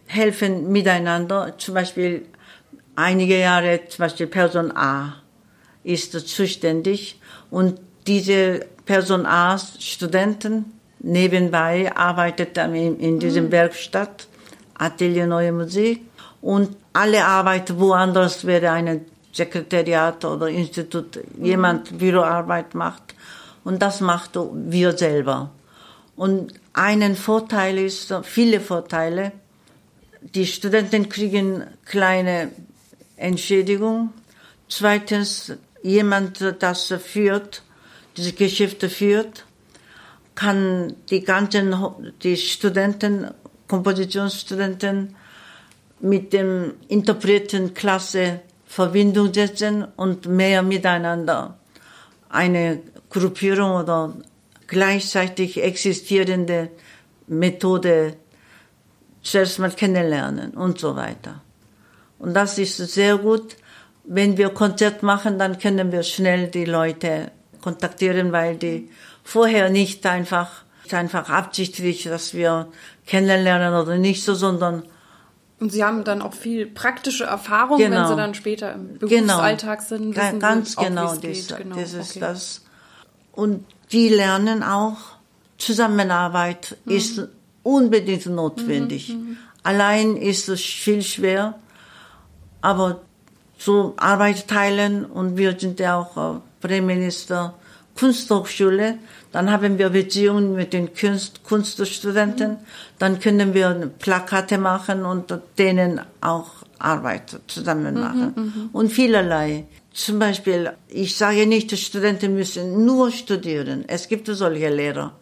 helfen 0.07 0.72
miteinander. 0.72 1.53
Zum 1.59 1.76
Beispiel 1.76 2.26
einige 2.95 3.38
Jahre, 3.38 3.82
zum 3.88 4.01
Beispiel 4.05 4.26
Person 4.26 4.76
A 4.76 5.18
ist 5.84 6.13
zuständig 6.28 7.22
und 7.51 7.80
diese 8.07 8.65
Person 8.88 9.28
A, 9.28 9.59
Studenten, 9.59 10.65
nebenbei 11.01 11.95
arbeitet 11.95 12.57
dann 12.57 12.74
in, 12.74 12.99
in 12.99 13.20
diesem 13.20 13.45
mhm. 13.45 13.51
Werkstatt, 13.51 14.28
Atelier 14.74 15.28
Neue 15.28 15.51
Musik 15.51 16.01
und 16.41 16.76
alle 16.93 17.24
Arbeit 17.26 17.78
woanders 17.78 18.43
wäre 18.43 18.72
eine 18.72 19.01
Sekretariat 19.32 20.26
oder 20.26 20.47
Institut, 20.47 21.20
mhm. 21.38 21.45
jemand 21.45 21.95
Büroarbeit 21.99 22.74
macht. 22.74 23.13
Und 23.63 23.84
das 23.84 24.01
macht 24.01 24.32
wir 24.51 24.97
selber. 24.97 25.51
Und 26.18 26.53
einen 26.74 27.15
Vorteil 27.15 27.78
ist, 27.78 28.13
viele 28.24 28.59
Vorteile, 28.59 29.32
die 30.22 30.45
Studenten 30.45 31.07
kriegen 31.07 31.63
kleine 31.86 32.51
Entschädigung. 33.15 34.09
Zweitens, 34.68 35.53
jemand, 35.84 36.55
das 36.59 36.93
führt, 37.05 37.63
diese 38.18 38.34
Geschäfte 38.34 38.89
führt, 38.89 39.45
kann 40.36 40.95
die 41.09 41.24
ganzen, 41.24 41.74
die 42.24 42.36
Studenten, 42.36 43.32
Kompositionsstudenten 43.68 45.15
mit 45.99 46.34
dem 46.34 46.74
Interpretenklasse 46.88 48.39
Verbindung 48.65 49.34
setzen 49.34 49.86
und 49.95 50.26
mehr 50.26 50.61
miteinander 50.61 51.57
eine 52.30 52.82
Gruppierung 53.09 53.72
oder 53.72 54.13
gleichzeitig 54.68 55.63
existierende 55.63 56.70
Methode 57.28 58.15
zuerst 59.22 59.59
mal 59.59 59.72
kennenlernen 59.72 60.51
und 60.51 60.80
so 60.80 60.95
weiter. 60.95 61.41
Und 62.20 62.34
das 62.34 62.57
ist 62.57 62.78
sehr 62.78 63.18
gut. 63.18 63.55
Wenn 64.03 64.38
wir 64.38 64.49
Konzert 64.49 65.03
machen, 65.03 65.38
dann 65.38 65.59
können 65.59 65.91
wir 65.91 66.03
schnell 66.03 66.47
die 66.47 66.65
Leute 66.65 67.32
kontaktieren, 67.61 68.32
weil 68.32 68.55
die 68.55 68.89
vorher 69.24 69.70
nicht 69.70 70.05
einfach, 70.05 70.63
nicht 70.84 70.93
einfach 70.93 71.30
absichtlich, 71.30 72.03
dass 72.03 72.34
wir 72.34 72.68
kennenlernen 73.05 73.74
oder 73.74 73.97
nicht 73.97 74.24
so, 74.24 74.34
sondern 74.34 74.84
und 75.59 75.72
Sie 75.72 75.84
haben 75.84 76.03
dann 76.03 76.22
auch 76.22 76.36
viel 76.36 76.68
praktische 76.68 77.24
Erfahrung, 77.24 77.80
genau. 77.80 78.01
wenn 78.01 78.07
Sie 78.09 78.15
dann 78.15 78.34
später 78.36 78.74
im 78.74 78.99
genau. 78.99 79.07
Berufsalltag 79.07 79.80
genau. 79.80 79.89
sind. 79.89 80.15
Wissen 80.15 80.39
Ganz 80.39 80.76
Sie 80.76 80.84
genau, 80.86 81.05
auch, 81.07 81.18
das, 81.18 81.47
genau. 81.47 81.76
das 81.76 81.93
ist 81.93 82.11
okay. 82.11 82.20
das. 82.20 82.65
Und 83.32 83.65
die 83.92 84.10
lernen 84.10 84.64
auch, 84.64 84.98
Zusammenarbeit 85.58 86.78
mhm. 86.86 86.92
ist 86.92 87.28
unbedingt 87.64 88.26
notwendig. 88.28 89.10
Mhm, 89.10 89.16
mhm, 89.16 89.38
Allein 89.64 90.16
ist 90.16 90.50
es 90.50 90.62
viel 90.62 91.02
schwer, 91.02 91.56
aber 92.62 93.02
so 93.58 93.94
Arbeit 93.98 94.48
teilen 94.48 95.06
und 95.06 95.36
wir 95.36 95.60
sind 95.60 95.80
ja 95.80 95.98
auch 95.98 96.42
Premierminister 96.62 97.56
Kunsthochschule, 97.98 99.00
dann 99.32 99.52
haben 99.52 99.78
wir 99.78 99.90
Beziehungen 99.90 100.56
mit 100.56 100.74
den 100.74 100.94
Kunst, 100.94 101.44
Kunststudenten, 101.44 102.52
mhm. 102.52 102.58
dann 103.00 103.20
können 103.20 103.54
wir 103.54 103.92
Plakate 104.00 104.58
machen 104.58 105.06
und 105.06 105.34
denen 105.58 106.02
auch 106.22 106.52
Arbeit 106.80 107.40
zusammen 107.48 107.96
mhm, 107.96 108.00
machen. 108.00 108.34
Mhm, 108.36 108.70
und 108.72 108.92
vielerlei. 108.92 109.66
Zum 109.98 110.20
Beispiel, 110.20 110.74
ich 110.89 111.18
sage 111.18 111.48
nicht, 111.48 111.72
die 111.72 111.78
Studenten 111.78 112.36
müssen 112.36 112.86
nur 112.86 113.12
studieren. 113.12 113.84
Es 113.88 114.08
gibt 114.08 114.28
solche 114.28 114.70
Lehrer. 114.70 115.18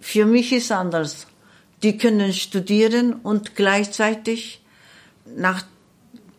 Für 0.00 0.26
mich 0.26 0.52
ist 0.52 0.72
anders. 0.72 1.28
Die 1.84 1.96
können 1.96 2.32
studieren 2.32 3.12
und 3.12 3.54
gleichzeitig 3.54 4.60
nach 5.36 5.62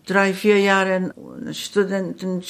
drei, 0.06 0.34
vier 0.34 0.60
Jahren 0.60 1.14
Studenten 1.54 2.44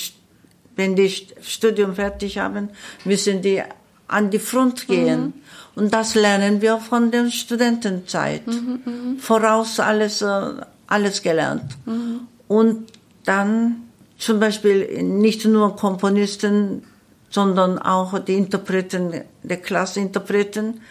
wenn 0.76 0.96
die 0.96 1.14
Studium 1.42 1.94
fertig 1.94 2.40
haben, 2.40 2.70
müssen 3.06 3.44
die 3.44 3.62
an 4.08 4.32
die 4.32 4.40
Front 4.40 4.88
gehen. 4.88 5.22
Mhm. 5.22 5.34
Und 5.76 5.94
das 5.94 6.16
lernen 6.16 6.62
wir 6.62 6.78
von 6.80 7.12
der 7.12 7.30
Studentenzeit. 7.30 8.48
Mhm, 8.48 8.80
mhm. 8.84 9.20
Voraus 9.20 9.80
alles, 9.80 10.24
äh, 10.24 10.54
alles 10.88 11.22
gelernt. 11.22 11.72
Mhm. 11.86 12.22
Und 12.48 12.92
dann 13.26 13.84
zum 14.18 14.40
Beispiel 14.40 15.04
nicht 15.04 15.46
nur 15.46 15.76
Komponisten, 15.76 16.84
sondern 17.30 17.80
auch 17.80 18.20
die 18.20 18.36
Interpreten, 18.36 19.24
die 19.42 19.58
Klasseninterpreten, 19.58 20.82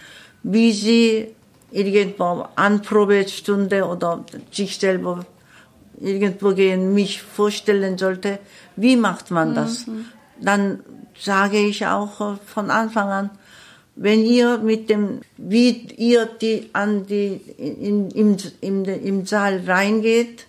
wie 0.42 0.72
sie 0.72 1.28
irgendwo 1.70 2.46
Anprobestunde 2.56 3.86
oder 3.86 4.24
sich 4.50 4.78
selber 4.78 5.24
irgendwo 6.00 6.52
gehen, 6.52 6.94
mich 6.94 7.22
vorstellen 7.22 7.96
sollte, 7.96 8.40
wie 8.76 8.96
macht 8.96 9.30
man 9.30 9.54
das? 9.54 9.86
Mhm. 9.86 10.06
Dann 10.40 10.80
sage 11.18 11.58
ich 11.58 11.86
auch 11.86 12.38
von 12.44 12.70
Anfang 12.70 13.08
an, 13.08 13.30
wenn 13.94 14.24
ihr 14.24 14.58
mit 14.58 14.90
dem, 14.90 15.20
wie 15.36 15.86
ihr 15.96 16.26
die 16.26 16.70
an 16.72 17.06
die 17.06 17.40
in, 17.58 18.10
im, 18.10 18.36
im, 18.60 18.84
im 18.84 19.26
Saal 19.26 19.62
reingeht, 19.66 20.46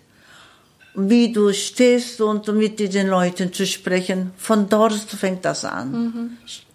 wie 0.94 1.32
du 1.32 1.52
stehst 1.52 2.20
und 2.20 2.46
mit 2.48 2.78
diesen 2.78 3.08
Leuten 3.08 3.52
zu 3.52 3.66
sprechen, 3.66 4.32
von 4.36 4.68
dort 4.68 4.94
fängt 4.94 5.44
das 5.44 5.64
an. 5.64 5.90
Mhm. 5.92 6.30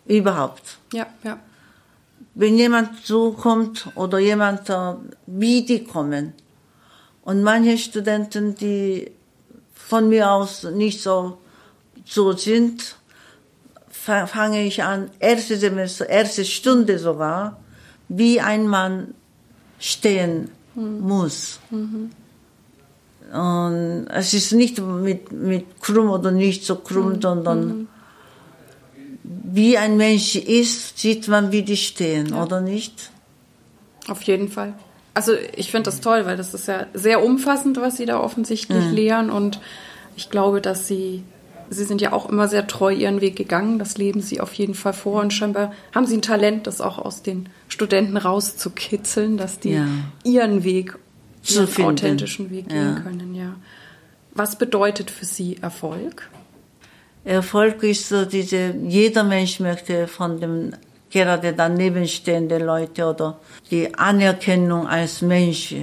Überhaupt. 0.05 0.77
Ja, 0.93 1.07
ja. 1.23 1.39
Wenn 2.35 2.57
jemand 2.57 3.05
so 3.05 3.31
kommt 3.31 3.87
oder 3.95 4.19
jemand, 4.19 4.71
wie 5.25 5.65
die 5.65 5.83
kommen, 5.83 6.33
Und 7.29 7.43
manche 7.43 7.77
Studenten, 7.77 8.55
die 8.55 9.11
von 9.75 10.09
mir 10.09 10.31
aus 10.31 10.63
nicht 10.63 10.99
so, 10.99 11.37
so 12.03 12.31
sind, 12.31 12.95
fange 13.91 14.63
ich 14.63 14.81
an, 14.81 15.11
erste 15.19 15.55
Semester, 15.55 16.09
erste 16.09 16.43
Stunde 16.43 16.97
sogar, 16.97 17.59
wie 18.07 18.41
ein 18.41 18.67
Mann 18.67 19.13
stehen 19.77 20.49
mhm. 20.73 21.01
muss. 21.01 21.59
Mhm. 21.69 22.09
Und 23.31 24.07
es 24.09 24.33
ist 24.33 24.53
nicht 24.53 24.79
mit, 24.79 25.31
mit 25.31 25.81
krumm 25.81 26.09
oder 26.09 26.31
nicht 26.31 26.65
so 26.65 26.75
krumm, 26.75 27.13
mhm. 27.13 27.21
sondern 27.21 27.67
mhm. 27.67 27.87
wie 29.23 29.77
ein 29.77 29.97
Mensch 29.97 30.35
ist, 30.35 30.97
sieht 30.97 31.27
man, 31.27 31.51
wie 31.51 31.63
die 31.63 31.77
stehen, 31.77 32.29
ja. 32.29 32.43
oder 32.43 32.59
nicht? 32.61 33.11
Auf 34.07 34.23
jeden 34.23 34.49
Fall. 34.49 34.73
Also 35.13 35.33
ich 35.55 35.69
finde 35.69 35.89
das 35.89 36.01
toll, 36.01 36.25
weil 36.25 36.37
das 36.37 36.53
ist 36.53 36.67
ja 36.67 36.87
sehr 36.93 37.23
umfassend, 37.23 37.79
was 37.79 37.97
Sie 37.97 38.05
da 38.05 38.19
offensichtlich 38.19 38.85
mhm. 38.85 38.93
lehren. 38.93 39.29
Und 39.29 39.59
ich 40.15 40.29
glaube, 40.29 40.61
dass 40.61 40.87
Sie, 40.87 41.23
Sie 41.69 41.83
sind 41.83 42.01
ja 42.01 42.13
auch 42.13 42.29
immer 42.29 42.47
sehr 42.47 42.65
treu 42.65 42.91
Ihren 42.91 43.21
Weg 43.21 43.35
gegangen. 43.35 43.79
Das 43.79 43.97
leben 43.97 44.21
Sie 44.21 44.39
auf 44.39 44.53
jeden 44.53 44.73
Fall 44.73 44.93
vor. 44.93 45.21
Und 45.21 45.33
scheinbar 45.33 45.73
haben 45.93 46.07
Sie 46.07 46.17
ein 46.17 46.21
Talent, 46.21 46.65
das 46.67 46.81
auch 46.81 46.97
aus 46.97 47.21
den 47.21 47.49
Studenten 47.67 48.17
rauszukitzeln, 48.17 49.37
dass 49.37 49.59
die 49.59 49.73
ja. 49.73 49.85
ihren 50.23 50.63
Weg 50.63 50.97
zu 51.53 51.63
ihren 51.81 51.85
authentischen 51.85 52.49
Weg 52.49 52.69
gehen 52.69 52.95
ja. 52.95 52.99
können, 53.01 53.35
ja. 53.35 53.55
Was 54.33 54.57
bedeutet 54.57 55.11
für 55.11 55.25
Sie 55.25 55.57
Erfolg? 55.57 56.29
Erfolg 57.25 57.83
ist 57.83 58.09
so 58.09 58.25
diese, 58.25 58.73
jeder 58.87 59.23
Mensch 59.23 59.59
möchte 59.59 60.07
von 60.07 60.39
dem 60.39 60.73
gerade 61.09 61.53
daneben 61.53 62.07
stehende 62.07 62.59
Leute 62.59 63.05
oder 63.05 63.39
die 63.71 63.93
Anerkennung 63.95 64.87
als 64.87 65.21
Mensch, 65.21 65.75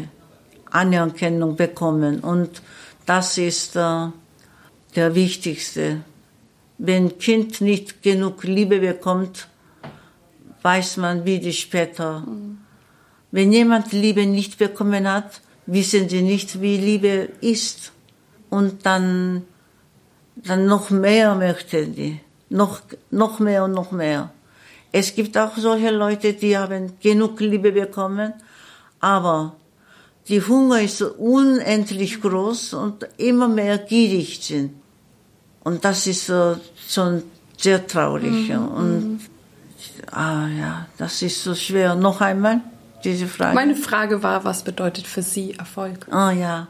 Anerkennung 0.70 1.56
bekommen. 1.56 2.20
Und 2.20 2.62
das 3.04 3.38
ist 3.38 3.76
äh, 3.76 4.08
der 4.94 5.14
wichtigste. 5.14 6.00
Wenn 6.78 7.18
Kind 7.18 7.60
nicht 7.60 8.02
genug 8.02 8.44
Liebe 8.44 8.78
bekommt, 8.78 9.48
weiß 10.62 10.98
man, 10.98 11.24
wie 11.24 11.38
die 11.38 11.52
später. 11.52 12.20
Mhm. 12.20 12.58
Wenn 13.30 13.52
jemand 13.52 13.92
Liebe 13.92 14.26
nicht 14.26 14.58
bekommen 14.58 15.10
hat, 15.10 15.40
wissen 15.66 16.08
sie 16.08 16.22
nicht, 16.22 16.60
wie 16.60 16.76
Liebe 16.76 17.28
ist. 17.40 17.92
Und 18.50 18.86
dann, 18.86 19.42
dann 20.36 20.66
noch 20.66 20.90
mehr 20.90 21.34
möchten 21.34 21.94
die. 21.94 22.20
Noch, 22.48 22.80
noch 23.10 23.40
mehr 23.40 23.64
und 23.64 23.72
noch 23.72 23.90
mehr. 23.90 24.30
Es 24.92 25.14
gibt 25.14 25.36
auch 25.36 25.56
solche 25.56 25.90
Leute, 25.90 26.32
die 26.32 26.56
haben 26.56 26.92
genug 27.00 27.40
Liebe 27.40 27.72
bekommen, 27.72 28.32
aber 29.00 29.56
die 30.28 30.40
Hunger 30.40 30.80
ist 30.80 31.02
unendlich 31.02 32.20
groß 32.20 32.74
und 32.74 33.06
immer 33.16 33.48
mehr 33.48 33.78
gierig 33.78 34.40
sind. 34.42 34.74
Und 35.64 35.84
das 35.84 36.06
ist 36.06 36.26
so, 36.26 36.56
schon 36.88 37.24
sehr 37.56 37.86
traurig. 37.86 38.48
Mhm. 38.48 38.68
Und 38.68 39.02
mhm. 39.02 39.20
ah, 40.12 40.48
ja, 40.48 40.86
das 40.96 41.22
ist 41.22 41.42
so 41.42 41.54
schwer. 41.54 41.94
Noch 41.94 42.20
einmal 42.20 42.60
diese 43.06 43.28
Frage. 43.28 43.54
Meine 43.54 43.76
Frage 43.76 44.22
war, 44.22 44.44
was 44.44 44.62
bedeutet 44.62 45.06
für 45.06 45.22
Sie 45.22 45.54
Erfolg? 45.54 46.06
Ah 46.10 46.32
ja, 46.32 46.68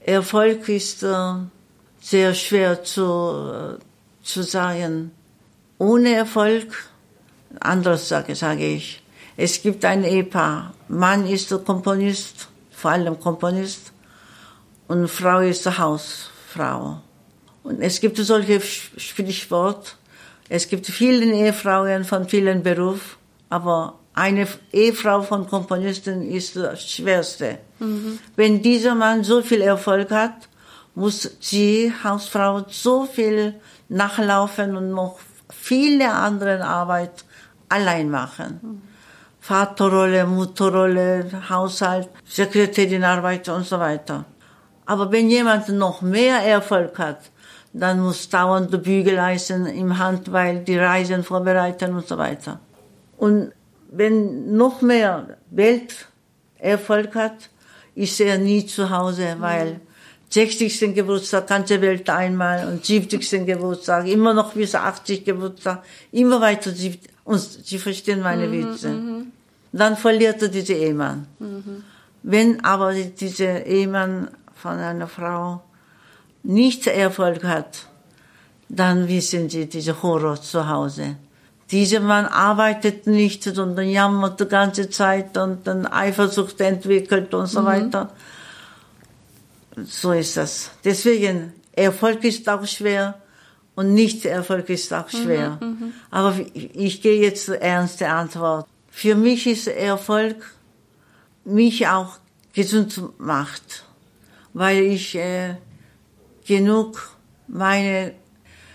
Erfolg 0.00 0.68
ist 0.68 1.02
äh, 1.02 1.34
sehr 2.00 2.34
schwer 2.34 2.82
zu, 2.82 3.02
äh, 3.02 4.24
zu 4.24 4.42
sagen. 4.42 5.10
Ohne 5.78 6.14
Erfolg, 6.14 6.90
anders 7.60 8.08
sage, 8.08 8.34
sage 8.34 8.66
ich, 8.66 9.02
es 9.36 9.62
gibt 9.62 9.84
ein 9.84 10.04
Ehepaar. 10.04 10.74
Mann 10.88 11.26
ist 11.26 11.50
Komponist, 11.64 12.48
vor 12.70 12.92
allem 12.92 13.18
Komponist, 13.20 13.92
und 14.88 15.08
Frau 15.08 15.40
ist 15.40 15.78
Hausfrau. 15.78 17.00
Und 17.62 17.80
es 17.80 18.00
gibt 18.00 18.16
solche 18.16 18.60
Sprichwort. 18.60 19.96
Es 20.48 20.66
gibt 20.68 20.86
viele 20.86 21.26
Ehefrauen 21.26 22.04
von 22.04 22.28
vielen 22.28 22.62
Berufen, 22.62 23.16
aber 23.50 23.99
eine 24.14 24.46
Ehefrau 24.72 25.22
von 25.22 25.46
Komponisten 25.46 26.22
ist 26.22 26.56
das 26.56 26.82
Schwerste. 26.88 27.58
Mhm. 27.78 28.18
Wenn 28.36 28.62
dieser 28.62 28.94
Mann 28.94 29.24
so 29.24 29.42
viel 29.42 29.62
Erfolg 29.62 30.10
hat, 30.10 30.48
muss 30.94 31.30
sie, 31.40 31.92
Hausfrau, 32.02 32.64
so 32.68 33.04
viel 33.04 33.54
nachlaufen 33.88 34.76
und 34.76 34.90
noch 34.90 35.18
viele 35.48 36.12
andere 36.12 36.64
Arbeit 36.64 37.24
allein 37.68 38.10
machen. 38.10 38.60
Mhm. 38.62 38.82
Vaterrolle, 39.40 40.26
Mutterrolle, 40.26 41.30
Haushalt, 41.48 42.08
Sekretärinarbeit 42.26 43.48
und 43.48 43.64
so 43.64 43.78
weiter. 43.78 44.26
Aber 44.84 45.10
wenn 45.12 45.30
jemand 45.30 45.68
noch 45.68 46.02
mehr 46.02 46.38
Erfolg 46.44 46.98
hat, 46.98 47.20
dann 47.72 48.00
muss 48.00 48.28
dauernd 48.28 48.82
Bügeleisen 48.82 49.66
im 49.66 49.96
Hand, 49.98 50.32
weil 50.32 50.60
die 50.64 50.76
Reisen 50.76 51.22
vorbereiten 51.22 51.94
und 51.94 52.06
so 52.06 52.18
weiter. 52.18 52.58
Und 53.16 53.52
wenn 53.90 54.56
noch 54.56 54.82
mehr 54.82 55.38
Welterfolg 55.50 57.14
hat, 57.14 57.50
ist 57.94 58.20
er 58.20 58.38
nie 58.38 58.64
zu 58.66 58.90
Hause, 58.90 59.36
weil 59.38 59.80
60. 60.30 60.94
Geburtstag, 60.94 61.48
ganze 61.48 61.80
Welt 61.80 62.08
einmal 62.08 62.68
und 62.68 62.84
70. 62.84 63.44
Geburtstag, 63.44 64.06
immer 64.06 64.32
noch 64.32 64.52
bis 64.52 64.74
80 64.74 65.24
Geburtstag, 65.24 65.82
immer 66.12 66.40
weiter. 66.40 66.72
Und 67.24 67.40
Sie 67.40 67.78
verstehen 67.78 68.22
meine 68.22 68.46
mhm, 68.46 68.52
Witze. 68.52 68.88
Mhm. 68.90 69.32
Dann 69.72 69.96
verliert 69.96 70.40
er 70.42 70.48
diese 70.48 70.74
Ehemann. 70.74 71.26
Mhm. 71.40 71.84
Wenn 72.22 72.64
aber 72.64 72.94
dieser 72.94 73.66
Ehemann 73.66 74.28
von 74.54 74.78
einer 74.78 75.08
Frau 75.08 75.62
nicht 76.42 76.86
Erfolg 76.86 77.42
hat, 77.44 77.86
dann 78.68 79.08
wissen 79.08 79.48
Sie 79.50 79.66
diese 79.66 80.00
Horror 80.00 80.40
zu 80.40 80.68
Hause. 80.68 81.16
Dieser 81.70 82.00
Mann 82.00 82.26
arbeitet 82.26 83.06
nicht, 83.06 83.44
sondern 83.44 83.88
jammert 83.88 84.40
die 84.40 84.46
ganze 84.46 84.90
Zeit 84.90 85.36
und 85.36 85.66
dann 85.66 85.86
Eifersucht 85.86 86.60
entwickelt 86.60 87.32
und 87.32 87.46
so 87.46 87.60
mhm. 87.60 87.66
weiter. 87.66 88.12
So 89.84 90.12
ist 90.12 90.36
das. 90.36 90.70
Deswegen, 90.84 91.52
Erfolg 91.72 92.24
ist 92.24 92.48
auch 92.48 92.66
schwer 92.66 93.20
und 93.76 93.94
Nicht-Erfolg 93.94 94.68
ist 94.68 94.92
auch 94.92 95.12
mhm, 95.12 95.16
schwer. 95.16 95.58
Mhm, 95.60 95.92
Aber 96.10 96.34
ich, 96.54 96.74
ich 96.74 97.02
gehe 97.02 97.22
jetzt 97.22 97.46
zur 97.46 97.60
ernste 97.60 98.08
Antwort. 98.08 98.66
Für 98.90 99.14
mich 99.14 99.46
ist 99.46 99.68
Erfolg, 99.68 100.36
mich 101.44 101.86
auch 101.86 102.18
gesund 102.52 103.00
macht, 103.18 103.84
weil 104.52 104.82
ich 104.82 105.14
äh, 105.14 105.54
genug 106.44 107.16
meine 107.46 108.14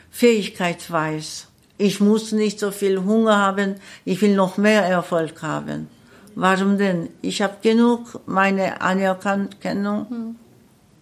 Fähigkeit 0.09 0.89
weiß 0.89 1.49
ich 1.77 1.99
muss 1.99 2.31
nicht 2.31 2.59
so 2.59 2.71
viel 2.71 3.03
Hunger 3.03 3.37
haben, 3.37 3.75
ich 4.05 4.21
will 4.21 4.35
noch 4.35 4.57
mehr 4.57 4.83
Erfolg 4.83 5.41
haben. 5.41 5.89
Warum 6.35 6.77
denn? 6.77 7.09
Ich 7.21 7.41
habe 7.41 7.55
genug 7.61 8.19
meine 8.25 8.81
Anerkennung 8.81 10.07
mhm. 10.09 10.35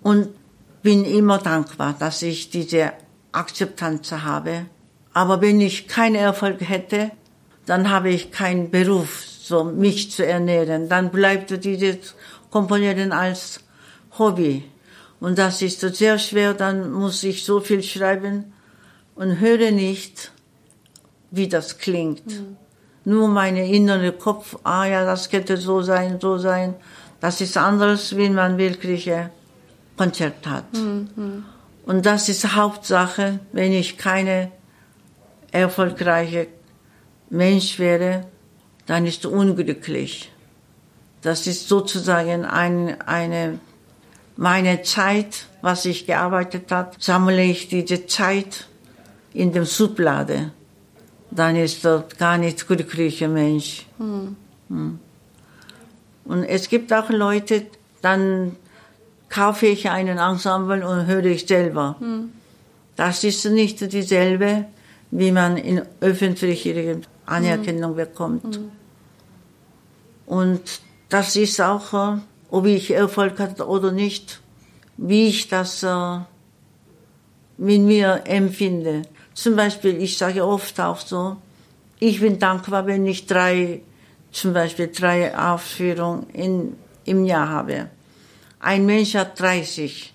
und 0.04 0.30
bin 0.84 1.06
immer 1.06 1.40
dankbar, 1.40 1.96
dass 1.98 2.22
ich 2.22 2.50
diese 2.50 2.94
Akzeptanz 3.32 4.12
habe. 4.12 4.66
Aber 5.14 5.42
wenn 5.42 5.62
ich 5.62 5.88
keinen 5.88 6.16
Erfolg 6.16 6.62
hätte, 6.62 7.12
dann 7.66 7.90
habe 7.90 8.10
ich 8.10 8.32
keinen 8.32 8.70
Beruf, 8.70 9.24
so 9.26 9.64
mich 9.64 10.12
zu 10.12 10.26
ernähren. 10.26 10.90
Dann 10.90 11.10
bleibt 11.10 11.64
dieses 11.64 12.16
Komponieren 12.52 13.12
als 13.12 13.62
Hobby. 14.18 14.64
Und 15.20 15.40
das 15.40 15.62
ist 15.62 15.80
sehr 15.80 16.20
schwer, 16.20 16.54
dann 16.54 16.92
muss 16.92 17.24
ich 17.24 17.46
so 17.46 17.62
viel 17.62 17.82
schreiben 17.82 18.54
und 19.16 19.40
höre 19.40 19.72
nicht 19.72 20.33
wie 21.34 21.48
das 21.48 21.80
klingt. 21.80 22.28
Mhm. 22.28 22.58
Nur 23.06 23.28
meine 23.28 23.68
innere 23.68 24.12
Kopf, 24.12 24.56
ah 24.64 24.86
ja, 24.86 25.04
das 25.04 25.30
könnte 25.30 25.58
so 25.58 25.82
sein, 25.82 26.20
so 26.22 26.38
sein. 26.38 26.76
Das 27.20 27.42
ist 27.42 27.58
anders, 27.58 28.16
wie 28.16 28.30
man 28.30 28.58
wirklich 28.58 29.12
ein 29.12 29.32
Konzert 29.98 30.46
hat. 30.46 30.72
Mhm. 30.74 31.44
Und 31.86 32.06
das 32.06 32.30
ist 32.30 32.56
Hauptsache, 32.56 33.40
wenn 33.52 33.74
ich 33.74 33.98
keine 33.98 34.52
erfolgreiche 35.52 36.48
Mensch 37.30 37.80
wäre, 37.80 38.28
dann 38.86 39.08
ist 39.08 39.26
unglücklich. 39.26 40.32
Das 41.24 41.48
ist 41.48 41.68
sozusagen 41.68 42.46
ein, 42.46 43.02
eine, 43.02 43.60
meine 44.36 44.84
Zeit, 44.84 45.48
was 45.62 45.86
ich 45.86 46.06
gearbeitet 46.06 46.72
habe, 46.72 46.92
sammle 47.00 47.44
ich 47.44 47.70
diese 47.70 48.06
Zeit 48.06 48.68
in 49.34 49.52
dem 49.52 49.66
Sublade 49.66 50.52
dann 51.36 51.56
ist 51.56 51.84
dort 51.84 52.18
gar 52.18 52.38
nicht 52.38 52.68
glücklicher 52.68 53.28
Mensch. 53.28 53.86
Mhm. 53.98 55.00
Und 56.26 56.44
es 56.44 56.70
gibt 56.70 56.94
auch 56.94 57.10
Leute, 57.10 57.66
dann 58.02 58.56
kaufe 59.30 59.68
ich 59.68 59.90
einen 59.90 60.18
Ensemble 60.18 60.88
und 60.88 61.08
höre 61.08 61.26
ich 61.26 61.46
selber. 61.46 61.96
Mhm. 62.00 62.32
Das 62.96 63.24
ist 63.24 63.46
nicht 63.46 63.92
dieselbe, 63.92 64.66
wie 65.12 65.32
man 65.32 65.58
in 65.58 65.82
öffentlicher 66.02 66.98
Anerkennung 67.26 67.92
mhm. 67.92 67.96
bekommt. 67.96 68.60
Und 70.26 70.82
das 71.10 71.36
ist 71.36 71.60
auch 71.62 71.94
äh, 71.94 72.18
ob 72.54 72.68
ich 72.68 72.92
Erfolg 72.92 73.40
hatte 73.40 73.68
oder 73.68 73.92
nicht, 73.92 74.40
wie 74.98 75.28
ich 75.28 75.48
das 75.48 75.82
äh, 75.82 76.20
mit 77.58 77.82
mir 77.82 78.22
empfinde. 78.26 79.02
Zum 79.34 79.56
Beispiel, 79.56 80.02
ich 80.02 80.18
sage 80.18 80.46
oft 80.46 80.80
auch 80.80 81.00
so, 81.00 81.38
ich 82.00 82.20
bin 82.20 82.40
dankbar, 82.40 82.86
wenn 82.86 83.06
ich 83.08 83.26
drei, 83.26 83.82
zum 84.32 84.54
Beispiel 84.54 84.90
drei 84.90 85.38
Aufführungen 85.38 86.30
in, 86.34 86.76
im 87.06 87.26
Jahr 87.26 87.50
habe. 87.50 87.90
Ein 88.60 88.86
Mensch 88.86 89.16
hat 89.16 89.40
30, 89.40 90.14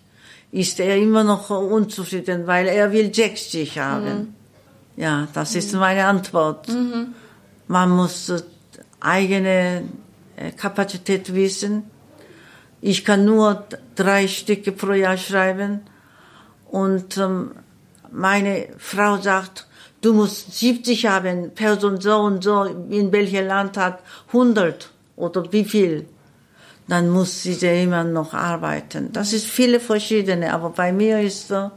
ist 0.53 0.81
er 0.81 0.97
immer 0.97 1.25
noch 1.25 1.51
unzufrieden, 1.51 2.47
weil 2.47 2.67
er 2.67 2.93
will 2.93 3.15
60 3.15 3.79
haben. 3.79 4.05
Mhm. 4.19 4.35
Ja, 4.97 5.29
das 5.33 5.55
ist 5.55 5.75
meine 5.75 6.07
Antwort. 6.07 6.69
Mhm. 6.69 7.15
Man 7.69 7.91
muss 7.91 8.33
eigene 9.01 9.85
äh, 10.37 10.51
Kapazität 10.53 11.35
wissen. 11.35 11.85
Ich 12.81 13.05
kann 13.05 13.25
nur 13.25 13.65
drei 13.95 14.29
Stücke 14.29 14.73
pro 14.73 14.93
Jahr 14.93 15.17
schreiben 15.17 15.81
und 16.71 17.17
ähm, 17.17 17.53
meine 18.13 18.69
Frau 18.79 19.19
sagt, 19.19 19.67
du 20.01 20.13
musst 20.13 20.59
70 20.59 21.07
haben, 21.07 21.55
Person 21.55 22.01
so 22.01 22.17
und 22.19 22.45
so, 22.45 22.65
in 22.65 23.13
welchem 23.13 23.47
Land 23.47 23.77
hat 23.77 24.01
100 24.29 24.91
oder 25.17 25.53
wie 25.53 25.65
viel. 25.65 26.07
Dann 26.87 27.11
muss 27.11 27.43
sie 27.43 27.83
immer 27.83 28.05
noch 28.05 28.33
arbeiten. 28.33 29.13
Das 29.13 29.33
ist 29.33 29.47
viele 29.47 29.79
verschiedene, 29.79 30.55
aber 30.55 30.71
bei 30.71 30.93
mir 30.93 31.21
ist 31.21 31.51
äh, 31.51 31.69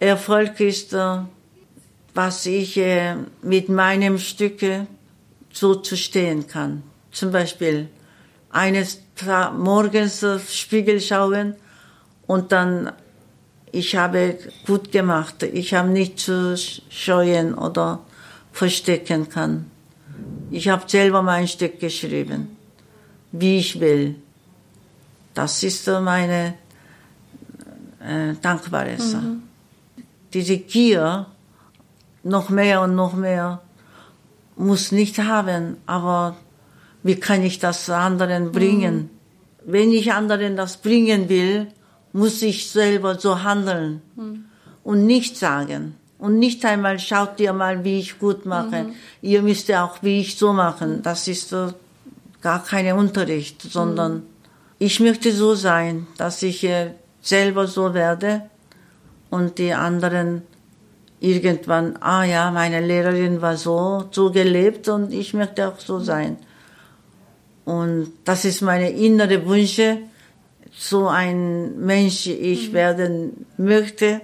Erfolg 0.00 0.60
ist, 0.60 0.94
was 2.14 2.46
ich 2.46 2.76
äh, 2.76 3.14
mit 3.42 3.68
meinem 3.68 4.18
Stücke 4.18 4.86
so 5.52 5.76
zu 5.76 5.96
stehen 5.96 6.46
kann. 6.46 6.82
Zum 7.10 7.30
Beispiel 7.30 7.88
eines 8.50 9.00
morgens 9.56 10.24
Spiegel 10.50 11.00
schauen 11.00 11.54
und 12.26 12.52
dann 12.52 12.92
ich 13.72 13.96
habe 13.96 14.38
gut 14.66 14.92
gemacht. 14.92 15.42
Ich 15.42 15.72
habe 15.74 15.88
nicht 15.88 16.20
zu 16.20 16.56
scheuen 16.90 17.54
oder 17.54 18.00
verstecken 18.52 19.28
kann. 19.28 19.70
Ich 20.50 20.68
habe 20.68 20.84
selber 20.86 21.22
mein 21.22 21.48
Stück 21.48 21.80
geschrieben, 21.80 22.56
wie 23.32 23.58
ich 23.58 23.80
will. 23.80 24.16
Das 25.32 25.62
ist 25.62 25.86
meine 25.86 26.54
äh, 28.00 28.34
dankbare 28.40 28.98
Sache. 28.98 29.22
Mhm. 29.22 29.42
Diese 30.34 30.58
Gier, 30.58 31.26
noch 32.22 32.50
mehr 32.50 32.82
und 32.82 32.94
noch 32.94 33.14
mehr, 33.14 33.62
muss 34.56 34.92
nicht 34.92 35.18
haben, 35.18 35.78
aber 35.86 36.36
wie 37.02 37.16
kann 37.16 37.42
ich 37.42 37.58
das 37.58 37.88
anderen 37.88 38.52
bringen? 38.52 38.96
Mhm. 38.96 39.10
Wenn 39.64 39.92
ich 39.92 40.12
anderen 40.12 40.56
das 40.56 40.76
bringen 40.76 41.30
will, 41.30 41.68
muss 42.12 42.42
ich 42.42 42.70
selber 42.70 43.18
so 43.18 43.42
handeln 43.42 44.02
mhm. 44.16 44.44
und 44.84 45.06
nicht 45.06 45.36
sagen. 45.36 45.96
Und 46.18 46.38
nicht 46.38 46.64
einmal, 46.64 46.98
schaut 47.00 47.40
ihr 47.40 47.52
mal, 47.52 47.82
wie 47.84 47.98
ich 47.98 48.18
gut 48.18 48.46
mache. 48.46 48.84
Mhm. 48.84 48.94
Ihr 49.22 49.42
müsst 49.42 49.68
ja 49.68 49.84
auch, 49.84 50.02
wie 50.02 50.20
ich 50.20 50.36
so 50.36 50.52
machen. 50.52 51.02
Das 51.02 51.26
ist 51.26 51.48
so 51.48 51.72
gar 52.40 52.62
kein 52.62 52.92
Unterricht, 52.92 53.62
sondern 53.62 54.14
mhm. 54.14 54.22
ich 54.78 55.00
möchte 55.00 55.32
so 55.32 55.54
sein, 55.54 56.06
dass 56.18 56.42
ich 56.42 56.62
äh, 56.64 56.92
selber 57.20 57.66
so 57.66 57.94
werde 57.94 58.42
und 59.30 59.58
die 59.58 59.72
anderen 59.72 60.42
irgendwann, 61.20 61.96
ah 62.00 62.24
ja, 62.24 62.50
meine 62.50 62.84
Lehrerin 62.84 63.40
war 63.40 63.56
so, 63.56 64.04
so 64.10 64.32
gelebt 64.32 64.88
und 64.88 65.12
ich 65.12 65.34
möchte 65.34 65.68
auch 65.68 65.78
so 65.78 66.00
sein. 66.00 66.36
Und 67.64 68.12
das 68.24 68.44
ist 68.44 68.60
meine 68.60 68.90
innere 68.90 69.46
Wünsche, 69.46 69.98
so 70.74 71.08
ein 71.08 71.78
Mensch 71.78 72.26
ich 72.26 72.70
mhm. 72.70 72.72
werden 72.72 73.46
möchte 73.56 74.20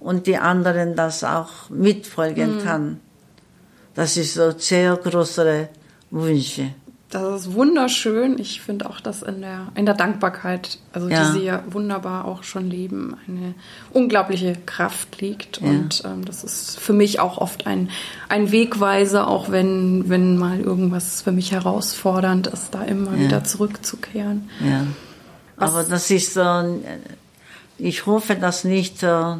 und 0.00 0.26
die 0.26 0.36
anderen 0.36 0.96
das 0.96 1.22
auch 1.22 1.70
mitfolgen 1.70 2.56
mhm. 2.56 2.62
kann. 2.62 3.00
Das 3.94 4.16
ist 4.16 4.34
so 4.34 4.52
sehr 4.52 4.96
größere 4.96 5.68
Wünsche. 6.10 6.70
Das 7.10 7.42
ist 7.42 7.52
wunderschön. 7.52 8.38
Ich 8.38 8.62
finde 8.62 8.88
auch, 8.88 8.98
dass 8.98 9.22
in 9.22 9.42
der, 9.42 9.68
in 9.74 9.84
der 9.84 9.94
Dankbarkeit, 9.94 10.78
also 10.94 11.10
ja. 11.10 11.30
die 11.30 11.38
Sie 11.38 11.44
ja 11.44 11.62
wunderbar 11.68 12.24
auch 12.24 12.42
schon 12.42 12.70
leben, 12.70 13.18
eine 13.28 13.54
unglaubliche 13.92 14.56
Kraft 14.64 15.20
liegt. 15.20 15.60
Ja. 15.60 15.68
Und 15.68 16.02
ähm, 16.06 16.24
das 16.24 16.42
ist 16.42 16.80
für 16.80 16.94
mich 16.94 17.20
auch 17.20 17.36
oft 17.36 17.66
ein, 17.66 17.90
ein 18.30 18.50
Wegweiser, 18.50 19.28
auch 19.28 19.50
wenn, 19.50 20.08
wenn 20.08 20.38
mal 20.38 20.58
irgendwas 20.58 21.20
für 21.20 21.32
mich 21.32 21.52
herausfordernd 21.52 22.46
ist, 22.46 22.74
da 22.74 22.82
immer 22.82 23.12
ja. 23.12 23.18
wieder 23.18 23.44
zurückzukehren. 23.44 24.48
Ja. 24.66 24.86
Aber 25.62 25.84
das 25.84 26.10
ist, 26.10 26.36
äh, 26.36 26.64
ich 27.78 28.06
hoffe, 28.06 28.36
dass 28.36 28.64
nicht, 28.64 29.02
äh, 29.02 29.36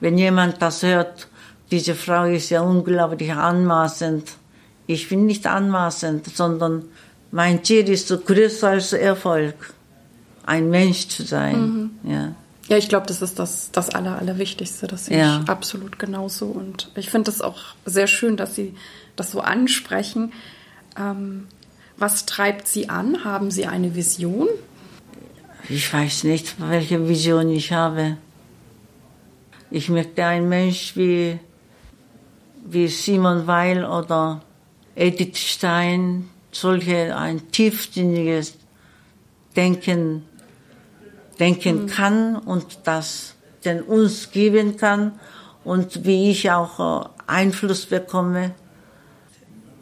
wenn 0.00 0.18
jemand 0.18 0.60
das 0.60 0.82
hört, 0.82 1.28
diese 1.70 1.94
Frau 1.94 2.24
ist 2.24 2.50
ja 2.50 2.60
unglaublich 2.60 3.32
anmaßend. 3.32 4.32
Ich 4.86 5.08
bin 5.08 5.26
nicht 5.26 5.46
anmaßend, 5.46 6.26
sondern 6.34 6.84
mein 7.30 7.64
Ziel 7.64 7.88
ist 7.88 8.08
so 8.08 8.18
größer 8.18 8.68
als 8.68 8.92
Erfolg, 8.92 9.72
ein 10.44 10.70
Mensch 10.70 11.08
zu 11.08 11.24
sein. 11.24 11.60
Mhm. 12.02 12.10
Ja. 12.10 12.32
Ja, 12.68 12.78
ich 12.78 12.88
glaube, 12.88 13.06
das 13.06 13.20
ist 13.20 13.38
das, 13.38 13.70
das 13.72 13.90
Aller, 13.90 14.18
Allerwichtigste. 14.18 14.86
Das 14.86 15.06
sehe 15.06 15.18
ja. 15.18 15.40
ich 15.42 15.48
absolut 15.48 15.98
genauso. 15.98 16.46
Und 16.46 16.90
ich 16.94 17.10
finde 17.10 17.30
es 17.30 17.42
auch 17.42 17.58
sehr 17.84 18.06
schön, 18.06 18.36
dass 18.36 18.54
Sie 18.54 18.74
das 19.16 19.32
so 19.32 19.40
ansprechen. 19.40 20.32
Ähm, 20.98 21.46
was 21.96 22.24
treibt 22.24 22.66
Sie 22.66 22.88
an? 22.88 23.24
Haben 23.24 23.50
Sie 23.50 23.66
eine 23.66 23.94
Vision? 23.94 24.48
Ich 25.68 25.92
weiß 25.92 26.24
nicht, 26.24 26.56
welche 26.58 27.08
Vision 27.08 27.48
ich 27.48 27.72
habe. 27.72 28.18
Ich 29.70 29.88
möchte 29.88 30.24
ein 30.24 30.48
Mensch 30.48 30.94
wie, 30.94 31.38
wie 32.66 32.88
Simon 32.88 33.46
Weil 33.46 33.84
oder 33.84 34.42
Edith 34.94 35.38
Stein, 35.38 36.28
solche 36.52 37.16
ein 37.16 37.50
tiefsinniges 37.50 38.54
Denken, 39.56 40.24
denken 41.40 41.82
mhm. 41.82 41.86
kann 41.86 42.36
und 42.36 42.78
das 42.84 43.34
den 43.64 43.80
uns 43.80 44.30
geben 44.30 44.76
kann 44.76 45.12
und 45.64 46.04
wie 46.04 46.30
ich 46.30 46.50
auch 46.50 47.04
äh, 47.04 47.08
Einfluss 47.26 47.86
bekomme. 47.86 48.54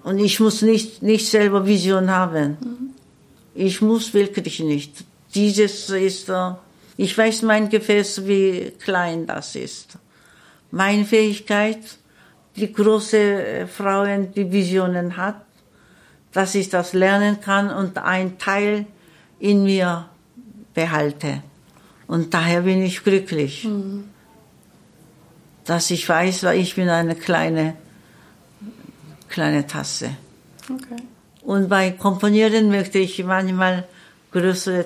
Und 0.05 0.19
ich 0.19 0.39
muss 0.39 0.63
nicht, 0.63 1.03
nicht 1.03 1.29
selber 1.29 1.67
Vision 1.67 2.11
haben. 2.11 2.57
Mhm. 2.61 2.91
Ich 3.55 3.83
muss 3.83 4.15
wirklich 4.15 4.61
nicht. 4.61 5.05
Dieses 5.35 5.89
ist, 5.91 6.31
ich 6.97 7.17
weiß 7.17 7.43
mein 7.43 7.69
Gefäß, 7.69 8.27
wie 8.27 8.73
klein 8.79 9.27
das 9.27 9.57
ist. 9.57 9.99
Meine 10.71 11.05
Fähigkeit, 11.05 11.81
die 12.57 12.73
große 12.73 13.19
äh, 13.19 13.67
Frauen, 13.67 14.33
die 14.33 14.51
Visionen 14.51 15.17
hat, 15.17 15.37
dass 16.33 16.55
ich 16.55 16.69
das 16.69 16.93
lernen 16.93 17.41
kann 17.41 17.71
und 17.71 17.99
ein 17.99 18.39
Teil 18.39 18.87
in 19.39 19.65
mir 19.65 20.09
behalte. 20.75 21.43
Und 22.07 22.35
daher 22.35 22.63
bin 22.63 22.83
ich 22.83 23.05
glücklich, 23.05 23.65
mhm. 23.65 24.05
dass 25.65 25.91
ich 25.91 26.09
weiß, 26.09 26.45
weil 26.45 26.59
ich 26.61 26.75
bin 26.75 26.89
eine 26.89 27.15
kleine, 27.15 27.75
kleine 29.29 29.67
Tasse. 29.67 30.11
Okay. 30.71 31.03
Und 31.43 31.69
bei 31.69 31.91
Komponieren 31.91 32.71
möchte 32.71 32.99
ich 32.99 33.23
manchmal 33.25 33.85
größere 34.33 34.85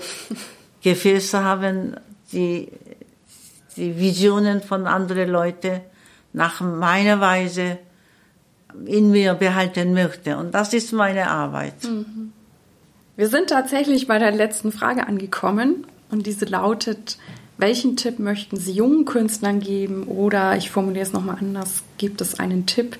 Gefäße 0.82 1.42
haben, 1.42 1.97
die, 2.32 2.68
die 3.76 3.99
Visionen 3.99 4.62
von 4.62 4.86
anderen 4.86 5.30
Leuten 5.30 5.80
nach 6.32 6.61
meiner 6.61 7.20
Weise 7.20 7.78
in 8.84 9.11
mir 9.11 9.34
behalten 9.34 9.94
möchte. 9.94 10.36
Und 10.36 10.55
das 10.55 10.74
ist 10.74 10.92
meine 10.92 11.30
Arbeit. 11.30 11.84
Mhm. 11.84 12.32
Wir 13.16 13.28
sind 13.28 13.49
tatsächlich 13.49 14.07
bei 14.07 14.18
der 14.18 14.32
letzten 14.32 14.72
Frage 14.72 15.07
angekommen 15.07 15.86
und 16.11 16.26
diese 16.26 16.44
lautet, 16.44 17.16
welchen 17.57 17.97
Tipp 17.97 18.18
möchten 18.18 18.59
Sie 18.59 18.72
jungen 18.72 19.07
Künstlern 19.07 19.61
geben 19.61 20.05
oder 20.05 20.57
ich 20.57 20.70
formuliere 20.70 21.05
es 21.05 21.14
nochmal 21.14 21.38
anders, 21.40 21.82
gibt 21.97 22.20
es 22.20 22.38
einen 22.38 22.66
Tipp, 22.66 22.99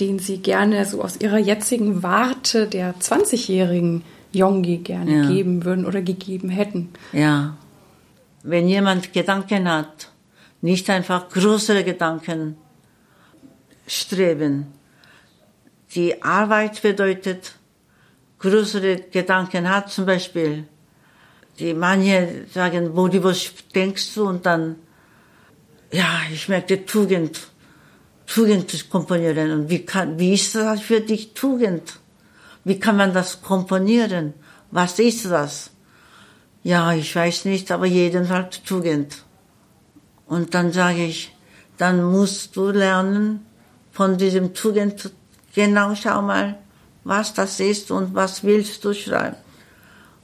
den 0.00 0.18
Sie 0.18 0.38
gerne 0.38 0.84
so 0.84 1.02
aus 1.02 1.18
Ihrer 1.18 1.38
jetzigen 1.38 2.02
Warte 2.02 2.66
der 2.66 2.94
20-Jährigen 2.96 4.02
Jongi 4.36 4.78
gerne 4.78 5.16
ja. 5.16 5.28
geben 5.28 5.64
würden 5.64 5.86
oder 5.86 6.02
gegeben 6.02 6.48
hätten. 6.48 6.90
Ja. 7.12 7.56
Wenn 8.42 8.68
jemand 8.68 9.12
Gedanken 9.12 9.68
hat, 9.68 10.10
nicht 10.60 10.88
einfach 10.90 11.28
größere 11.28 11.84
Gedanken 11.84 12.56
streben. 13.86 14.66
Die 15.94 16.22
Arbeit 16.22 16.82
bedeutet, 16.82 17.54
größere 18.38 18.96
Gedanken 19.10 19.68
hat, 19.68 19.90
zum 19.90 20.06
Beispiel, 20.06 20.64
die 21.58 21.72
manche 21.72 22.46
sagen, 22.52 22.94
Bodi, 22.94 23.22
was 23.22 23.52
denkst 23.74 24.14
du? 24.14 24.28
Und 24.28 24.44
dann, 24.44 24.76
ja, 25.92 26.20
ich 26.32 26.48
möchte 26.48 26.84
Tugend, 26.84 27.48
Tugend 28.26 28.90
komponieren. 28.90 29.52
Und 29.52 29.70
wie 29.70 29.86
kann, 29.86 30.18
wie 30.18 30.34
ist 30.34 30.54
das 30.54 30.80
für 30.80 31.00
dich 31.00 31.32
Tugend? 31.32 31.98
Wie 32.66 32.78
kann 32.78 32.96
man 32.96 33.12
das 33.14 33.40
komponieren? 33.40 34.34
Was 34.70 34.98
ist 34.98 35.24
das? 35.24 35.70
ja, 36.66 36.92
ich 36.92 37.14
weiß 37.14 37.44
nicht, 37.44 37.70
aber 37.70 37.86
jedenfalls 37.86 38.60
Tugend. 38.64 39.22
Und 40.26 40.52
dann 40.52 40.72
sage 40.72 41.04
ich, 41.04 41.32
dann 41.78 42.02
musst 42.02 42.56
du 42.56 42.70
lernen 42.70 43.46
von 43.92 44.18
diesem 44.18 44.52
Tugend, 44.52 45.12
genau 45.54 45.94
schau 45.94 46.22
mal, 46.22 46.58
was 47.04 47.34
das 47.34 47.60
ist 47.60 47.92
und 47.92 48.16
was 48.16 48.42
willst 48.42 48.84
du 48.84 48.92
schreiben. 48.94 49.36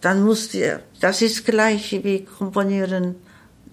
Dann 0.00 0.24
musst 0.24 0.54
du, 0.54 0.82
das 1.00 1.22
ist 1.22 1.46
gleich 1.46 1.92
wie 2.02 2.24
komponieren 2.24 3.14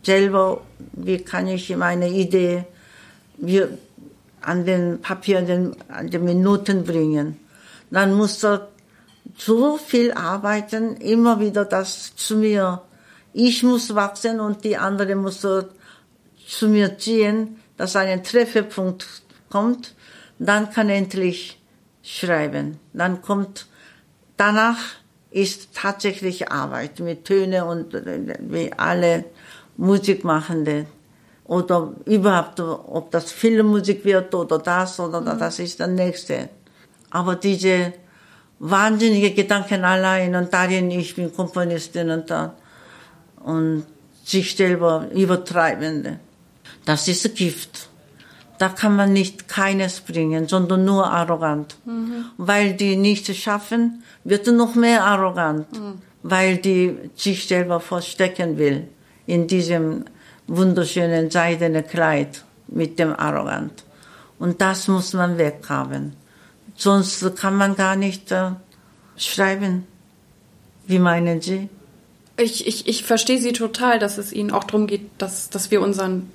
selber, 0.03 0.61
wie 0.93 1.17
kann 1.17 1.47
ich 1.47 1.75
meine 1.75 2.09
Idee 2.09 2.65
wie 3.37 3.63
an 4.41 4.63
den 4.63 5.01
Papier, 5.01 5.39
an 5.39 5.47
den, 5.47 5.75
an 5.87 6.07
den 6.11 6.23
Minuten 6.23 6.83
bringen. 6.83 7.39
Dann 7.91 8.13
musst 8.13 8.43
du 8.43 8.67
so 9.37 9.77
viel 9.77 10.11
arbeiten, 10.11 10.97
immer 10.97 11.39
wieder 11.39 11.65
das 11.65 12.15
zu 12.15 12.37
mir. 12.37 12.81
Ich 13.33 13.63
muss 13.63 13.95
wachsen 13.95 14.39
und 14.39 14.63
die 14.63 14.77
andere 14.77 15.15
muss 15.15 15.41
zu 15.41 16.67
mir 16.67 16.97
ziehen, 16.97 17.59
dass 17.77 17.95
ein 17.95 18.23
Trefferpunkt 18.23 19.07
kommt. 19.49 19.95
Dann 20.39 20.71
kann 20.71 20.89
endlich 20.89 21.61
schreiben. 22.01 22.79
Dann 22.93 23.21
kommt, 23.21 23.67
danach 24.37 24.79
ist 25.31 25.69
tatsächlich 25.75 26.51
Arbeit 26.51 26.99
mit 26.99 27.25
Töne 27.25 27.65
und 27.65 27.93
wie 27.93 28.73
alle 28.73 29.25
Musikmachende 29.77 30.87
oder 31.45 31.93
überhaupt, 32.05 32.59
ob 32.59 33.11
das 33.11 33.31
Filmmusik 33.31 34.05
wird 34.05 34.33
oder 34.35 34.59
das 34.59 34.99
oder 34.99 35.21
mhm. 35.21 35.39
das 35.39 35.59
ist 35.59 35.79
der 35.79 35.87
nächste. 35.87 36.49
Aber 37.11 37.35
diese 37.35 37.93
wahnsinnige 38.59 39.31
Gedanken 39.31 39.83
allein 39.83 40.35
und 40.35 40.53
darin, 40.53 40.91
ich 40.91 41.15
bin 41.15 41.33
Komponistin 41.33 42.09
und 42.11 42.29
da, 42.29 42.53
und 43.43 43.85
sich 44.23 44.55
selber 44.55 45.07
übertreibende. 45.13 46.19
Das 46.85 47.07
ist 47.07 47.35
Gift. 47.35 47.89
Da 48.57 48.69
kann 48.69 48.95
man 48.95 49.13
nicht 49.13 49.47
keines 49.47 50.01
bringen, 50.01 50.47
sondern 50.47 50.83
nur 50.83 51.09
arrogant. 51.09 51.77
Mhm. 51.85 52.25
Weil 52.37 52.73
die 52.73 52.97
nichts 52.97 53.35
schaffen, 53.37 54.03
wird 54.25 54.47
noch 54.47 54.75
mehr 54.75 55.05
arrogant, 55.05 55.71
mhm. 55.71 56.01
weil 56.23 56.57
die 56.57 56.97
sich 57.15 57.47
selber 57.47 57.79
verstecken 57.79 58.57
will 58.57 58.87
in 59.25 59.47
diesem 59.47 60.05
wunderschönen 60.47 61.31
seidenen 61.31 61.87
Kleid 61.87 62.43
mit 62.67 62.99
dem 62.99 63.13
arrogant. 63.13 63.83
Und 64.39 64.61
das 64.61 64.87
muss 64.87 65.13
man 65.13 65.37
weghaben. 65.37 66.18
Sonst 66.79 67.35
kann 67.35 67.57
man 67.57 67.75
gar 67.75 67.97
nicht 67.97 68.31
äh, 68.31 68.51
schreiben. 69.17 69.85
Wie 70.87 70.97
meinen 70.97 71.41
Sie? 71.41 71.67
Ich, 72.37 72.65
ich, 72.65 72.87
ich 72.87 73.03
verstehe 73.03 73.37
Sie 73.41 73.51
total, 73.51 73.99
dass 73.99 74.17
es 74.17 74.31
Ihnen 74.31 74.51
auch 74.51 74.63
darum 74.63 74.87
geht, 74.87 75.09
dass, 75.17 75.49
dass 75.49 75.71
wir 75.71 75.81
unseren 75.81 76.31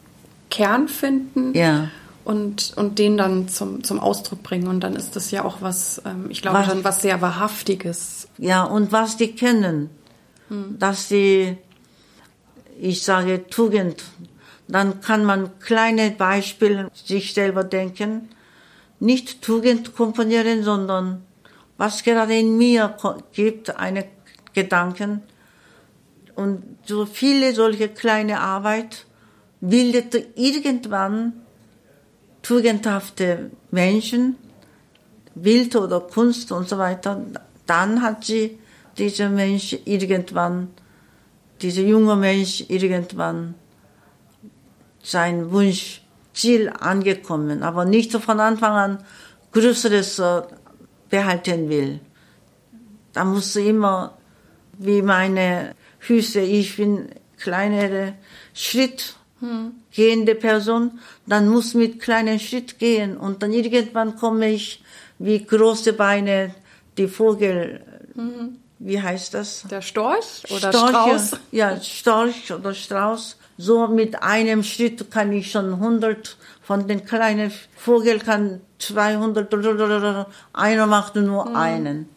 Kern 0.51 0.89
finden 0.89 1.55
ja. 1.55 1.89
und, 2.25 2.75
und 2.77 2.99
den 2.99 3.17
dann 3.17 3.49
zum, 3.49 3.85
zum 3.85 3.99
Ausdruck 3.99 4.43
bringen. 4.43 4.69
Und 4.69 4.81
dann 4.81 4.97
ist 4.97 5.17
das 5.17 5.31
ja 5.31 5.47
auch 5.47 5.63
was, 5.63 6.03
ähm, 6.05 6.27
ich 6.29 6.43
glaube, 6.43 6.59
was, 6.59 6.69
dann 6.69 6.85
was 6.85 7.01
sehr 7.01 7.23
Wahrhaftiges. 7.23 8.29
Ja, 8.37 8.65
und 8.65 8.93
was 8.93 9.17
die 9.17 9.35
können. 9.35 9.89
Hm. 10.49 10.79
Dass 10.79 11.09
sie, 11.09 11.57
ich 12.79 13.03
sage 13.03 13.47
Tugend, 13.49 14.05
dann 14.69 15.01
kann 15.01 15.25
man 15.25 15.59
kleine 15.61 16.11
Beispiele 16.11 16.91
sich 16.93 17.33
selber 17.33 17.65
denken 17.65 18.29
nicht 19.05 19.43
Tugend 19.43 19.95
komponieren, 19.95 20.63
sondern 20.63 21.23
was 21.77 22.03
gerade 22.03 22.39
in 22.39 22.57
mir 22.57 22.97
gibt, 23.33 23.77
eine 23.77 24.07
Gedanken. 24.55 25.23
Und 26.35 26.63
so 26.87 27.05
viele 27.07 27.53
solche 27.53 27.89
kleine 27.89 28.41
Arbeit 28.41 29.05
bildet 29.61 30.17
irgendwann 30.37 31.35
tugendhafte 32.43 33.51
Menschen, 33.71 34.37
Bild 35.35 35.77
oder 35.77 36.01
Kunst 36.01 36.51
und 36.53 36.69
so 36.69 36.79
weiter. 36.79 37.23
Dann 37.67 38.03
hat 38.03 38.25
sie 38.25 38.59
dieser 38.97 39.29
Mensch 39.29 39.77
irgendwann, 39.85 40.69
dieser 41.61 41.83
junge 41.83 42.17
Mensch 42.17 42.65
irgendwann 42.69 43.55
sein 45.03 45.51
Wunsch 45.53 46.04
Ziel 46.35 46.69
angekommen, 46.69 47.63
aber 47.63 47.85
nicht 47.85 48.11
so 48.13 48.19
von 48.19 48.41
Anfang 48.41 48.73
an 48.73 49.05
Größeres 49.53 50.21
behalten 51.09 51.69
will. 51.69 52.01
Da 53.13 53.25
muss 53.25 53.55
immer, 53.57 54.19
wie 54.79 55.01
meine 55.01 55.75
Füße, 56.01 56.41
ich 56.41 56.77
bin 56.77 57.09
kleinere 57.39 58.15
Schritt 58.53 59.15
hm. 59.41 59.73
gehende 59.93 60.35
Person, 60.35 60.99
dann 61.27 61.49
muss 61.49 61.75
mit 61.75 62.01
kleinen 62.01 62.41
Schritt 62.41 62.79
gehen 62.79 63.17
und 63.17 63.43
dann 63.43 63.53
irgendwann 63.53 64.17
komme 64.17 64.51
ich 64.51 64.83
wie 65.19 65.45
große 65.45 65.93
Beine, 65.93 66.55
die 66.99 67.09
Vogel, 67.09 67.81
hm. 68.15 68.57
wie 68.79 69.01
heißt 69.01 69.35
das? 69.35 69.65
Der 69.71 69.83
Storch 69.83 70.43
oder 70.51 70.73
Storche, 70.73 70.89
Strauß? 70.89 71.37
Ja, 71.53 71.81
Storch 71.81 72.53
oder 72.53 72.75
Strauß 72.75 73.37
so 73.57 73.87
mit 73.89 74.23
einem 74.23 74.63
Schritt 74.63 75.11
kann 75.11 75.33
ich 75.33 75.51
schon 75.51 75.75
100 75.75 76.37
von 76.63 76.89
den 76.89 77.05
kleinen 77.05 77.53
Vogel 77.77 78.19
kann 78.19 78.61
200 78.79 80.27
einer 80.53 80.87
macht 80.87 81.17
nur 81.17 81.49
mhm. 81.49 81.57
einen. 81.57 82.09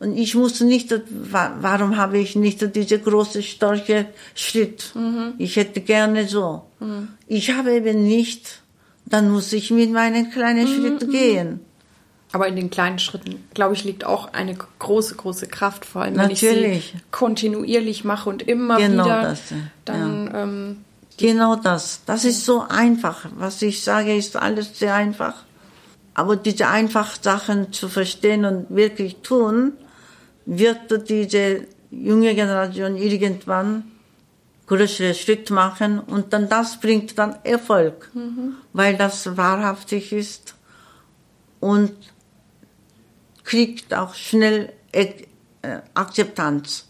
Und 0.00 0.16
ich 0.16 0.34
musste 0.34 0.64
nicht, 0.64 0.92
warum 1.30 1.96
habe 1.96 2.18
ich 2.18 2.36
nicht 2.36 2.74
diese 2.74 2.98
große, 2.98 3.42
starke 3.42 4.06
Schritt? 4.34 4.92
Mhm. 4.94 5.34
Ich 5.38 5.56
hätte 5.56 5.80
gerne 5.80 6.26
so. 6.28 6.62
Mhm. 6.80 7.08
Ich 7.26 7.52
habe 7.52 7.72
eben 7.72 8.04
nicht, 8.04 8.62
dann 9.06 9.30
muss 9.30 9.52
ich 9.52 9.70
mit 9.70 9.90
meinen 9.92 10.30
kleinen 10.30 10.64
mhm. 10.64 10.74
Schritten 10.74 11.10
gehen. 11.10 11.60
Aber 12.34 12.48
in 12.48 12.56
den 12.56 12.68
kleinen 12.68 12.98
Schritten, 12.98 13.44
glaube 13.54 13.74
ich, 13.74 13.84
liegt 13.84 14.04
auch 14.04 14.32
eine 14.32 14.56
große, 14.80 15.14
große 15.14 15.46
Kraft, 15.46 15.84
vor 15.84 16.02
allem 16.02 16.16
wenn 16.16 16.30
Natürlich. 16.30 16.76
ich 16.76 16.90
sie 16.90 16.98
kontinuierlich 17.12 18.02
mache 18.02 18.28
und 18.28 18.42
immer 18.42 18.76
genau 18.76 19.04
wieder. 19.04 19.22
Das, 19.22 19.40
dann, 19.84 20.26
ja. 20.26 20.42
ähm, 20.42 20.84
genau 21.16 21.54
das. 21.54 22.00
Das 22.06 22.24
ist 22.24 22.44
so 22.44 22.64
einfach. 22.68 23.26
Was 23.36 23.62
ich 23.62 23.84
sage, 23.84 24.16
ist 24.16 24.34
alles 24.34 24.76
sehr 24.76 24.96
einfach. 24.96 25.44
Aber 26.14 26.34
diese 26.34 26.66
einfachen 26.66 27.22
Sachen 27.22 27.72
zu 27.72 27.88
verstehen 27.88 28.44
und 28.44 28.66
wirklich 28.68 29.18
tun, 29.22 29.74
wird 30.44 31.08
diese 31.08 31.68
junge 31.92 32.34
Generation 32.34 32.96
irgendwann 32.96 33.84
größere 34.66 35.14
Schritt 35.14 35.50
machen 35.50 36.00
und 36.00 36.32
dann 36.32 36.48
das 36.48 36.80
bringt 36.80 37.16
dann 37.16 37.36
Erfolg, 37.44 38.10
mhm. 38.12 38.56
weil 38.72 38.96
das 38.96 39.36
wahrhaftig 39.36 40.12
ist 40.12 40.56
und 41.60 41.92
kriegt 43.44 43.94
auch 43.94 44.14
schnell 44.14 44.72
äh, 44.92 45.12
Akzeptanz. 45.94 46.88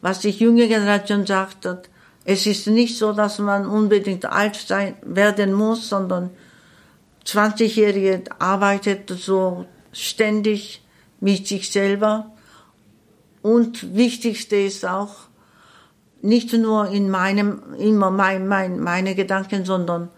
Was 0.00 0.20
die 0.20 0.30
junge 0.30 0.68
Generation 0.68 1.26
sagt, 1.26 1.68
es 2.24 2.46
ist 2.46 2.66
nicht 2.66 2.98
so, 2.98 3.12
dass 3.12 3.38
man 3.38 3.66
unbedingt 3.66 4.26
alt 4.26 4.56
sein, 4.56 4.96
werden 5.02 5.52
muss, 5.52 5.88
sondern 5.88 6.30
20-Jährige 7.26 8.24
arbeitet 8.38 9.10
so 9.10 9.66
ständig 9.92 10.82
mit 11.20 11.46
sich 11.46 11.70
selber. 11.70 12.32
Und 13.42 13.94
wichtigste 13.96 14.56
ist 14.56 14.84
auch, 14.84 15.28
nicht 16.22 16.52
nur 16.52 16.88
in 16.88 17.10
meinem, 17.10 17.74
immer 17.78 18.10
mein, 18.10 18.46
mein, 18.46 18.78
meine 18.78 19.14
Gedanken, 19.14 19.64
sondern 19.64 20.08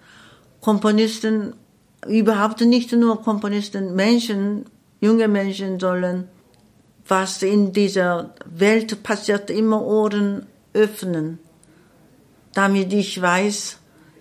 Komponisten, 0.60 1.54
überhaupt 2.06 2.60
nicht 2.60 2.92
nur 2.92 3.22
Komponisten, 3.22 3.94
Menschen 3.94 4.66
junge 5.04 5.28
Menschen 5.28 5.78
sollen, 5.78 6.28
was 7.06 7.42
in 7.42 7.72
dieser 7.72 8.34
Welt 8.46 9.02
passiert, 9.02 9.50
immer 9.50 9.80
Ohren 9.82 10.46
öffnen, 10.72 11.38
damit 12.54 12.92
ich 12.92 13.20
weiß, 13.20 13.78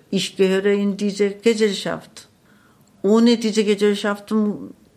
ich 0.10 0.36
gehöre 0.36 0.74
in 0.74 0.98
diese 0.98 1.32
Gesellschaft. 1.32 2.28
Ohne 3.02 3.38
diese 3.38 3.64
Gesellschaft 3.64 4.34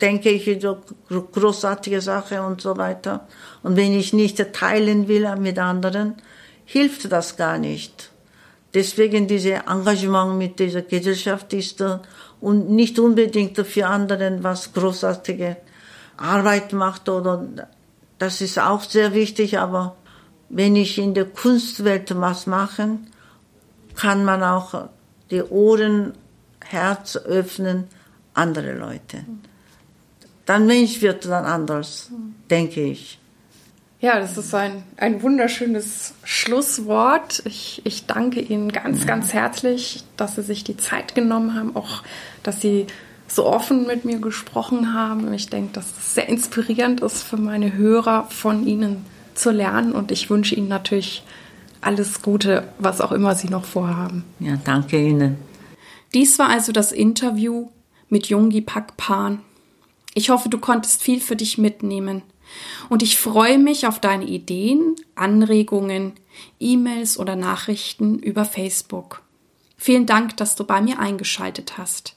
denke 0.01 0.31
ich 0.31 0.63
so 0.63 0.79
großartige 1.09 2.01
Sachen 2.01 2.41
und 2.41 2.61
so 2.61 2.77
weiter. 2.77 3.27
Und 3.63 3.77
wenn 3.77 3.93
ich 3.99 4.13
nicht 4.13 4.39
teilen 4.53 5.09
will 5.09 5.27
mit 5.37 5.59
anderen, 5.59 6.17
hilft 6.65 7.11
das 7.11 7.37
gar 7.37 7.59
nicht. 7.59 8.11
Deswegen 8.75 9.27
dieses 9.27 9.61
Engagement 9.67 10.37
mit 10.37 10.59
dieser 10.59 10.83
Gesellschaft 10.83 11.53
ist 11.55 11.83
und 12.41 12.69
nicht 12.69 12.99
unbedingt 12.99 13.57
für 13.59 13.87
anderen 13.87 14.45
was 14.45 14.73
Großartiges 14.73 15.57
Arbeit 16.17 16.73
macht 16.73 17.09
oder 17.09 17.69
das 18.19 18.41
ist 18.41 18.59
auch 18.59 18.83
sehr 18.83 19.13
wichtig, 19.13 19.59
aber 19.59 19.97
wenn 20.49 20.77
ich 20.77 20.99
in 20.99 21.15
der 21.15 21.27
Kunstwelt 21.27 22.19
was 22.19 22.47
mache, 22.47 22.99
kann 23.95 24.25
man 24.25 24.43
auch 24.43 24.89
die 25.31 25.43
Ohren, 25.43 26.13
Herz 26.65 27.17
öffnen, 27.17 27.85
andere 28.35 28.75
Leute. 28.75 29.25
Dann 30.47 30.67
Mensch 30.67 31.01
wird 31.01 31.25
dann 31.25 31.45
anders, 31.45 32.11
denke 32.51 32.83
ich. 32.83 33.19
Ja, 34.01 34.21
das 34.21 34.37
ist 34.37 34.55
ein, 34.55 34.85
ein 34.99 35.23
wunderschönes 35.23 36.15
Schlusswort. 36.23 37.43
Ich, 37.47 37.81
ich 37.85 38.07
danke 38.07 38.41
Ihnen 38.41 38.71
ganz, 38.71 39.07
ganz 39.07 39.33
herzlich, 39.33 40.05
dass 40.17 40.37
Sie 40.37 40.43
sich 40.43 40.65
die 40.65 40.77
Zeit 40.77 41.15
genommen 41.15 41.55
haben, 41.55 41.75
auch 41.75 42.03
dass 42.43 42.61
Sie 42.61 42.87
so 43.29 43.47
offen 43.47 43.87
mit 43.87 44.05
mir 44.05 44.19
gesprochen 44.19 44.95
haben. 44.95 45.33
Ich 45.33 45.49
denke, 45.49 45.73
dass 45.73 45.87
es 45.99 46.15
sehr 46.15 46.29
inspirierend 46.29 47.01
ist 47.01 47.23
für 47.23 47.37
meine 47.37 47.75
Hörer, 47.75 48.25
von 48.31 48.67
Ihnen 48.67 49.05
zu 49.35 49.51
lernen. 49.51 49.93
Und 49.93 50.11
ich 50.11 50.31
wünsche 50.31 50.55
Ihnen 50.55 50.69
natürlich 50.69 51.25
alles 51.81 52.23
Gute, 52.23 52.69
was 52.79 53.01
auch 53.01 53.13
immer 53.13 53.35
Sie 53.35 53.49
noch 53.49 53.65
vorhaben. 53.65 54.25
Ja, 54.41 54.57
danke 54.65 55.01
Ihnen. 55.01 55.37
Dies 56.15 56.39
war 56.39 56.49
also 56.49 56.73
das 56.73 56.93
Interview 56.93 57.69
mit 58.09 58.29
Jungi 58.29 58.61
Pakpan. 58.61 59.41
Ich 60.15 60.31
hoffe, 60.31 60.49
du 60.49 60.59
konntest 60.59 61.03
viel 61.03 61.21
für 61.21 61.37
dich 61.37 61.59
mitnehmen. 61.59 62.23
Und 62.89 63.03
ich 63.03 63.19
freue 63.19 63.59
mich 63.59 63.87
auf 63.87 64.01
deine 64.01 64.25
Ideen, 64.25 64.97
Anregungen, 65.15 66.13
E-Mails 66.61 67.19
oder 67.19 67.37
Nachrichten 67.37 68.19
über 68.19 68.45
Facebook. 68.45 69.23
Vielen 69.77 70.07
Dank, 70.07 70.37
dass 70.37 70.57
du 70.57 70.65
bei 70.65 70.81
mir 70.81 70.99
eingeschaltet 70.99 71.77
hast. 71.77 72.16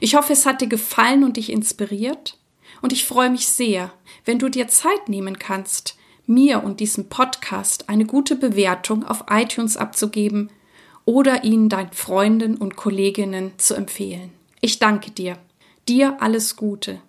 Ich 0.00 0.14
hoffe, 0.14 0.32
es 0.32 0.46
hat 0.46 0.60
dir 0.60 0.68
gefallen 0.68 1.24
und 1.24 1.36
dich 1.36 1.50
inspiriert. 1.50 2.38
Und 2.80 2.92
ich 2.92 3.04
freue 3.04 3.30
mich 3.30 3.48
sehr, 3.48 3.92
wenn 4.24 4.38
du 4.38 4.48
dir 4.48 4.68
Zeit 4.68 5.08
nehmen 5.08 5.38
kannst, 5.38 5.96
mir 6.26 6.62
und 6.62 6.80
diesem 6.80 7.08
Podcast 7.08 7.88
eine 7.88 8.04
gute 8.04 8.36
Bewertung 8.36 9.04
auf 9.04 9.24
iTunes 9.30 9.76
abzugeben 9.76 10.50
oder 11.04 11.42
ihn 11.44 11.68
deinen 11.68 11.92
Freunden 11.92 12.56
und 12.56 12.76
Kolleginnen 12.76 13.52
zu 13.56 13.74
empfehlen. 13.74 14.30
Ich 14.60 14.78
danke 14.78 15.10
dir. 15.10 15.38
Dir 15.88 16.18
alles 16.20 16.56
Gute. 16.56 17.00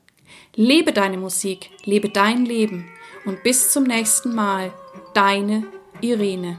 Lebe 0.56 0.94
deine 0.94 1.18
Musik, 1.18 1.70
lebe 1.84 2.10
dein 2.10 2.46
Leben 2.46 2.90
und 3.26 3.44
bis 3.44 3.72
zum 3.72 3.84
nächsten 3.84 4.34
Mal, 4.34 4.74
deine 5.14 5.66
Irene. 6.02 6.58